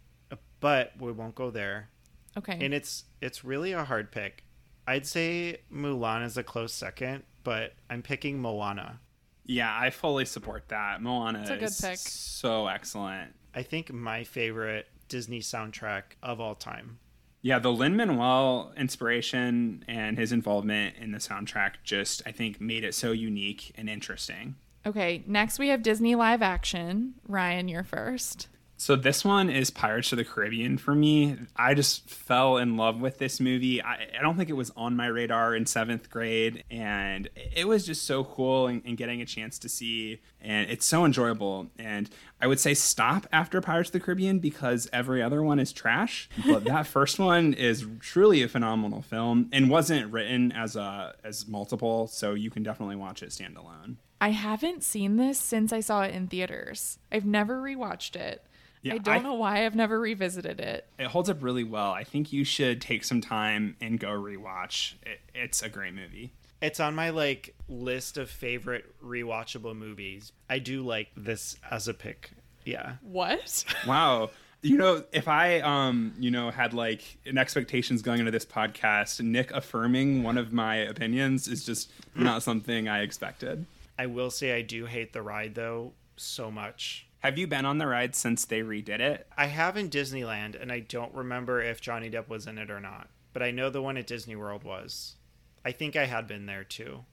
But 0.60 0.94
we 1.00 1.12
won't 1.12 1.36
go 1.36 1.52
there. 1.52 1.90
Okay. 2.38 2.58
And 2.62 2.74
it's 2.74 3.06
it's 3.20 3.44
really 3.44 3.74
a 3.74 3.84
hard 3.84 4.12
pick. 4.12 4.44
I'd 4.92 5.08
say 5.08 5.62
Mulan 5.74 6.26
is 6.26 6.36
a 6.38 6.44
close 6.44 6.74
second, 6.74 7.24
but 7.44 7.74
I'm 7.90 8.02
picking 8.02 8.42
Moana. 8.42 9.00
Yeah, 9.46 9.74
I 9.74 9.90
fully 9.90 10.26
support 10.26 10.68
that. 10.68 11.02
Moana 11.02 11.44
a 11.44 11.58
good 11.58 11.64
is 11.64 11.80
pick. 11.80 11.98
so 11.98 12.68
excellent. 12.68 13.34
I 13.56 13.64
think 13.64 13.92
my 13.92 14.24
favorite 14.26 14.88
Disney 15.08 15.40
soundtrack 15.40 16.04
of 16.22 16.40
all 16.42 16.56
time. 16.56 17.00
Yeah, 17.42 17.60
the 17.60 17.72
Lin 17.72 17.96
Manuel 17.96 18.74
inspiration 18.78 19.84
and 19.88 20.18
his 20.18 20.32
involvement 20.34 20.98
in 20.98 21.12
the 21.12 21.18
soundtrack 21.20 21.76
just 21.84 22.22
I 22.26 22.32
think 22.32 22.60
made 22.62 22.84
it 22.84 22.94
so 22.94 23.14
unique 23.14 23.72
and 23.76 23.90
interesting. 23.90 24.56
okay. 24.86 25.24
Next, 25.26 25.58
we 25.58 25.70
have 25.70 25.84
Disney 25.84 26.16
live 26.16 26.42
action. 26.42 27.14
Ryan, 27.28 27.68
you're 27.70 27.84
first. 27.84 28.48
So 28.82 28.96
this 28.96 29.24
one 29.24 29.52
is 29.52 29.70
Pirates 29.70 30.12
of 30.12 30.18
the 30.18 30.26
Caribbean 30.26 30.80
for 30.80 30.96
me. 30.96 31.38
I 31.56 31.76
just 31.76 32.10
fell 32.10 32.58
in 32.58 32.78
love 32.78 33.00
with 33.00 33.20
this 33.20 33.40
movie. 33.40 33.80
I, 33.80 34.08
I 34.18 34.24
don't 34.24 34.38
think 34.38 34.50
it 34.50 34.54
was 34.54 34.72
on 34.76 34.96
my 34.96 35.06
radar 35.06 35.54
in 35.54 35.68
seventh 35.68 36.10
grade, 36.10 36.64
and 36.72 37.30
it 37.36 37.68
was 37.68 37.86
just 37.86 38.08
so 38.08 38.24
cool 38.24 38.66
and, 38.66 38.82
and 38.84 38.98
getting 38.98 39.22
a 39.22 39.26
chance 39.28 39.60
to 39.60 39.70
see, 39.70 40.20
and 40.42 40.68
it's 40.68 40.84
so 40.84 41.06
enjoyable. 41.06 41.68
And 41.78 42.10
I 42.42 42.48
would 42.48 42.60
say 42.60 42.74
stop 42.74 43.28
after 43.32 43.62
Pirates 43.62 43.90
of 43.90 43.94
the 43.94 44.00
Caribbean 44.00 44.40
because 44.40 44.90
every 44.92 45.22
other 45.22 45.44
one 45.44 45.60
is 45.60 45.72
trash, 45.72 46.28
but 46.48 46.64
that 46.64 46.88
first 46.88 47.20
one 47.20 47.54
is 47.54 47.86
truly 48.00 48.42
a 48.42 48.48
phenomenal 48.48 49.04
film 49.04 49.48
and 49.54 49.70
wasn't 49.70 50.12
written 50.12 50.52
as 50.54 50.76
a 50.76 51.14
as 51.24 51.48
multiple, 51.48 52.08
so 52.08 52.34
you 52.34 52.50
can 52.50 52.64
definitely 52.64 52.96
watch 52.96 53.22
it 53.22 53.30
standalone. 53.30 53.98
I 54.20 54.30
haven't 54.30 54.84
seen 54.84 55.18
this 55.18 55.38
since 55.38 55.72
I 55.72 55.82
saw 55.82 56.02
it 56.02 56.16
in 56.16 56.28
theaters. 56.28 56.98
I've 57.12 57.26
never 57.26 57.62
rewatched 57.62 58.16
it. 58.16 58.44
Yeah, 58.82 58.96
I 58.96 58.98
don't 58.98 59.16
I- 59.16 59.20
know 59.20 59.34
why 59.36 59.66
I've 59.66 59.76
never 59.76 60.00
revisited 60.00 60.60
it. 60.60 60.88
it 60.98 61.08
holds 61.08 61.30
up 61.30 61.44
really 61.44 61.64
well. 61.64 61.92
I 61.92 62.04
think 62.04 62.34
you 62.34 62.44
should 62.44 62.82
take 62.82 63.04
some 63.04 63.22
time 63.22 63.76
and 63.82 64.00
go 64.00 64.10
rewatch. 64.10 64.94
It, 65.04 65.20
it's 65.36 65.62
a 65.62 65.70
great 65.70 65.94
movie. 65.94 66.32
It's 66.62 66.80
on 66.80 66.94
my 66.96 67.10
like 67.10 67.56
list 67.70 68.18
of 68.18 68.30
favorite 68.30 68.86
rewatchable 69.04 69.76
movies. 69.76 70.32
I 70.50 70.60
do 70.60 70.84
like 70.86 71.10
this 71.18 71.58
as 71.70 71.88
a 71.88 71.94
pick. 71.94 72.32
Yeah. 72.66 72.94
What? 73.02 73.64
Wow. 73.88 74.30
You 74.64 74.78
know, 74.78 75.04
if 75.12 75.28
I 75.28 75.60
um, 75.62 76.14
you 76.20 76.30
know, 76.30 76.52
had 76.52 76.76
like 76.76 77.18
an 77.26 77.40
expectations 77.40 78.04
going 78.04 78.20
into 78.20 78.30
this 78.32 78.46
podcast, 78.46 79.20
Nick 79.20 79.50
affirming 79.52 80.22
one 80.22 80.38
of 80.38 80.54
my 80.54 80.76
opinions 80.76 81.48
is 81.48 81.66
just 81.66 81.92
not 82.14 82.44
something 82.44 82.88
I 82.88 83.02
expected. 83.02 83.66
I 83.98 84.06
will 84.06 84.30
say 84.30 84.56
I 84.56 84.62
do 84.62 84.86
hate 84.86 85.14
the 85.14 85.24
ride 85.24 85.56
though 85.56 85.94
so 86.16 86.52
much. 86.52 87.08
Have 87.22 87.38
you 87.38 87.46
been 87.48 87.66
on 87.66 87.78
the 87.78 87.88
ride 87.88 88.16
since 88.16 88.46
they 88.46 88.62
redid 88.62 89.00
it? 89.00 89.28
I 89.38 89.46
have 89.46 89.78
in 89.78 89.90
Disneyland, 89.90 90.60
and 90.60 90.72
I 90.72 90.80
don't 90.80 91.14
remember 91.14 91.62
if 91.62 91.80
Johnny 91.80 92.10
Depp 92.10 92.28
was 92.28 92.48
in 92.48 92.58
it 92.58 92.72
or 92.72 92.80
not. 92.80 93.10
But 93.34 93.44
I 93.44 93.52
know 93.52 93.70
the 93.70 93.82
one 93.82 93.96
at 93.98 94.08
Disney 94.08 94.36
World 94.36 94.64
was. 94.64 95.16
I 95.64 95.72
think 95.72 95.96
I 95.96 96.06
had 96.06 96.28
been 96.28 96.48
there 96.48 96.64
too. 96.64 97.06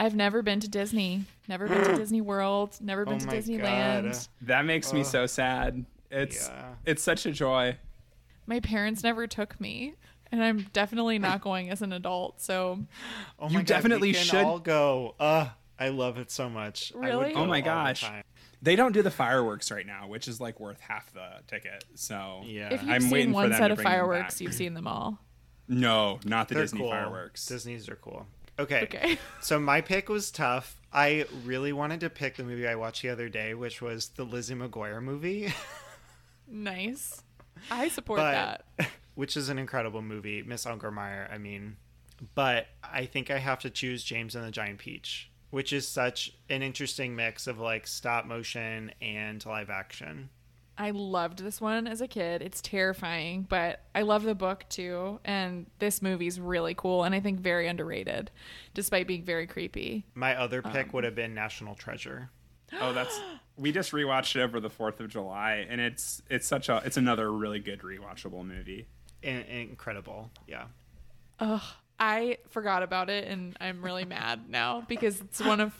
I've 0.00 0.16
never 0.16 0.42
been 0.42 0.58
to 0.60 0.68
Disney. 0.68 1.24
Never 1.46 1.68
been 1.68 1.84
to 1.84 1.96
Disney 1.96 2.20
World. 2.20 2.76
Never 2.80 3.04
been 3.04 3.14
Oh 3.14 3.18
to 3.18 3.26
Disneyland. 3.28 4.12
God. 4.12 4.18
That 4.42 4.64
makes 4.64 4.92
me 4.92 5.04
so 5.04 5.26
sad. 5.26 5.84
It's 6.10 6.48
Yeah. 6.48 6.74
it's 6.84 7.02
such 7.02 7.24
a 7.24 7.30
joy. 7.30 7.76
My 8.46 8.58
parents 8.58 9.04
never 9.04 9.28
took 9.28 9.60
me, 9.60 9.94
and 10.32 10.42
I'm 10.42 10.62
definitely 10.72 11.20
not 11.20 11.40
going 11.40 11.70
as 11.70 11.82
an 11.82 11.92
adult. 11.92 12.40
So 12.42 12.80
Oh 13.38 13.48
You 13.48 13.58
God, 13.58 13.66
definitely 13.66 14.08
we 14.08 14.14
can 14.14 14.24
should- 14.24 14.44
all 14.44 14.58
go. 14.58 15.14
Uh, 15.20 15.50
I 15.78 15.88
love 15.88 16.18
it 16.18 16.30
so 16.32 16.50
much. 16.50 16.92
I 16.94 16.98
would 16.98 17.06
Really? 17.06 17.32
go 17.34 17.40
Oh 17.40 17.46
my 17.46 17.58
all 17.58 17.62
the 17.62 17.62
gosh. 17.62 18.04
Time. 18.62 18.64
They 18.64 18.76
don't 18.76 18.92
do 18.92 19.02
the 19.02 19.10
fireworks 19.10 19.70
right 19.70 19.86
now, 19.86 20.06
which 20.08 20.28
is 20.28 20.40
like 20.40 20.60
worth 20.60 20.80
half 20.80 21.12
the 21.12 21.40
ticket. 21.48 21.84
So 21.94 22.42
Yeah. 22.44 22.72
if 22.72 22.82
you've 22.82 22.90
I'm 22.90 23.00
seen 23.02 23.28
for 23.28 23.34
one 23.34 23.52
set 23.52 23.70
of 23.70 23.80
fireworks, 23.80 24.40
you've 24.40 24.54
seen 24.54 24.74
them 24.74 24.86
all. 24.86 25.18
no, 25.68 26.20
not 26.24 26.48
the 26.48 26.54
They're 26.54 26.64
Disney 26.64 26.80
cool. 26.80 26.90
fireworks. 26.90 27.46
Disney's 27.46 27.88
are 27.88 27.96
cool. 27.96 28.26
Okay. 28.58 28.82
Okay. 28.82 29.18
So 29.40 29.58
my 29.58 29.80
pick 29.80 30.08
was 30.08 30.30
tough. 30.30 30.76
I 30.92 31.24
really 31.44 31.72
wanted 31.72 32.00
to 32.00 32.10
pick 32.10 32.36
the 32.36 32.44
movie 32.44 32.68
I 32.68 32.74
watched 32.76 33.02
the 33.02 33.08
other 33.08 33.28
day, 33.28 33.54
which 33.54 33.80
was 33.82 34.08
the 34.10 34.24
Lizzie 34.24 34.54
McGuire 34.54 35.02
movie, 35.02 35.52
nice. 36.46 37.22
I 37.70 37.88
support 37.88 38.18
but 38.18 38.64
that. 38.78 38.88
which 39.14 39.36
is 39.36 39.48
an 39.48 39.58
incredible 39.58 40.02
movie, 40.02 40.42
Miss 40.42 40.64
Ungermeyer. 40.64 41.32
I 41.32 41.38
mean, 41.38 41.76
but 42.34 42.66
I 42.84 43.06
think 43.06 43.30
I 43.30 43.38
have 43.38 43.60
to 43.60 43.70
choose 43.70 44.04
James 44.04 44.34
and 44.34 44.44
the 44.44 44.50
Giant 44.50 44.78
Peach, 44.78 45.30
which 45.52 45.72
is 45.72 45.86
such 45.86 46.32
an 46.48 46.62
interesting 46.62 47.14
mix 47.14 47.46
of 47.46 47.58
like 47.60 47.86
stop 47.86 48.24
motion 48.26 48.90
and 49.00 49.44
live 49.46 49.70
action. 49.70 50.28
I 50.78 50.90
loved 50.90 51.40
this 51.44 51.60
one 51.60 51.86
as 51.86 52.00
a 52.00 52.08
kid. 52.08 52.40
It's 52.40 52.62
terrifying, 52.62 53.46
but 53.48 53.80
I 53.94 54.02
love 54.02 54.22
the 54.22 54.34
book 54.34 54.64
too. 54.70 55.20
And 55.24 55.66
this 55.78 56.00
movie's 56.00 56.40
really 56.40 56.74
cool 56.74 57.04
and 57.04 57.14
I 57.14 57.20
think 57.20 57.38
very 57.40 57.68
underrated, 57.68 58.30
despite 58.72 59.06
being 59.06 59.22
very 59.22 59.46
creepy. 59.46 60.04
My 60.14 60.34
other 60.34 60.62
pick 60.62 60.86
Um. 60.86 60.92
would 60.94 61.04
have 61.04 61.14
been 61.14 61.34
National 61.34 61.74
Treasure. 61.74 62.30
Oh, 62.80 62.94
that's 62.94 63.20
we 63.58 63.70
just 63.70 63.92
rewatched 63.92 64.34
it 64.34 64.40
over 64.42 64.58
the 64.58 64.70
Fourth 64.70 64.98
of 65.00 65.08
July, 65.10 65.66
and 65.68 65.78
it's 65.82 66.22
it's 66.30 66.46
such 66.46 66.70
a 66.70 66.80
it's 66.86 66.96
another 66.96 67.30
really 67.30 67.60
good 67.60 67.80
rewatchable 67.82 68.44
movie. 68.44 68.86
In- 69.22 69.42
incredible. 69.42 70.30
Yeah. 70.48 70.64
Ugh, 71.38 71.60
I 72.02 72.38
forgot 72.48 72.82
about 72.82 73.10
it 73.10 73.28
and 73.28 73.56
I'm 73.60 73.80
really 73.82 74.04
mad 74.04 74.48
now 74.48 74.84
because 74.88 75.20
it's 75.20 75.40
one 75.40 75.60
of 75.60 75.72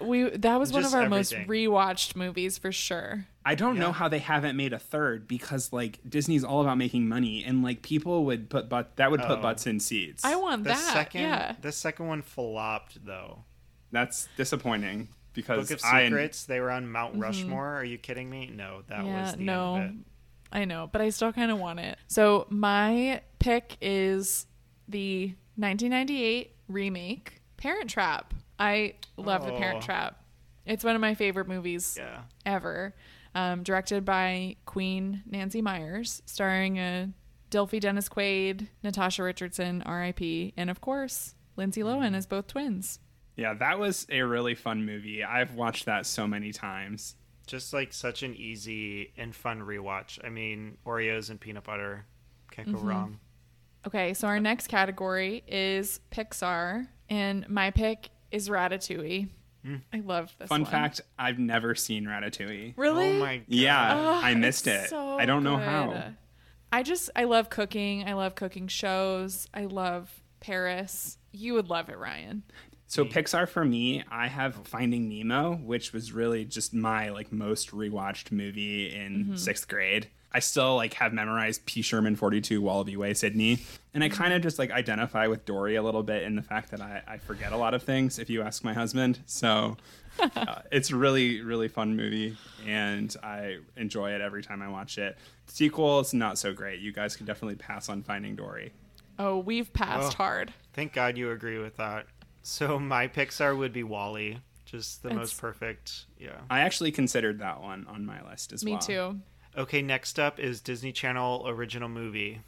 we 0.00 0.28
that 0.30 0.60
was 0.60 0.72
one 0.72 0.84
of 0.84 0.94
our 0.94 1.02
everything. 1.02 1.40
most 1.40 1.48
rewatched 1.48 2.14
movies 2.14 2.56
for 2.58 2.70
sure. 2.70 3.26
I 3.44 3.54
don't 3.56 3.78
know 3.78 3.90
how 3.90 4.08
they 4.08 4.18
haven't 4.20 4.56
made 4.56 4.72
a 4.72 4.78
third 4.78 5.26
because 5.26 5.72
like 5.72 5.98
Disney's 6.08 6.44
all 6.44 6.60
about 6.60 6.76
making 6.78 7.08
money, 7.08 7.42
and 7.42 7.62
like 7.64 7.82
people 7.82 8.24
would 8.26 8.48
put 8.50 8.68
but 8.68 8.96
that 8.96 9.10
would 9.10 9.20
put 9.20 9.38
Oh. 9.38 9.42
butts 9.42 9.66
in 9.66 9.80
seats. 9.80 10.24
I 10.24 10.36
want 10.36 10.64
The 10.64 10.70
that. 10.70 10.92
second 10.92 11.22
yeah. 11.22 11.56
the 11.60 11.72
second 11.72 12.06
one 12.06 12.22
flopped 12.22 13.04
though. 13.04 13.44
That's 13.90 14.28
disappointing 14.36 15.08
because 15.32 15.68
Book 15.68 15.78
of 15.80 15.84
I 15.84 16.04
Secrets, 16.04 16.44
they 16.44 16.60
were 16.60 16.70
on 16.70 16.88
Mount 16.92 17.16
Rushmore. 17.18 17.74
Are 17.76 17.84
you 17.84 17.98
kidding 17.98 18.28
me? 18.30 18.50
No, 18.54 18.82
that 18.88 18.98
Mm-hmm. 18.98 19.06
yeah, 19.08 19.22
was 19.22 19.32
the 19.36 19.42
no. 19.42 19.74
end 19.76 19.84
of 19.84 19.90
it. 19.96 19.96
I 20.60 20.64
know, 20.64 20.88
but 20.92 21.00
I 21.00 21.08
still 21.10 21.32
kind 21.32 21.50
of 21.50 21.58
want 21.58 21.80
it. 21.80 21.98
So 22.06 22.46
my 22.50 23.20
pick 23.38 23.76
is 23.80 24.46
the 24.88 25.34
1998 25.56 26.54
remake 26.68 27.40
Parent 27.56 27.90
Trap. 27.90 28.34
I 28.58 28.94
love 29.16 29.44
The 29.46 29.52
Parent 29.52 29.78
Oh. 29.78 29.86
Trap. 29.86 30.24
It's 30.66 30.84
one 30.84 30.94
of 30.94 31.00
my 31.00 31.14
favorite 31.14 31.48
movies 31.48 31.96
Yeah. 31.98 32.22
ever. 32.46 32.94
Um, 33.34 33.62
directed 33.62 34.04
by 34.04 34.56
Queen 34.64 35.22
Nancy 35.26 35.60
Meyers, 35.62 36.22
starring 36.26 36.78
uh, 36.78 37.08
Dilphy 37.50 37.80
Dennis 37.80 38.08
Quaid, 38.08 38.68
Natasha 38.82 39.22
Richardson, 39.22 39.82
R.I.P., 39.82 40.54
and 40.56 40.70
of 40.70 40.80
course 40.80 41.34
Lindsay 41.56 41.82
Lohan 41.82 42.14
as 42.14 42.26
both 42.26 42.46
twins. 42.48 42.98
yeah, 43.36 43.54
that 43.54 43.78
was 43.78 44.06
a 44.10 44.22
really 44.22 44.54
fun 44.56 44.84
movie. 44.84 45.22
I've 45.22 45.54
watched 45.54 45.84
that 45.86 46.06
so 46.06 46.26
many 46.26 46.52
times. 46.52 47.14
Just 47.46 47.72
like 47.72 47.92
such 47.92 48.22
an 48.22 48.34
easy 48.34 49.12
and 49.16 49.34
fun 49.34 49.60
rewatch. 49.60 50.18
I 50.24 50.28
mean, 50.28 50.76
Oreos 50.84 51.30
and 51.30 51.40
peanut 51.40 51.64
butter 51.64 52.04
can't 52.50 52.68
Mm-hmm. 52.68 52.76
go 52.78 52.82
wrong. 52.84 53.20
Okay, 53.86 54.14
so 54.14 54.26
our 54.28 54.40
next 54.40 54.66
category 54.66 55.42
is 55.46 56.00
Pixar, 56.10 56.88
and 57.08 57.48
my 57.48 57.70
pick 57.70 58.10
is 58.30 58.48
Ratatouille. 58.48 59.28
Hmm. 59.64 59.76
I 59.92 60.00
love 60.00 60.34
this. 60.38 60.48
Fun 60.48 60.62
one. 60.62 60.70
fact: 60.70 61.00
I've 61.18 61.38
never 61.38 61.74
seen 61.74 62.04
Ratatouille. 62.04 62.74
really? 62.76 63.10
Oh 63.16 63.20
my 63.20 63.36
god. 63.38 63.46
Yeah, 63.48 63.94
Ugh, 63.96 64.24
I 64.24 64.34
missed 64.34 64.66
it. 64.66 64.88
so 64.90 65.18
I 65.18 65.26
don't 65.26 65.42
know 65.42 65.56
good. 65.56 65.64
how. 65.64 66.02
I 66.70 66.82
just 66.82 67.10
I 67.16 67.24
love 67.24 67.48
cooking. 67.50 68.06
I 68.08 68.12
love 68.12 68.34
cooking 68.34 68.68
shows. 68.68 69.46
I 69.54 69.64
love 69.64 70.10
Paris. 70.40 71.18
You 71.32 71.54
would 71.54 71.68
love 71.70 71.88
it, 71.88 71.98
Ryan. 71.98 72.42
So 72.90 73.04
Pixar 73.04 73.46
for 73.48 73.64
me, 73.64 74.02
I 74.10 74.28
have 74.28 74.54
Finding 74.66 75.08
Nemo, 75.10 75.56
which 75.56 75.92
was 75.92 76.10
really 76.12 76.44
just 76.46 76.72
my 76.72 77.10
like 77.10 77.30
most 77.30 77.70
rewatched 77.72 78.32
movie 78.32 78.94
in 78.94 79.24
Mm-hmm. 79.24 79.36
sixth 79.36 79.68
grade. 79.68 80.08
I 80.32 80.40
still 80.40 80.76
like 80.76 80.94
have 80.94 81.12
memorized 81.12 81.64
P. 81.66 81.80
Sherman 81.82 82.14
42 82.16 82.60
Wallaby 82.60 82.96
Way, 82.96 83.14
Sydney, 83.14 83.60
and 83.94 84.02
I 84.04 84.08
kind 84.10 84.32
of 84.34 84.42
just 84.42 84.58
like 84.58 84.70
identify 84.70 85.26
with 85.26 85.44
Dory 85.46 85.76
a 85.76 85.82
little 85.82 86.02
bit 86.02 86.22
in 86.22 86.34
the 86.36 86.42
fact 86.42 86.70
that 86.70 86.80
I, 86.82 87.02
I 87.06 87.16
forget 87.18 87.52
a 87.52 87.56
lot 87.56 87.72
of 87.74 87.82
things. 87.82 88.18
If 88.18 88.28
you 88.30 88.42
ask 88.42 88.62
my 88.64 88.74
husband, 88.74 89.20
so 89.26 89.76
uh, 90.20 90.60
it's 90.72 90.90
really 90.90 91.40
really 91.42 91.68
fun 91.68 91.94
movie, 91.96 92.36
and 92.66 93.14
I 93.22 93.58
enjoy 93.76 94.12
it 94.12 94.20
every 94.20 94.42
time 94.42 94.60
I 94.62 94.68
watch 94.68 94.96
it. 94.98 95.16
Sequel 95.46 96.00
is 96.00 96.12
not 96.14 96.36
so 96.38 96.52
great. 96.52 96.80
You 96.80 96.92
guys 96.92 97.16
can 97.16 97.24
definitely 97.26 97.56
pass 97.56 97.88
on 97.88 98.02
Finding 98.02 98.34
Dory. 98.36 98.72
Oh, 99.18 99.38
we've 99.38 99.72
passed 99.72 100.12
Oh. 100.14 100.16
hard. 100.24 100.52
Thank 100.74 100.92
God 100.92 101.16
you 101.18 101.30
agree 101.30 101.58
with 101.58 101.76
that. 101.78 102.06
So 102.42 102.78
my 102.78 103.08
Pixar 103.08 103.56
would 103.56 103.72
be 103.72 103.82
WALL-E. 103.82 104.38
Just 104.64 105.02
the 105.02 105.08
It's- 105.08 105.18
most 105.18 105.40
perfect. 105.40 106.04
Yeah. 106.18 106.40
I 106.50 106.60
actually 106.60 106.92
considered 106.92 107.38
that 107.38 107.60
one 107.60 107.86
on 107.86 108.04
my 108.04 108.22
list 108.28 108.52
as 108.52 108.64
Me 108.64 108.72
well. 108.72 108.80
Me 108.80 108.86
too. 108.86 109.20
Okay, 109.56 109.82
next 109.82 110.18
up 110.18 110.38
is 110.38 110.60
Disney 110.60 110.92
Channel 110.92 111.44
original 111.46 111.88
movie. 111.88 112.40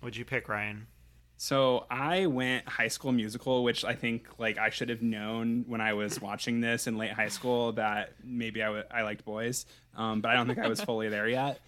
What'd 0.00 0.16
you 0.16 0.24
pick, 0.26 0.48
Ryan? 0.48 0.86
So 1.36 1.86
I 1.90 2.26
went 2.26 2.68
High 2.68 2.88
School 2.88 3.12
Musical, 3.12 3.64
which 3.64 3.84
I 3.84 3.94
think 3.94 4.28
like 4.38 4.56
I 4.58 4.70
should 4.70 4.88
have 4.88 5.02
known 5.02 5.64
when 5.66 5.80
I 5.80 5.94
was 5.94 6.20
watching 6.20 6.60
this 6.60 6.86
in 6.86 6.96
late 6.96 7.10
high 7.12 7.28
school 7.28 7.72
that 7.72 8.12
maybe 8.22 8.62
I 8.62 8.82
I 8.90 9.02
liked 9.02 9.24
boys, 9.24 9.66
um, 9.96 10.20
but 10.20 10.30
I 10.30 10.34
don't 10.34 10.46
think 10.46 10.60
I 10.60 10.68
was 10.68 10.80
fully 10.84 11.08
there 11.08 11.28
yet. 11.28 11.60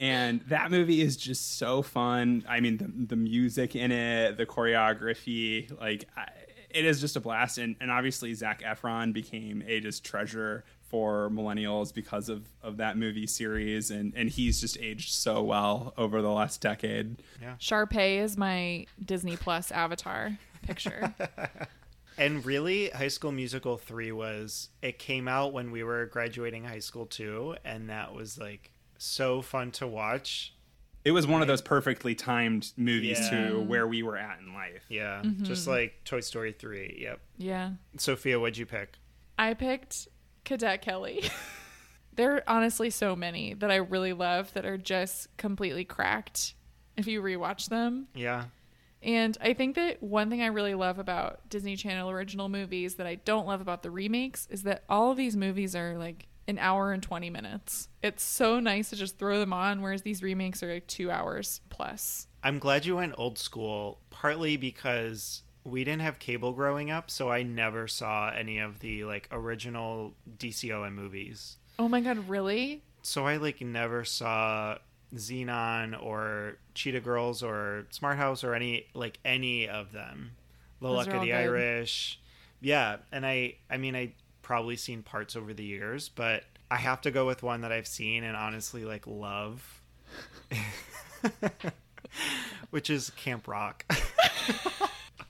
And 0.00 0.40
that 0.42 0.70
movie 0.70 1.02
is 1.02 1.16
just 1.16 1.58
so 1.58 1.82
fun. 1.82 2.44
I 2.48 2.60
mean, 2.60 2.78
the 2.78 2.90
the 3.08 3.16
music 3.16 3.76
in 3.76 3.92
it, 3.92 4.36
the 4.38 4.46
choreography, 4.46 5.78
like 5.78 6.08
I, 6.16 6.28
it 6.74 6.84
is 6.84 7.00
just 7.00 7.16
a 7.16 7.20
blast. 7.20 7.58
And 7.58 7.76
and 7.80 7.90
obviously 7.90 8.32
Zac 8.34 8.62
Efron 8.62 9.12
became 9.12 9.62
a 9.66 9.80
just 9.80 10.04
treasure 10.04 10.64
for 10.80 11.30
millennials 11.30 11.92
because 11.94 12.28
of, 12.28 12.46
of 12.62 12.76
that 12.76 12.98
movie 12.98 13.26
series 13.26 13.90
and, 13.90 14.12
and 14.14 14.28
he's 14.28 14.60
just 14.60 14.78
aged 14.78 15.10
so 15.10 15.42
well 15.42 15.94
over 15.96 16.20
the 16.20 16.30
last 16.30 16.60
decade. 16.60 17.22
Yeah. 17.40 17.54
Sharpay 17.58 18.18
is 18.18 18.36
my 18.36 18.84
Disney 19.02 19.38
Plus 19.38 19.72
avatar 19.72 20.36
picture. 20.62 21.14
And 22.18 22.44
really, 22.44 22.90
High 22.90 23.08
School 23.08 23.32
Musical 23.32 23.78
3 23.78 24.12
was, 24.12 24.68
it 24.82 24.98
came 24.98 25.28
out 25.28 25.52
when 25.52 25.70
we 25.70 25.82
were 25.82 26.06
graduating 26.06 26.64
high 26.64 26.78
school 26.80 27.06
too, 27.06 27.56
and 27.64 27.88
that 27.88 28.14
was 28.14 28.38
like 28.38 28.70
so 28.98 29.40
fun 29.42 29.70
to 29.72 29.86
watch. 29.86 30.54
It 31.04 31.10
was 31.12 31.26
one 31.26 31.42
of 31.42 31.48
those 31.48 31.62
perfectly 31.62 32.14
timed 32.14 32.72
movies 32.76 33.18
Yeah. 33.20 33.48
to 33.50 33.60
where 33.60 33.86
we 33.86 34.02
were 34.02 34.16
at 34.16 34.38
in 34.40 34.54
life. 34.54 34.84
Yeah, 34.88 35.22
Mm-hmm. 35.24 35.44
just 35.44 35.66
like 35.66 36.02
Toy 36.04 36.20
Story 36.20 36.52
3. 36.52 36.98
Yep. 37.02 37.20
yeah. 37.38 37.70
Sophia, 37.98 38.38
what'd 38.38 38.56
you 38.56 38.66
pick? 38.66 38.98
I 39.38 39.54
picked 39.54 40.08
Cadet 40.44 40.82
Kelly. 40.82 41.24
there 42.14 42.34
are 42.36 42.42
honestly 42.46 42.90
so 42.90 43.16
many 43.16 43.54
that 43.54 43.70
I 43.70 43.76
really 43.76 44.12
love 44.12 44.52
that 44.54 44.64
are 44.66 44.78
just 44.78 45.34
completely 45.36 45.84
cracked 45.84 46.54
if 46.96 47.06
you 47.06 47.22
rewatch 47.22 47.68
them. 47.68 48.06
Yeah. 48.14 48.44
And 49.02 49.36
I 49.40 49.54
think 49.54 49.74
that 49.74 50.00
one 50.02 50.30
thing 50.30 50.42
I 50.42 50.46
really 50.46 50.74
love 50.74 51.00
about 51.00 51.48
Disney 51.48 51.74
Channel 51.74 52.10
original 52.10 52.48
movies 52.48 52.94
that 52.96 53.06
I 53.06 53.16
don't 53.16 53.46
love 53.48 53.60
about 53.60 53.82
the 53.82 53.90
remakes 53.90 54.46
is 54.50 54.62
that 54.62 54.84
all 54.88 55.10
of 55.10 55.16
these 55.16 55.36
movies 55.36 55.74
are 55.74 55.98
like 55.98 56.28
an 56.48 56.58
hour 56.58 56.92
and 56.92 57.02
20 57.02 57.30
minutes. 57.30 57.88
It's 58.02 58.22
so 58.22 58.60
nice 58.60 58.90
to 58.90 58.96
just 58.96 59.18
throw 59.18 59.38
them 59.38 59.52
on, 59.52 59.80
whereas 59.82 60.02
these 60.02 60.22
remakes 60.22 60.62
are 60.62 60.72
like 60.74 60.86
two 60.86 61.10
hours 61.10 61.60
plus. 61.70 62.26
I'm 62.42 62.58
glad 62.58 62.84
you 62.84 62.96
went 62.96 63.14
old 63.16 63.38
school, 63.38 64.00
partly 64.10 64.56
because 64.56 65.42
we 65.64 65.84
didn't 65.84 66.02
have 66.02 66.18
cable 66.18 66.52
growing 66.52 66.90
up, 66.90 67.10
so 67.10 67.30
I 67.30 67.42
never 67.44 67.86
saw 67.86 68.30
any 68.30 68.58
of 68.58 68.80
the 68.80 69.04
like 69.04 69.28
original 69.30 70.14
DCOM 70.38 70.92
movies. 70.94 71.58
Oh 71.78 71.88
my 71.88 72.00
God, 72.00 72.28
really? 72.28 72.82
so 73.02 73.26
I 73.26 73.36
like 73.36 73.60
never 73.60 74.04
saw 74.04 74.78
Xenon 75.14 76.00
or 76.02 76.56
Cheetah 76.74 77.00
Girls 77.00 77.42
or 77.42 77.86
Smart 77.90 78.16
House 78.16 78.44
or 78.44 78.54
any 78.54 78.86
like 78.94 79.18
any 79.24 79.68
of 79.68 79.92
them. 79.92 80.32
The 80.80 80.88
Those 80.88 80.96
Luck 81.06 81.14
of 81.14 81.20
the 81.20 81.28
good. 81.28 81.34
Irish. 81.34 82.20
Yeah, 82.60 82.96
and 83.10 83.26
I 83.26 83.56
I 83.70 83.76
mean 83.76 83.94
I 83.96 84.12
probably 84.42 84.76
seen 84.76 85.02
parts 85.02 85.36
over 85.36 85.54
the 85.54 85.64
years, 85.64 86.08
but 86.08 86.44
I 86.70 86.76
have 86.76 87.00
to 87.02 87.10
go 87.10 87.26
with 87.26 87.42
one 87.42 87.62
that 87.62 87.72
I've 87.72 87.86
seen 87.86 88.24
and 88.24 88.36
honestly 88.36 88.84
like 88.84 89.06
love. 89.06 89.80
Which 92.70 92.90
is 92.90 93.10
Camp 93.10 93.48
Rock. 93.48 93.84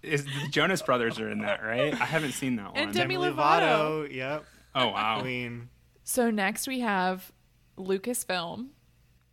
Is 0.02 0.24
the 0.24 0.48
Jonas 0.50 0.82
Brothers 0.82 1.20
are 1.20 1.30
in 1.30 1.40
that, 1.42 1.62
right? 1.62 1.92
I 1.92 2.04
haven't 2.04 2.32
seen 2.32 2.56
that 2.56 2.72
one. 2.72 2.76
And 2.76 2.94
Demi 2.94 3.16
Lovato. 3.16 4.12
Yep. 4.12 4.44
oh 4.74 4.88
wow. 4.88 5.20
Queen. 5.20 5.68
So 6.04 6.30
next 6.30 6.66
we 6.66 6.80
have 6.80 7.30
Lucasfilm. 7.78 8.68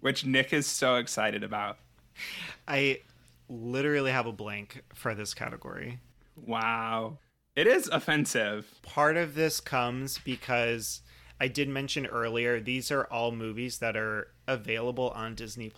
Which 0.02 0.26
Nick 0.26 0.54
is 0.54 0.68
so 0.68 0.96
excited 0.96 1.44
about. 1.44 1.78
I 2.68 3.00
literally 3.50 4.12
have 4.12 4.28
a 4.28 4.32
blank 4.32 4.84
for 4.94 5.16
this 5.16 5.34
category. 5.34 6.00
Wow. 6.36 7.18
It 7.60 7.68
is 7.68 7.90
offensive. 7.90 8.80
Part 8.84 9.18
of 9.18 9.36
this 9.36 9.60
comes 9.60 10.20
because 10.20 11.02
I 11.42 11.50
did 11.50 11.68
mention 11.68 12.06
earlier 12.06 12.62
these 12.62 12.90
are 12.90 13.04
all 13.12 13.34
movies 13.34 13.80
that 13.80 13.98
are 13.98 14.30
available 14.48 15.10
on 15.10 15.36
Disney 15.36 15.70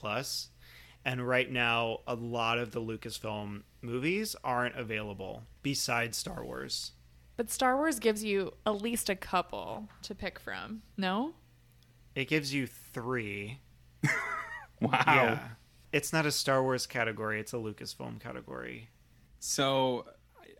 And 1.04 1.28
right 1.28 1.52
now, 1.52 2.02
a 2.06 2.14
lot 2.14 2.60
of 2.60 2.70
the 2.70 2.82
Lucasfilm 2.82 3.64
movies 3.82 4.36
aren't 4.44 4.76
available 4.76 5.42
besides 5.64 6.18
Star 6.18 6.46
Wars. 6.46 6.92
But 7.36 7.50
Star 7.50 7.76
Wars 7.76 7.98
gives 7.98 8.24
you 8.24 8.54
at 8.68 8.80
least 8.80 9.10
a 9.10 9.16
couple 9.16 9.90
to 10.04 10.14
pick 10.14 10.40
from. 10.40 10.84
No? 10.98 11.34
It 12.14 12.28
gives 12.28 12.54
you 12.54 12.68
three. 12.68 13.58
Wow. 14.80 14.92
Yeah. 15.08 15.40
It's 15.92 16.14
not 16.14 16.28
a 16.28 16.32
Star 16.32 16.62
Wars 16.62 16.86
category, 16.86 17.40
it's 17.40 17.54
a 17.54 17.58
Lucasfilm 17.58 18.20
category. 18.20 18.90
So 19.40 20.06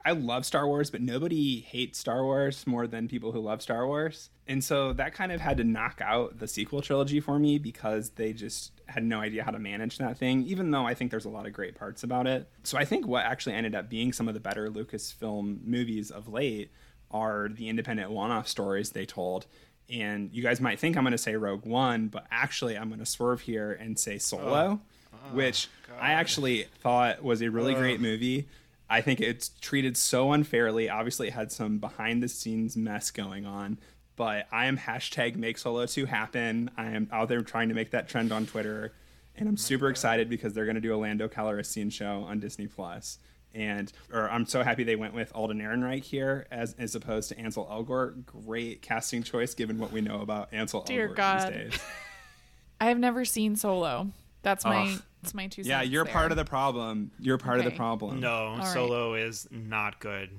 I 0.04 0.12
love 0.12 0.46
Star 0.46 0.68
Wars, 0.68 0.90
but 0.90 1.02
nobody 1.02 1.60
hates 1.62 2.00
Star 2.00 2.24
Wars 2.24 2.66
more 2.66 2.88
than 2.88 3.08
people 3.08 3.32
who 3.32 3.40
love 3.40 3.62
Star 3.62 3.86
Wars. 3.86 4.30
And 4.48 4.64
so 4.64 4.94
that 4.94 5.14
kind 5.14 5.32
of 5.32 5.40
had 5.40 5.58
to 5.58 5.64
knock 5.64 6.02
out 6.04 6.40
the 6.40 6.48
sequel 6.48 6.82
trilogy 6.82 7.20
for 7.20 7.40
me 7.40 7.58
because 7.58 8.12
they 8.12 8.34
just 8.34 8.72
had 8.88 9.04
no 9.04 9.20
idea 9.20 9.44
how 9.44 9.52
to 9.52 9.60
manage 9.60 9.98
that 10.00 10.18
thing, 10.18 10.44
even 10.44 10.72
though 10.72 10.86
I 10.86 10.94
think 10.94 11.12
there's 11.12 11.26
a 11.26 11.30
lot 11.30 11.46
of 11.46 11.54
great 11.54 11.76
parts 11.76 12.04
about 12.04 12.28
it. 12.28 12.50
So 12.64 12.78
I 12.78 12.86
think 12.86 13.08
what 13.08 13.26
actually 13.26 13.56
ended 13.56 13.76
up 13.76 13.90
being 13.90 14.12
some 14.12 14.28
of 14.28 14.34
the 14.34 14.40
better 14.40 14.70
Lucasfilm 14.70 15.66
movies 15.66 16.12
of 16.12 16.28
late 16.28 16.72
are 17.12 17.50
the 17.50 17.70
independent 17.70 18.12
one 18.12 18.32
off 18.32 18.48
stories 18.48 18.92
they 18.92 19.06
told. 19.06 19.46
And 19.90 20.34
you 20.34 20.42
guys 20.42 20.62
might 20.62 20.80
think 20.80 20.98
I'm 20.98 21.04
going 21.04 21.12
to 21.12 21.18
say 21.18 21.36
Rogue 21.36 21.66
One, 21.66 22.08
but 22.08 22.26
actually 22.32 22.78
I'm 22.78 22.88
going 22.88 23.00
to 23.00 23.06
swerve 23.06 23.42
here 23.42 23.74
and 23.74 24.00
say 24.00 24.18
Solo, 24.18 24.54
oh. 24.54 24.80
Oh, 25.14 25.36
which 25.36 25.68
I 26.00 26.14
actually 26.14 26.66
thought 26.80 27.24
was 27.24 27.42
a 27.42 27.50
really 27.50 27.74
great 27.74 28.00
movie. 28.00 28.48
I 28.92 29.00
think 29.00 29.22
it's 29.22 29.50
treated 29.62 29.96
so 29.96 30.34
unfairly. 30.34 30.90
Obviously, 30.90 31.28
it 31.30 31.34
had 31.34 31.50
some 31.50 31.78
behind 31.78 32.22
the 32.22 32.28
scenes 32.28 32.76
mess 32.76 33.10
going 33.10 33.46
on, 33.46 33.80
but 34.18 34.48
I 34.52 34.66
am 34.66 34.78
hashtag 34.78 35.38
make 35.38 35.58
solo 35.58 35.86
2 35.86 36.06
happen. 36.06 36.70
I 36.76 36.92
am 36.92 37.08
out 37.10 37.30
there 37.30 37.42
trying 37.42 37.70
to 37.70 37.74
make 37.74 37.92
that 37.92 38.10
trend 38.10 38.34
on 38.34 38.46
Twitter, 38.46 38.92
and 39.38 39.48
I'm 39.48 39.56
super 39.56 39.88
excited 39.88 40.30
because 40.30 40.54
they're 40.54 40.66
going 40.66 40.76
to 40.76 40.82
do 40.82 40.94
a 40.94 40.98
Lando 40.98 41.30
Calrissian 41.30 41.90
show 41.90 42.26
on 42.28 42.42
Disney 42.42 42.68
Plus. 42.68 43.18
And 43.54 43.92
or 44.12 44.30
I'm 44.30 44.46
so 44.46 44.62
happy 44.62 44.84
they 44.84 44.98
went 44.98 45.14
with 45.14 45.32
Alden 45.34 45.60
Ehrenreich 45.60 46.04
here 46.04 46.48
as 46.52 46.76
as 46.78 46.94
opposed 46.94 47.30
to 47.30 47.40
Ansel 47.40 47.68
Elgort. 47.72 48.26
Great 48.26 48.82
casting 48.82 49.24
choice 49.24 49.54
given 49.54 49.78
what 49.78 49.92
we 49.94 50.02
know 50.02 50.22
about 50.22 50.50
Ansel 50.54 50.84
Dear 50.84 51.10
Elgort 51.10 51.16
God. 51.16 51.54
these 51.54 51.72
days. 51.72 51.80
I 52.82 52.86
have 52.86 53.00
never 53.00 53.24
seen 53.26 53.56
Solo. 53.56 54.10
That's 54.44 54.66
my 54.66 54.84
Ugh. 54.92 55.02
that's 55.22 55.34
my 55.34 55.48
two 55.48 55.64
cents. 55.64 55.70
Yeah, 55.70 55.82
you're 55.82 56.04
there. 56.06 56.14
part 56.14 56.32
of 56.32 56.38
the 56.38 56.46
problem. 56.46 57.12
You're 57.20 57.38
part 57.38 57.60
of 57.60 57.66
the 57.66 57.72
problem. 57.72 58.20
No, 58.20 58.56
right. 58.58 58.68
Solo 58.68 59.14
is 59.14 59.48
not 59.52 60.00
good. 60.00 60.30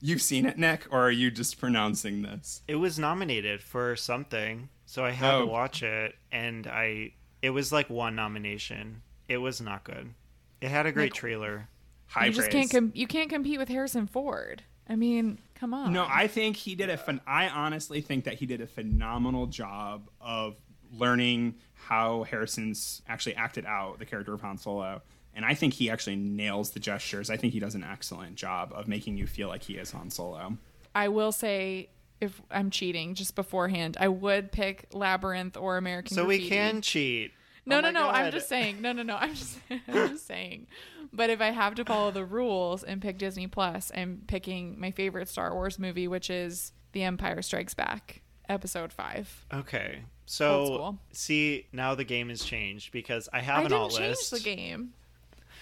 You've 0.00 0.22
seen 0.22 0.46
it, 0.46 0.58
Nick, 0.58 0.86
or 0.90 1.00
are 1.06 1.10
you 1.12 1.30
just 1.30 1.60
pronouncing 1.60 2.22
this? 2.22 2.62
It 2.66 2.74
was 2.74 2.98
nominated 2.98 3.62
for 3.62 3.94
something, 3.94 4.68
so 4.84 5.04
I 5.04 5.10
had 5.12 5.34
Oh. 5.34 5.40
to 5.40 5.46
watch 5.46 5.82
it, 5.84 6.16
and 6.32 6.66
I 6.66 7.12
it 7.40 7.50
was 7.50 7.72
like 7.72 7.88
one 7.90 8.14
nomination. 8.16 9.02
It 9.28 9.38
was 9.38 9.60
not 9.60 9.84
good. 9.84 10.14
It 10.60 10.68
had 10.70 10.86
a 10.86 10.92
great 10.92 11.12
Like- 11.12 11.20
trailer. 11.20 11.68
High 12.06 12.26
you 12.26 12.32
just 12.32 12.50
can't 12.50 12.70
com- 12.70 12.92
you 12.94 13.06
can't 13.06 13.30
compete 13.30 13.58
with 13.58 13.68
Harrison 13.68 14.06
Ford. 14.06 14.62
I 14.88 14.96
mean, 14.96 15.38
come 15.54 15.72
on. 15.72 15.92
No, 15.92 16.04
I 16.10 16.26
think 16.26 16.56
he 16.56 16.74
did 16.74 16.90
a. 16.90 16.96
Phen- 16.98 17.20
I 17.26 17.48
honestly 17.48 18.00
think 18.02 18.24
that 18.24 18.34
he 18.34 18.44
did 18.46 18.60
a 18.60 18.66
phenomenal 18.66 19.46
job 19.46 20.10
of 20.20 20.56
learning 20.92 21.54
how 21.86 22.24
Harrison's 22.24 23.02
actually 23.08 23.34
acted 23.36 23.66
out 23.66 23.98
the 23.98 24.06
character 24.06 24.34
of 24.34 24.40
Han 24.40 24.58
Solo, 24.58 25.02
and 25.34 25.44
I 25.44 25.54
think 25.54 25.74
he 25.74 25.90
actually 25.90 26.16
nails 26.16 26.70
the 26.70 26.80
gestures. 26.80 27.30
I 27.30 27.36
think 27.36 27.52
he 27.52 27.60
does 27.60 27.74
an 27.74 27.84
excellent 27.84 28.36
job 28.36 28.72
of 28.74 28.88
making 28.88 29.16
you 29.16 29.26
feel 29.26 29.48
like 29.48 29.62
he 29.62 29.74
is 29.74 29.90
Han 29.92 30.10
Solo. 30.10 30.58
I 30.94 31.08
will 31.08 31.32
say 31.32 31.88
if 32.20 32.40
I'm 32.50 32.70
cheating 32.70 33.14
just 33.14 33.34
beforehand, 33.34 33.96
I 33.98 34.08
would 34.08 34.52
pick 34.52 34.86
Labyrinth 34.92 35.56
or 35.56 35.76
American 35.76 36.14
So 36.14 36.24
we 36.24 36.48
can 36.48 36.80
cheat. 36.80 37.32
No, 37.64 37.78
Oh 37.78 37.80
no, 37.80 37.88
my 37.88 37.92
no. 37.92 38.08
I'm 38.08 38.32
just 38.32 38.48
saying. 38.48 38.80
No, 38.80 38.92
no, 38.92 39.02
no. 39.02 39.16
I'm 39.16 39.34
just, 39.34 39.58
I'm 39.70 40.08
just 40.08 40.26
saying. 40.26 40.66
But 41.12 41.30
if 41.30 41.40
I 41.40 41.50
have 41.50 41.74
to 41.76 41.84
follow 41.84 42.10
the 42.10 42.24
rules 42.24 42.82
and 42.82 43.02
pick 43.02 43.18
Disney 43.18 43.46
Plus, 43.46 43.92
I'm 43.94 44.22
picking 44.26 44.80
my 44.80 44.90
favorite 44.90 45.28
Star 45.28 45.52
Wars 45.54 45.78
movie, 45.78 46.08
which 46.08 46.30
is 46.30 46.72
The 46.92 47.02
Empire 47.02 47.42
Strikes 47.42 47.74
Back, 47.74 48.21
Episode 48.48 48.92
Five. 48.92 49.44
Okay. 49.52 50.00
So 50.26 50.98
see, 51.12 51.66
now 51.72 51.94
the 51.94 52.04
game 52.04 52.28
has 52.28 52.42
changed 52.44 52.92
because 52.92 53.28
I 53.32 53.38
I 53.38 53.40
have 53.42 53.58
an 53.58 53.62
didn't 53.64 53.78
alt 53.80 53.92
change 53.92 54.08
list. 54.08 54.30
the 54.30 54.40
game. 54.40 54.92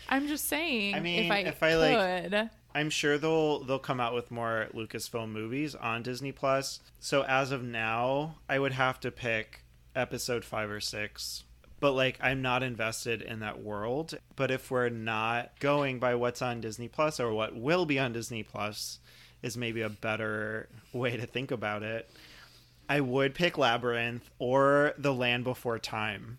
I'm 0.08 0.26
just 0.28 0.48
saying. 0.48 0.94
I 0.94 1.00
mean, 1.00 1.24
if 1.24 1.30
I, 1.30 1.38
if 1.40 1.62
I, 1.62 1.74
like- 1.76 2.50
I'm 2.74 2.90
sure 2.90 3.16
they'll 3.18 3.64
they'll 3.64 3.78
come 3.78 4.00
out 4.00 4.14
with 4.14 4.30
more 4.30 4.68
Lucasfilm 4.74 5.30
movies 5.30 5.74
on 5.74 6.02
Disney 6.02 6.32
Plus. 6.32 6.80
So 7.00 7.22
as 7.22 7.52
of 7.52 7.62
now, 7.62 8.36
I 8.48 8.58
would 8.58 8.72
have 8.72 9.00
to 9.00 9.10
pick 9.10 9.62
episode 9.94 10.44
5 10.44 10.70
or 10.70 10.80
6. 10.80 11.44
But 11.80 11.92
like 11.92 12.18
I'm 12.20 12.42
not 12.42 12.62
invested 12.62 13.22
in 13.22 13.40
that 13.40 13.62
world. 13.62 14.14
But 14.36 14.50
if 14.50 14.70
we're 14.70 14.88
not 14.88 15.58
going 15.60 15.98
by 15.98 16.14
what's 16.14 16.42
on 16.42 16.60
Disney 16.60 16.88
Plus 16.88 17.18
or 17.18 17.32
what 17.32 17.56
will 17.56 17.86
be 17.86 17.98
on 17.98 18.12
Disney 18.12 18.42
Plus 18.42 18.98
is 19.42 19.56
maybe 19.56 19.80
a 19.80 19.88
better 19.88 20.68
way 20.92 21.16
to 21.16 21.26
think 21.26 21.50
about 21.50 21.82
it. 21.82 22.10
I 22.90 22.98
would 22.98 23.36
pick 23.36 23.56
Labyrinth 23.56 24.28
or 24.40 24.94
The 24.98 25.14
Land 25.14 25.44
Before 25.44 25.78
Time. 25.78 26.38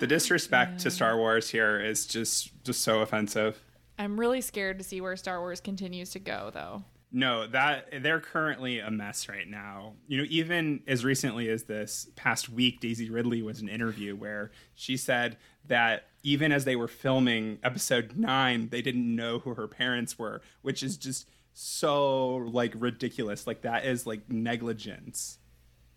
The 0.00 0.06
disrespect 0.06 0.80
to 0.80 0.90
Star 0.90 1.16
Wars 1.16 1.48
here 1.48 1.80
is 1.80 2.04
just 2.04 2.52
just 2.62 2.82
so 2.82 3.00
offensive. 3.00 3.58
I'm 3.98 4.20
really 4.20 4.42
scared 4.42 4.76
to 4.78 4.84
see 4.84 5.00
where 5.00 5.16
Star 5.16 5.40
Wars 5.40 5.62
continues 5.62 6.10
to 6.10 6.18
go, 6.18 6.50
though. 6.52 6.84
No, 7.10 7.46
that 7.46 8.02
they're 8.02 8.20
currently 8.20 8.80
a 8.80 8.90
mess 8.90 9.30
right 9.30 9.48
now. 9.48 9.94
You 10.08 10.18
know, 10.18 10.26
even 10.28 10.82
as 10.86 11.06
recently 11.06 11.48
as 11.48 11.62
this 11.62 12.06
past 12.16 12.50
week, 12.50 12.80
Daisy 12.80 13.08
Ridley 13.08 13.40
was 13.40 13.62
in 13.62 13.68
an 13.70 13.74
interview 13.74 14.14
where 14.14 14.50
she 14.74 14.98
said 14.98 15.38
that 15.68 16.04
even 16.22 16.52
as 16.52 16.66
they 16.66 16.76
were 16.76 16.86
filming 16.86 17.60
episode 17.62 18.14
nine, 18.14 18.68
they 18.68 18.82
didn't 18.82 19.16
know 19.16 19.38
who 19.38 19.54
her 19.54 19.66
parents 19.66 20.18
were, 20.18 20.42
which 20.60 20.82
is 20.82 20.98
just 20.98 21.26
so 21.54 22.36
like 22.36 22.74
ridiculous. 22.76 23.46
Like 23.46 23.62
that 23.62 23.86
is 23.86 24.06
like 24.06 24.30
negligence. 24.30 25.38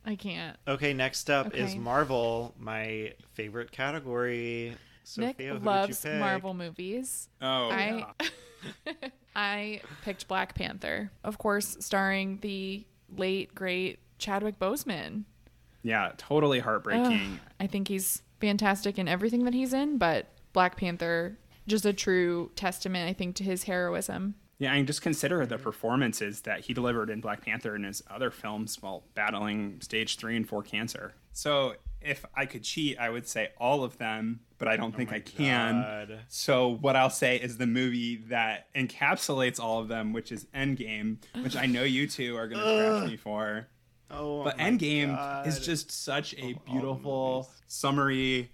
I 0.06 0.16
can't. 0.16 0.58
Okay, 0.68 0.94
next 0.94 1.30
up 1.30 1.54
is 1.56 1.76
Marvel, 1.76 2.54
my 2.58 3.14
favorite 3.34 3.72
category. 3.72 4.76
Sophia, 5.04 5.28
Nick 5.54 5.62
who 5.62 5.66
loves 5.66 6.04
you 6.06 6.12
pick? 6.12 6.20
Marvel 6.20 6.54
movies. 6.54 7.30
Oh, 7.42 7.70
I 7.70 8.06
yeah. 8.86 8.94
I 9.36 9.82
picked 10.04 10.28
Black 10.28 10.56
Panther, 10.56 11.12
of 11.24 11.38
course, 11.38 11.78
starring 11.80 12.40
the 12.42 12.86
late 13.16 13.54
great 13.56 14.00
Chadwick 14.18 14.60
Boseman. 14.60 15.24
yeah, 15.84 16.12
totally 16.18 16.60
heartbreaking. 16.60 17.34
Ugh, 17.34 17.40
I 17.60 17.68
think 17.68 17.88
he's 17.88 18.22
fantastic 18.40 19.00
in 19.00 19.08
everything 19.08 19.46
that 19.46 19.54
he's 19.54 19.74
in, 19.74 19.98
but 19.98 20.28
Black 20.54 20.78
Panther 20.78 21.38
just 21.68 21.86
a 21.86 21.94
true 21.94 22.52
testament, 22.56 23.10
I 23.10 23.14
think, 23.14 23.36
to 23.38 23.44
his 23.44 23.64
heroism. 23.64 24.36
Yeah, 24.62 24.76
and 24.76 24.86
just 24.86 25.02
consider 25.02 25.44
the 25.48 25.58
performances 25.58 26.42
that 26.42 26.60
he 26.60 26.76
delivered 26.76 27.10
in 27.10 27.20
Black 27.20 27.44
Panther 27.44 27.74
and 27.74 27.84
his 27.84 28.04
other 28.12 28.30
films 28.30 28.78
while 28.80 29.04
battling 29.16 29.82
stage 29.82 30.18
three 30.18 30.38
and 30.38 30.48
four 30.48 30.62
cancer. 30.62 31.16
So 31.34 31.74
if 32.00 32.24
I 32.36 32.46
could 32.46 32.62
cheat, 32.64 33.00
I 33.00 33.10
would 33.10 33.28
say 33.28 33.50
all 33.58 33.84
of 33.84 33.98
them, 33.98 34.42
but 34.60 34.68
I 34.68 34.78
don't 34.78 34.96
think 34.96 35.12
I 35.12 35.20
can. 35.20 35.82
God. 35.82 36.20
So 36.28 36.76
what 36.76 36.96
I'll 36.96 37.10
say 37.10 37.38
is 37.38 37.58
the 37.58 37.66
movie 37.66 38.18
that 38.30 38.68
encapsulates 38.76 39.60
all 39.60 39.80
of 39.80 39.88
them, 39.88 40.14
which 40.14 40.32
is 40.32 40.46
Endgame, 40.54 41.18
which 41.42 41.56
I 41.56 41.66
know 41.66 41.82
you 41.82 42.08
two 42.08 42.36
are 42.38 42.48
going 42.48 42.64
to 42.64 43.00
trash 43.00 43.10
me 43.10 43.18
for. 43.18 43.66
Oh, 44.12 44.44
But 44.44 44.60
Endgame 44.60 45.48
is 45.48 45.66
just 45.66 45.90
such 45.90 46.36
a 46.36 46.54
beautiful 46.70 47.50
summary. 47.66 48.52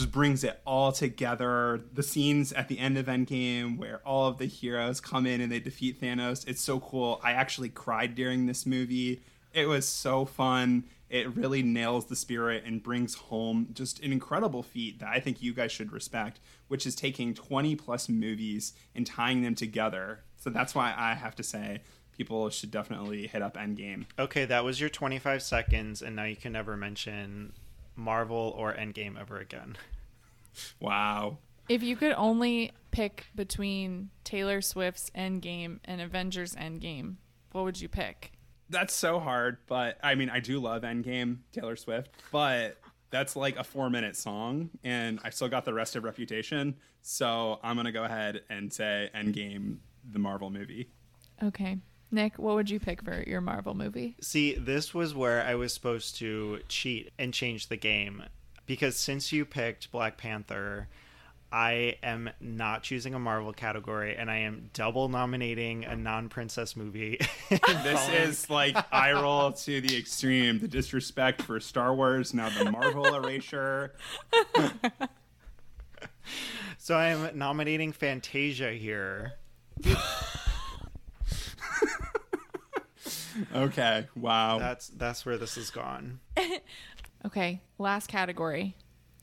Just 0.00 0.12
brings 0.12 0.44
it 0.44 0.58
all 0.64 0.92
together. 0.92 1.82
The 1.92 2.02
scenes 2.02 2.54
at 2.54 2.68
the 2.68 2.78
end 2.78 2.96
of 2.96 3.04
Endgame 3.04 3.76
where 3.76 4.00
all 4.06 4.28
of 4.28 4.38
the 4.38 4.46
heroes 4.46 4.98
come 4.98 5.26
in 5.26 5.42
and 5.42 5.52
they 5.52 5.60
defeat 5.60 6.00
Thanos. 6.00 6.48
It's 6.48 6.62
so 6.62 6.80
cool. 6.80 7.20
I 7.22 7.32
actually 7.32 7.68
cried 7.68 8.14
during 8.14 8.46
this 8.46 8.64
movie. 8.64 9.20
It 9.52 9.66
was 9.66 9.86
so 9.86 10.24
fun. 10.24 10.84
it 11.10 11.36
really 11.36 11.62
nails 11.62 12.06
the 12.06 12.16
spirit 12.16 12.62
and 12.64 12.82
brings 12.82 13.16
home 13.16 13.68
just 13.74 14.00
an 14.00 14.10
incredible 14.12 14.62
feat 14.62 15.00
that 15.00 15.08
I 15.08 15.20
think 15.20 15.42
you 15.42 15.52
guys 15.52 15.72
should 15.72 15.92
respect, 15.92 16.40
which 16.68 16.86
is 16.86 16.94
taking 16.94 17.34
20 17.34 17.76
plus 17.76 18.08
movies 18.08 18.72
and 18.94 19.06
tying 19.06 19.42
them 19.42 19.56
together. 19.56 20.20
So 20.36 20.48
that's 20.48 20.74
why 20.74 20.94
I 20.96 21.14
have 21.14 21.34
to 21.36 21.42
say 21.42 21.82
people 22.16 22.48
should 22.48 22.70
definitely 22.70 23.26
hit 23.26 23.42
up 23.42 23.56
Endgame. 23.56 24.06
Okay, 24.18 24.44
that 24.46 24.64
was 24.64 24.80
your 24.80 24.88
25 24.88 25.42
seconds, 25.42 26.00
and 26.00 26.14
now 26.14 26.24
you 26.24 26.36
can 26.36 26.52
never 26.52 26.76
mention 26.76 27.52
Marvel 28.00 28.54
or 28.56 28.72
Endgame 28.72 29.20
ever 29.20 29.38
again. 29.38 29.76
Wow. 30.80 31.38
If 31.68 31.82
you 31.82 31.94
could 31.94 32.12
only 32.12 32.72
pick 32.90 33.26
between 33.36 34.10
Taylor 34.24 34.60
Swift's 34.60 35.10
Endgame 35.10 35.78
and 35.84 36.00
Avengers 36.00 36.54
Endgame, 36.56 37.16
what 37.52 37.64
would 37.64 37.80
you 37.80 37.88
pick? 37.88 38.32
That's 38.68 38.94
so 38.94 39.20
hard, 39.20 39.58
but 39.66 39.98
I 40.02 40.14
mean, 40.14 40.30
I 40.30 40.40
do 40.40 40.60
love 40.60 40.82
Endgame, 40.82 41.38
Taylor 41.52 41.76
Swift, 41.76 42.10
but 42.32 42.78
that's 43.10 43.36
like 43.36 43.56
a 43.56 43.64
four 43.64 43.90
minute 43.90 44.16
song, 44.16 44.70
and 44.82 45.20
I 45.22 45.30
still 45.30 45.48
got 45.48 45.64
the 45.64 45.74
rest 45.74 45.96
of 45.96 46.04
Reputation. 46.04 46.76
So 47.02 47.58
I'm 47.62 47.76
going 47.76 47.86
to 47.86 47.92
go 47.92 48.04
ahead 48.04 48.42
and 48.48 48.72
say 48.72 49.10
Endgame, 49.14 49.78
the 50.10 50.18
Marvel 50.18 50.50
movie. 50.50 50.90
Okay. 51.42 51.78
Nick, 52.10 52.38
what 52.38 52.54
would 52.54 52.70
you 52.70 52.80
pick 52.80 53.02
for 53.02 53.22
your 53.26 53.40
Marvel 53.40 53.74
movie? 53.74 54.16
See, 54.20 54.54
this 54.54 54.92
was 54.92 55.14
where 55.14 55.42
I 55.42 55.54
was 55.54 55.72
supposed 55.72 56.16
to 56.16 56.60
cheat 56.68 57.12
and 57.18 57.32
change 57.32 57.68
the 57.68 57.76
game 57.76 58.24
because 58.66 58.96
since 58.96 59.32
you 59.32 59.44
picked 59.44 59.92
Black 59.92 60.16
Panther, 60.16 60.88
I 61.52 61.96
am 62.02 62.30
not 62.40 62.84
choosing 62.84 63.14
a 63.14 63.18
Marvel 63.18 63.52
category 63.52 64.16
and 64.16 64.30
I 64.30 64.38
am 64.38 64.70
double 64.72 65.08
nominating 65.08 65.84
a 65.84 65.96
non 65.96 66.28
princess 66.28 66.76
movie. 66.76 67.18
This 67.82 68.08
is 68.10 68.50
like 68.50 68.76
eye 68.92 69.12
roll 69.12 69.52
to 69.52 69.80
the 69.80 69.98
extreme. 69.98 70.60
The 70.60 70.68
disrespect 70.68 71.42
for 71.42 71.58
Star 71.58 71.94
Wars, 71.94 72.32
now 72.32 72.48
the 72.50 72.70
Marvel 72.70 73.14
erasure. 73.14 73.94
so 76.78 76.96
I 76.96 77.08
am 77.08 77.36
nominating 77.36 77.92
Fantasia 77.92 78.72
here. 78.72 79.32
Okay, 83.54 84.06
wow. 84.16 84.58
That's 84.58 84.88
that's 84.88 85.24
where 85.26 85.38
this 85.38 85.54
has 85.56 85.70
gone. 85.70 86.20
Okay, 87.26 87.60
last 87.78 88.06
category 88.06 88.74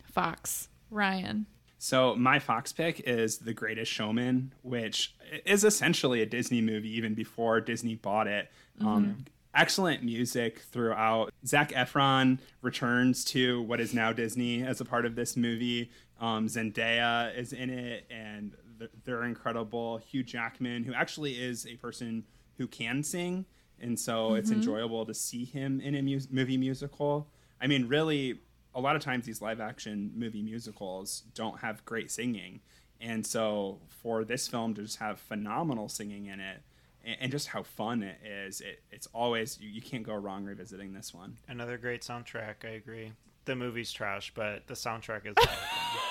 Fox. 0.04 0.70
Ryan. 0.90 1.48
So 1.80 2.16
my 2.16 2.40
Fox 2.40 2.72
pick 2.72 3.02
is 3.02 3.40
The 3.40 3.54
Greatest 3.54 3.92
Showman, 3.92 4.54
which 4.62 5.16
is 5.46 5.64
essentially 5.64 6.22
a 6.22 6.26
Disney 6.26 6.62
movie 6.62 6.96
even 6.96 7.14
before 7.14 7.60
Disney 7.62 7.96
bought 7.96 8.28
it. 8.28 8.50
Um, 8.82 9.26
excellent 9.54 10.04
music 10.04 10.60
throughout. 10.60 11.32
Zac 11.46 11.72
Efron 11.72 12.40
returns 12.62 13.24
to 13.26 13.62
what 13.64 13.80
is 13.80 13.94
now 13.94 14.14
Disney 14.14 14.64
as 14.64 14.80
a 14.82 14.86
part 14.86 15.06
of 15.06 15.16
this 15.16 15.36
movie. 15.36 15.92
Um, 16.20 16.48
Zendaya 16.48 17.36
is 17.38 17.54
in 17.54 17.70
it, 17.70 18.06
and 18.10 18.54
th- 18.80 18.92
they're 19.06 19.24
incredible. 19.24 19.98
Hugh 19.98 20.24
Jackman, 20.24 20.84
who 20.84 20.94
actually 20.94 21.34
is 21.34 21.68
a 21.68 21.76
person 21.76 22.24
who 22.58 22.68
can 22.68 23.04
sing, 23.04 23.46
and 23.82 24.00
so 24.00 24.36
it's 24.36 24.50
mm-hmm. 24.50 24.60
enjoyable 24.60 25.06
to 25.06 25.14
see 25.14 25.46
him 25.46 25.80
in 25.82 25.96
a 25.96 26.02
mu- 26.02 26.20
movie 26.32 26.58
musical. 26.58 27.28
I 27.62 27.68
mean, 27.68 27.88
really, 27.88 28.40
a 28.74 28.82
lot 28.82 28.96
of 28.96 29.02
times 29.02 29.26
these 29.26 29.42
live 29.42 29.60
action 29.60 30.12
movie 30.16 30.42
musicals 30.42 31.24
don't 31.34 31.60
have 31.60 31.84
great 31.86 32.12
singing. 32.12 32.62
And 33.00 33.26
so 33.26 33.80
for 34.02 34.24
this 34.24 34.48
film 34.48 34.74
to 34.76 34.82
just 34.84 34.98
have 34.98 35.20
phenomenal 35.20 35.90
singing 35.90 36.28
in 36.28 36.40
it 36.40 36.62
and, 37.04 37.18
and 37.22 37.32
just 37.32 37.48
how 37.48 37.64
fun 37.64 38.04
it 38.04 38.20
is, 38.26 38.62
it, 38.62 38.82
it's 38.92 39.08
always, 39.14 39.60
you, 39.60 39.70
you 39.70 39.82
can't 39.82 40.04
go 40.04 40.16
wrong 40.16 40.46
revisiting 40.46 40.94
this 40.94 41.14
one. 41.14 41.38
Another 41.48 41.78
great 41.78 42.02
soundtrack, 42.02 42.66
I 42.66 42.70
agree. 42.70 43.14
The 43.46 43.56
movie's 43.56 43.92
trash, 43.92 44.32
but 44.36 44.68
the 44.68 44.74
soundtrack 44.74 45.26
is 45.26 45.36
awesome. 45.38 46.07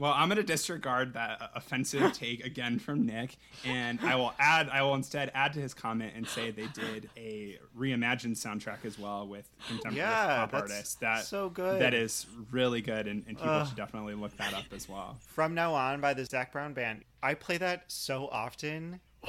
Well, 0.00 0.14
I'm 0.16 0.30
going 0.30 0.38
to 0.38 0.42
disregard 0.42 1.12
that 1.12 1.42
uh, 1.42 1.48
offensive 1.54 2.12
take 2.14 2.42
again 2.42 2.78
from 2.78 3.04
Nick, 3.04 3.36
and 3.66 4.00
I 4.00 4.16
will 4.16 4.32
add. 4.38 4.70
I 4.70 4.80
will 4.80 4.94
instead 4.94 5.30
add 5.34 5.52
to 5.52 5.60
his 5.60 5.74
comment 5.74 6.14
and 6.16 6.26
say 6.26 6.50
they 6.50 6.68
did 6.68 7.10
a 7.18 7.58
reimagined 7.78 8.36
soundtrack 8.36 8.86
as 8.86 8.98
well 8.98 9.28
with 9.28 9.46
contemporary 9.68 9.98
Yeah, 9.98 10.36
pop 10.38 10.52
that's 10.52 10.72
artists. 10.72 10.94
That 10.94 11.24
so 11.26 11.50
good. 11.50 11.82
That 11.82 11.92
is 11.92 12.26
really 12.50 12.80
good, 12.80 13.08
and, 13.08 13.24
and 13.28 13.36
people 13.36 13.52
Ugh. 13.52 13.66
should 13.66 13.76
definitely 13.76 14.14
look 14.14 14.34
that 14.38 14.54
up 14.54 14.64
as 14.74 14.88
well. 14.88 15.18
From 15.20 15.52
now 15.52 15.74
on 15.74 16.00
by 16.00 16.14
the 16.14 16.24
Zac 16.24 16.50
Brown 16.50 16.72
Band. 16.72 17.04
I 17.22 17.34
play 17.34 17.58
that 17.58 17.84
so 17.88 18.26
often. 18.28 19.00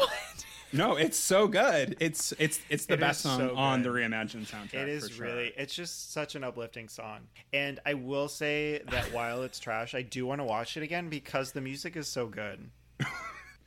No, 0.74 0.96
it's 0.96 1.18
so 1.18 1.48
good. 1.48 1.98
It's 2.00 2.32
it's 2.40 2.60
it's 2.70 2.86
the 2.86 2.94
It 2.96 3.00
best 3.00 3.22
song 3.22 3.40
so 3.40 3.56
on 3.56 3.82
the 3.84 3.90
reimagined 3.90 4.48
soundtrack. 4.50 4.74
It 4.84 4.90
is 4.90 5.10
for 5.10 5.14
sure. 5.16 5.26
really, 5.28 5.52
it's 5.58 5.74
just 5.74 6.14
such 6.14 6.36
an 6.36 6.44
uplifting 6.44 6.88
song. 6.88 7.20
And 7.54 7.80
I 7.86 7.94
will 7.96 8.28
say 8.28 8.82
that 8.90 9.12
while 9.14 9.44
it's 9.44 9.60
trash, 9.60 9.94
I 9.96 10.02
do 10.02 10.26
want 10.26 10.40
to 10.40 10.46
watch 10.46 10.78
it 10.78 10.84
again 10.84 11.10
because 11.10 11.52
the 11.52 11.62
music 11.62 11.96
is 11.96 12.08
so 12.08 12.28
good. 12.28 12.70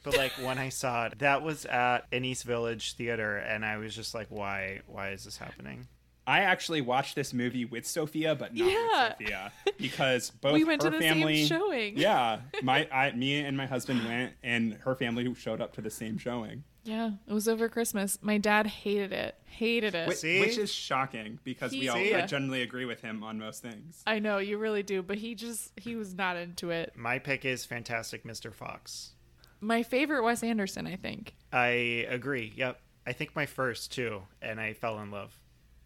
But 0.02 0.18
like 0.18 0.32
when 0.32 0.58
I 0.58 0.68
saw 0.68 1.06
it, 1.06 1.20
that 1.20 1.40
was 1.42 1.64
at 1.64 2.00
an 2.12 2.26
East 2.26 2.44
Village 2.44 2.92
theater, 2.92 3.38
and 3.38 3.64
I 3.64 3.78
was 3.78 3.94
just 3.96 4.14
like, 4.14 4.26
"Why? 4.28 4.80
Why 4.86 5.12
is 5.12 5.24
this 5.24 5.38
happening?" 5.38 5.86
I 6.26 6.40
actually 6.40 6.82
watched 6.82 7.14
this 7.16 7.32
movie 7.32 7.64
with 7.64 7.86
Sophia, 7.86 8.34
but 8.34 8.54
not 8.54 8.70
Yeah. 8.70 9.08
with 9.08 9.16
Sophia 9.18 9.52
because 9.78 10.28
both 10.42 10.52
We 10.52 10.64
went 10.64 10.82
her 10.82 10.90
to 10.90 10.96
the 10.98 11.02
family. 11.02 11.46
same 11.46 11.58
showing. 11.58 11.96
Yeah, 11.96 12.40
my 12.62 12.86
I, 12.92 13.12
me 13.12 13.38
and 13.40 13.56
my 13.56 13.64
husband 13.64 14.04
went, 14.04 14.34
and 14.42 14.74
her 14.84 14.94
family 14.94 15.32
showed 15.36 15.62
up 15.62 15.72
to 15.76 15.80
the 15.80 15.90
same 15.90 16.18
showing, 16.18 16.64
Yeah, 16.84 17.12
it 17.26 17.32
was 17.32 17.48
over 17.48 17.68
Christmas. 17.68 18.18
My 18.22 18.38
dad 18.38 18.66
hated 18.66 19.12
it. 19.12 19.36
Hated 19.46 19.94
it. 19.94 20.06
which, 20.06 20.18
See? 20.18 20.40
which 20.40 20.58
is 20.58 20.72
shocking 20.72 21.38
because 21.42 21.72
we 21.72 21.88
all 21.88 21.96
See? 21.96 22.14
I 22.14 22.26
generally 22.26 22.62
agree 22.62 22.84
with 22.84 23.00
him 23.00 23.22
on 23.22 23.38
most 23.38 23.62
things. 23.62 24.02
I 24.06 24.18
know 24.18 24.38
you 24.38 24.58
really 24.58 24.82
do, 24.82 25.02
but 25.02 25.18
he 25.18 25.34
just 25.34 25.72
he 25.76 25.96
was 25.96 26.14
not 26.14 26.36
into 26.36 26.70
it. 26.70 26.92
My 26.94 27.18
pick 27.18 27.44
is 27.44 27.64
Fantastic 27.64 28.24
Mr. 28.24 28.54
Fox. 28.54 29.12
My 29.60 29.82
favorite 29.82 30.22
Wes 30.22 30.42
Anderson, 30.42 30.86
I 30.86 30.96
think. 30.96 31.34
I 31.52 32.06
agree. 32.08 32.52
Yep. 32.56 32.78
I 33.06 33.12
think 33.12 33.34
my 33.34 33.46
first 33.46 33.92
too, 33.92 34.22
and 34.42 34.60
I 34.60 34.74
fell 34.74 34.98
in 35.00 35.10
love. 35.10 35.38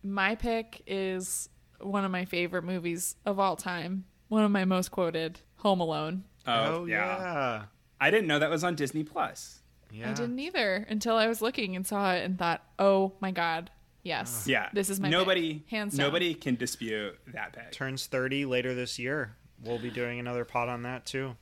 My 0.03 0.35
pick 0.35 0.83
is 0.87 1.49
one 1.81 2.05
of 2.05 2.11
my 2.11 2.25
favorite 2.25 2.65
movies 2.65 3.17
of 3.25 3.39
all 3.39 3.57
time. 3.57 4.05
One 4.29 4.45
of 4.45 4.51
my 4.51 4.65
most 4.65 4.91
quoted, 4.91 5.41
Home 5.57 5.81
Alone. 5.81 6.25
Oh, 6.47 6.87
yeah. 6.87 7.19
yeah. 7.19 7.63
I 8.01 8.11
didn't 8.11 8.27
know 8.27 8.39
that 8.39 8.51
was 8.51 8.65
on 8.65 8.75
Disney 8.75 9.05
Plus. 9.05 9.61
Yeah. 9.91 10.11
I 10.11 10.15
didn't 10.15 10.39
either 10.39 10.87
until 10.89 11.17
I 11.17 11.27
was 11.27 11.41
looking 11.43 11.75
and 11.77 11.87
saw 11.87 12.13
it 12.15 12.25
and 12.25 12.39
thought, 12.39 12.63
"Oh 12.79 13.13
my 13.21 13.31
god, 13.31 13.71
yes, 14.03 14.45
Yeah, 14.47 14.69
this 14.73 14.91
is 14.91 15.01
my 15.01 15.09
nobody. 15.09 15.61
pick. 15.61 15.69
hands 15.71 15.97
down." 15.97 16.07
Nobody 16.07 16.35
can 16.35 16.57
dispute 16.57 17.19
that 17.33 17.53
pick. 17.55 17.73
Turns 17.73 18.07
30 18.07 18.45
later 18.45 18.75
this 18.75 18.99
year. 18.99 19.37
We'll 19.65 19.79
be 19.79 19.91
doing 19.91 20.19
another 20.21 20.45
pot 20.45 20.69
on 20.69 20.83
that 20.83 21.07
too. 21.07 21.37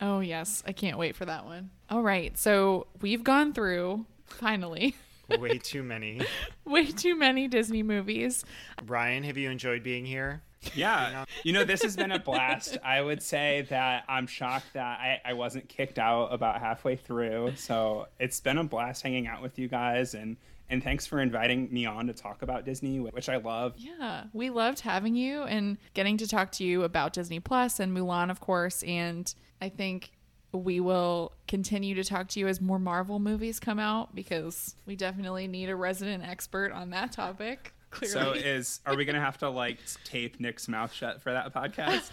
Oh 0.00 0.20
yes, 0.20 0.62
I 0.66 0.72
can't 0.72 0.98
wait 0.98 1.16
for 1.16 1.24
that 1.24 1.46
one. 1.46 1.70
All 1.88 2.02
right, 2.02 2.36
so 2.36 2.86
we've 3.00 3.24
gone 3.24 3.52
through 3.54 4.04
finally 4.26 4.94
Way 5.28 5.58
too 5.58 5.82
many. 5.82 6.20
way 6.64 6.86
too 6.86 7.16
many 7.16 7.48
Disney 7.48 7.82
movies. 7.82 8.44
Ryan, 8.86 9.24
have 9.24 9.36
you 9.36 9.50
enjoyed 9.50 9.82
being 9.82 10.04
here? 10.06 10.42
Yeah. 10.74 11.24
You 11.44 11.52
know, 11.52 11.64
this 11.64 11.82
has 11.82 11.96
been 11.96 12.12
a 12.12 12.18
blast. 12.18 12.78
I 12.84 13.00
would 13.00 13.22
say 13.22 13.66
that 13.70 14.04
I'm 14.08 14.26
shocked 14.26 14.72
that 14.74 14.98
I, 14.98 15.20
I 15.24 15.32
wasn't 15.34 15.68
kicked 15.68 15.98
out 15.98 16.32
about 16.32 16.60
halfway 16.60 16.96
through. 16.96 17.54
So 17.56 18.08
it's 18.18 18.40
been 18.40 18.58
a 18.58 18.64
blast 18.64 19.02
hanging 19.02 19.26
out 19.26 19.42
with 19.42 19.58
you 19.58 19.68
guys 19.68 20.14
and 20.14 20.36
and 20.68 20.82
thanks 20.82 21.06
for 21.06 21.20
inviting 21.20 21.72
me 21.72 21.86
on 21.86 22.08
to 22.08 22.12
talk 22.12 22.42
about 22.42 22.64
Disney, 22.64 22.98
which 22.98 23.28
I 23.28 23.36
love. 23.36 23.74
Yeah, 23.76 24.24
we 24.32 24.50
loved 24.50 24.80
having 24.80 25.14
you 25.14 25.42
and 25.42 25.78
getting 25.94 26.16
to 26.16 26.26
talk 26.26 26.50
to 26.52 26.64
you 26.64 26.82
about 26.82 27.12
Disney 27.12 27.38
Plus 27.38 27.78
and 27.78 27.96
Mulan, 27.96 28.30
of 28.30 28.40
course. 28.40 28.82
And 28.82 29.32
I 29.62 29.68
think 29.68 30.10
we 30.52 30.80
will 30.80 31.32
continue 31.46 31.94
to 31.94 32.04
talk 32.04 32.28
to 32.28 32.40
you 32.40 32.48
as 32.48 32.60
more 32.60 32.78
Marvel 32.78 33.18
movies 33.18 33.60
come 33.60 33.78
out 33.78 34.14
because 34.14 34.74
we 34.86 34.96
definitely 34.96 35.46
need 35.46 35.68
a 35.68 35.76
resident 35.76 36.24
expert 36.26 36.72
on 36.72 36.90
that 36.90 37.12
topic. 37.12 37.72
Clearly. 37.96 38.12
So 38.12 38.32
is 38.32 38.80
are 38.84 38.94
we 38.94 39.04
gonna 39.04 39.20
have 39.20 39.38
to 39.38 39.48
like 39.48 39.78
tape 40.04 40.38
Nick's 40.38 40.68
mouth 40.68 40.92
shut 40.92 41.22
for 41.22 41.32
that 41.32 41.54
podcast? 41.54 42.10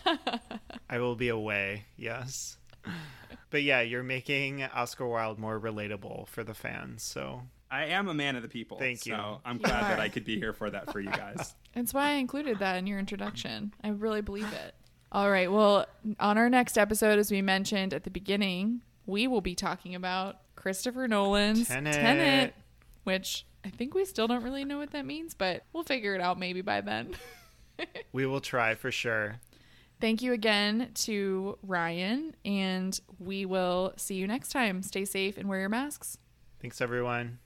I 0.89 0.99
will 0.99 1.15
be 1.15 1.27
away, 1.29 1.85
yes. 1.97 2.57
But 3.49 3.63
yeah, 3.63 3.81
you're 3.81 4.03
making 4.03 4.63
Oscar 4.63 5.07
Wilde 5.07 5.37
more 5.39 5.59
relatable 5.59 6.27
for 6.27 6.43
the 6.43 6.53
fans. 6.53 7.03
So 7.03 7.41
I 7.69 7.85
am 7.85 8.07
a 8.07 8.13
man 8.13 8.35
of 8.35 8.43
the 8.43 8.47
people. 8.49 8.77
Thank 8.77 9.05
you. 9.05 9.13
So 9.15 9.41
I'm 9.43 9.57
You 9.57 9.63
glad 9.63 9.83
that. 9.83 9.99
I 9.99 10.09
could 10.09 10.23
be 10.25 10.37
here 10.37 10.53
for 10.53 10.69
that 10.69 10.91
for 10.91 10.99
you 10.99 11.09
guys. 11.11 11.53
That's 11.73 11.93
why 11.93 12.11
I 12.11 12.13
included 12.13 12.59
that 12.59 12.77
in 12.77 12.87
your 12.87 12.99
introduction. 12.99 13.73
I 13.83 13.89
really 13.89 14.21
believe 14.21 14.51
it. 14.53 14.75
All 15.11 15.29
right. 15.29 15.51
Well, 15.51 15.85
on 16.19 16.37
our 16.37 16.49
next 16.49 16.77
episode, 16.77 17.19
as 17.19 17.29
we 17.29 17.41
mentioned 17.41 17.93
at 17.93 18.03
the 18.03 18.09
beginning, 18.09 18.81
we 19.05 19.27
will 19.27 19.41
be 19.41 19.53
talking 19.53 19.95
about 19.95 20.37
Christopher 20.55 21.07
Nolan's 21.07 21.67
Tenet. 21.67 22.53
which 23.03 23.45
I 23.65 23.69
think 23.69 23.93
we 23.93 24.05
still 24.05 24.27
don't 24.27 24.43
really 24.43 24.65
know 24.65 24.77
what 24.77 24.91
that 24.91 25.05
means, 25.05 25.33
but 25.33 25.63
we'll 25.71 25.83
figure 25.83 26.15
it 26.15 26.21
out 26.21 26.37
maybe 26.37 26.61
by 26.61 26.81
then. 26.81 27.15
we 28.11 28.25
will 28.25 28.41
try 28.41 28.75
for 28.75 28.91
sure. 28.91 29.39
Thank 30.01 30.21
you 30.21 30.33
again 30.33 30.91
to 30.95 31.57
Ryan, 31.63 32.35
and 32.43 32.99
we 33.19 33.45
will 33.45 33.93
see 33.95 34.15
you 34.15 34.27
next 34.27 34.49
time. 34.49 34.83
Stay 34.83 35.05
safe 35.05 35.37
and 35.37 35.47
wear 35.47 35.61
your 35.61 35.69
masks. 35.69 36.17
Thanks, 36.59 36.81
everyone. 36.81 37.39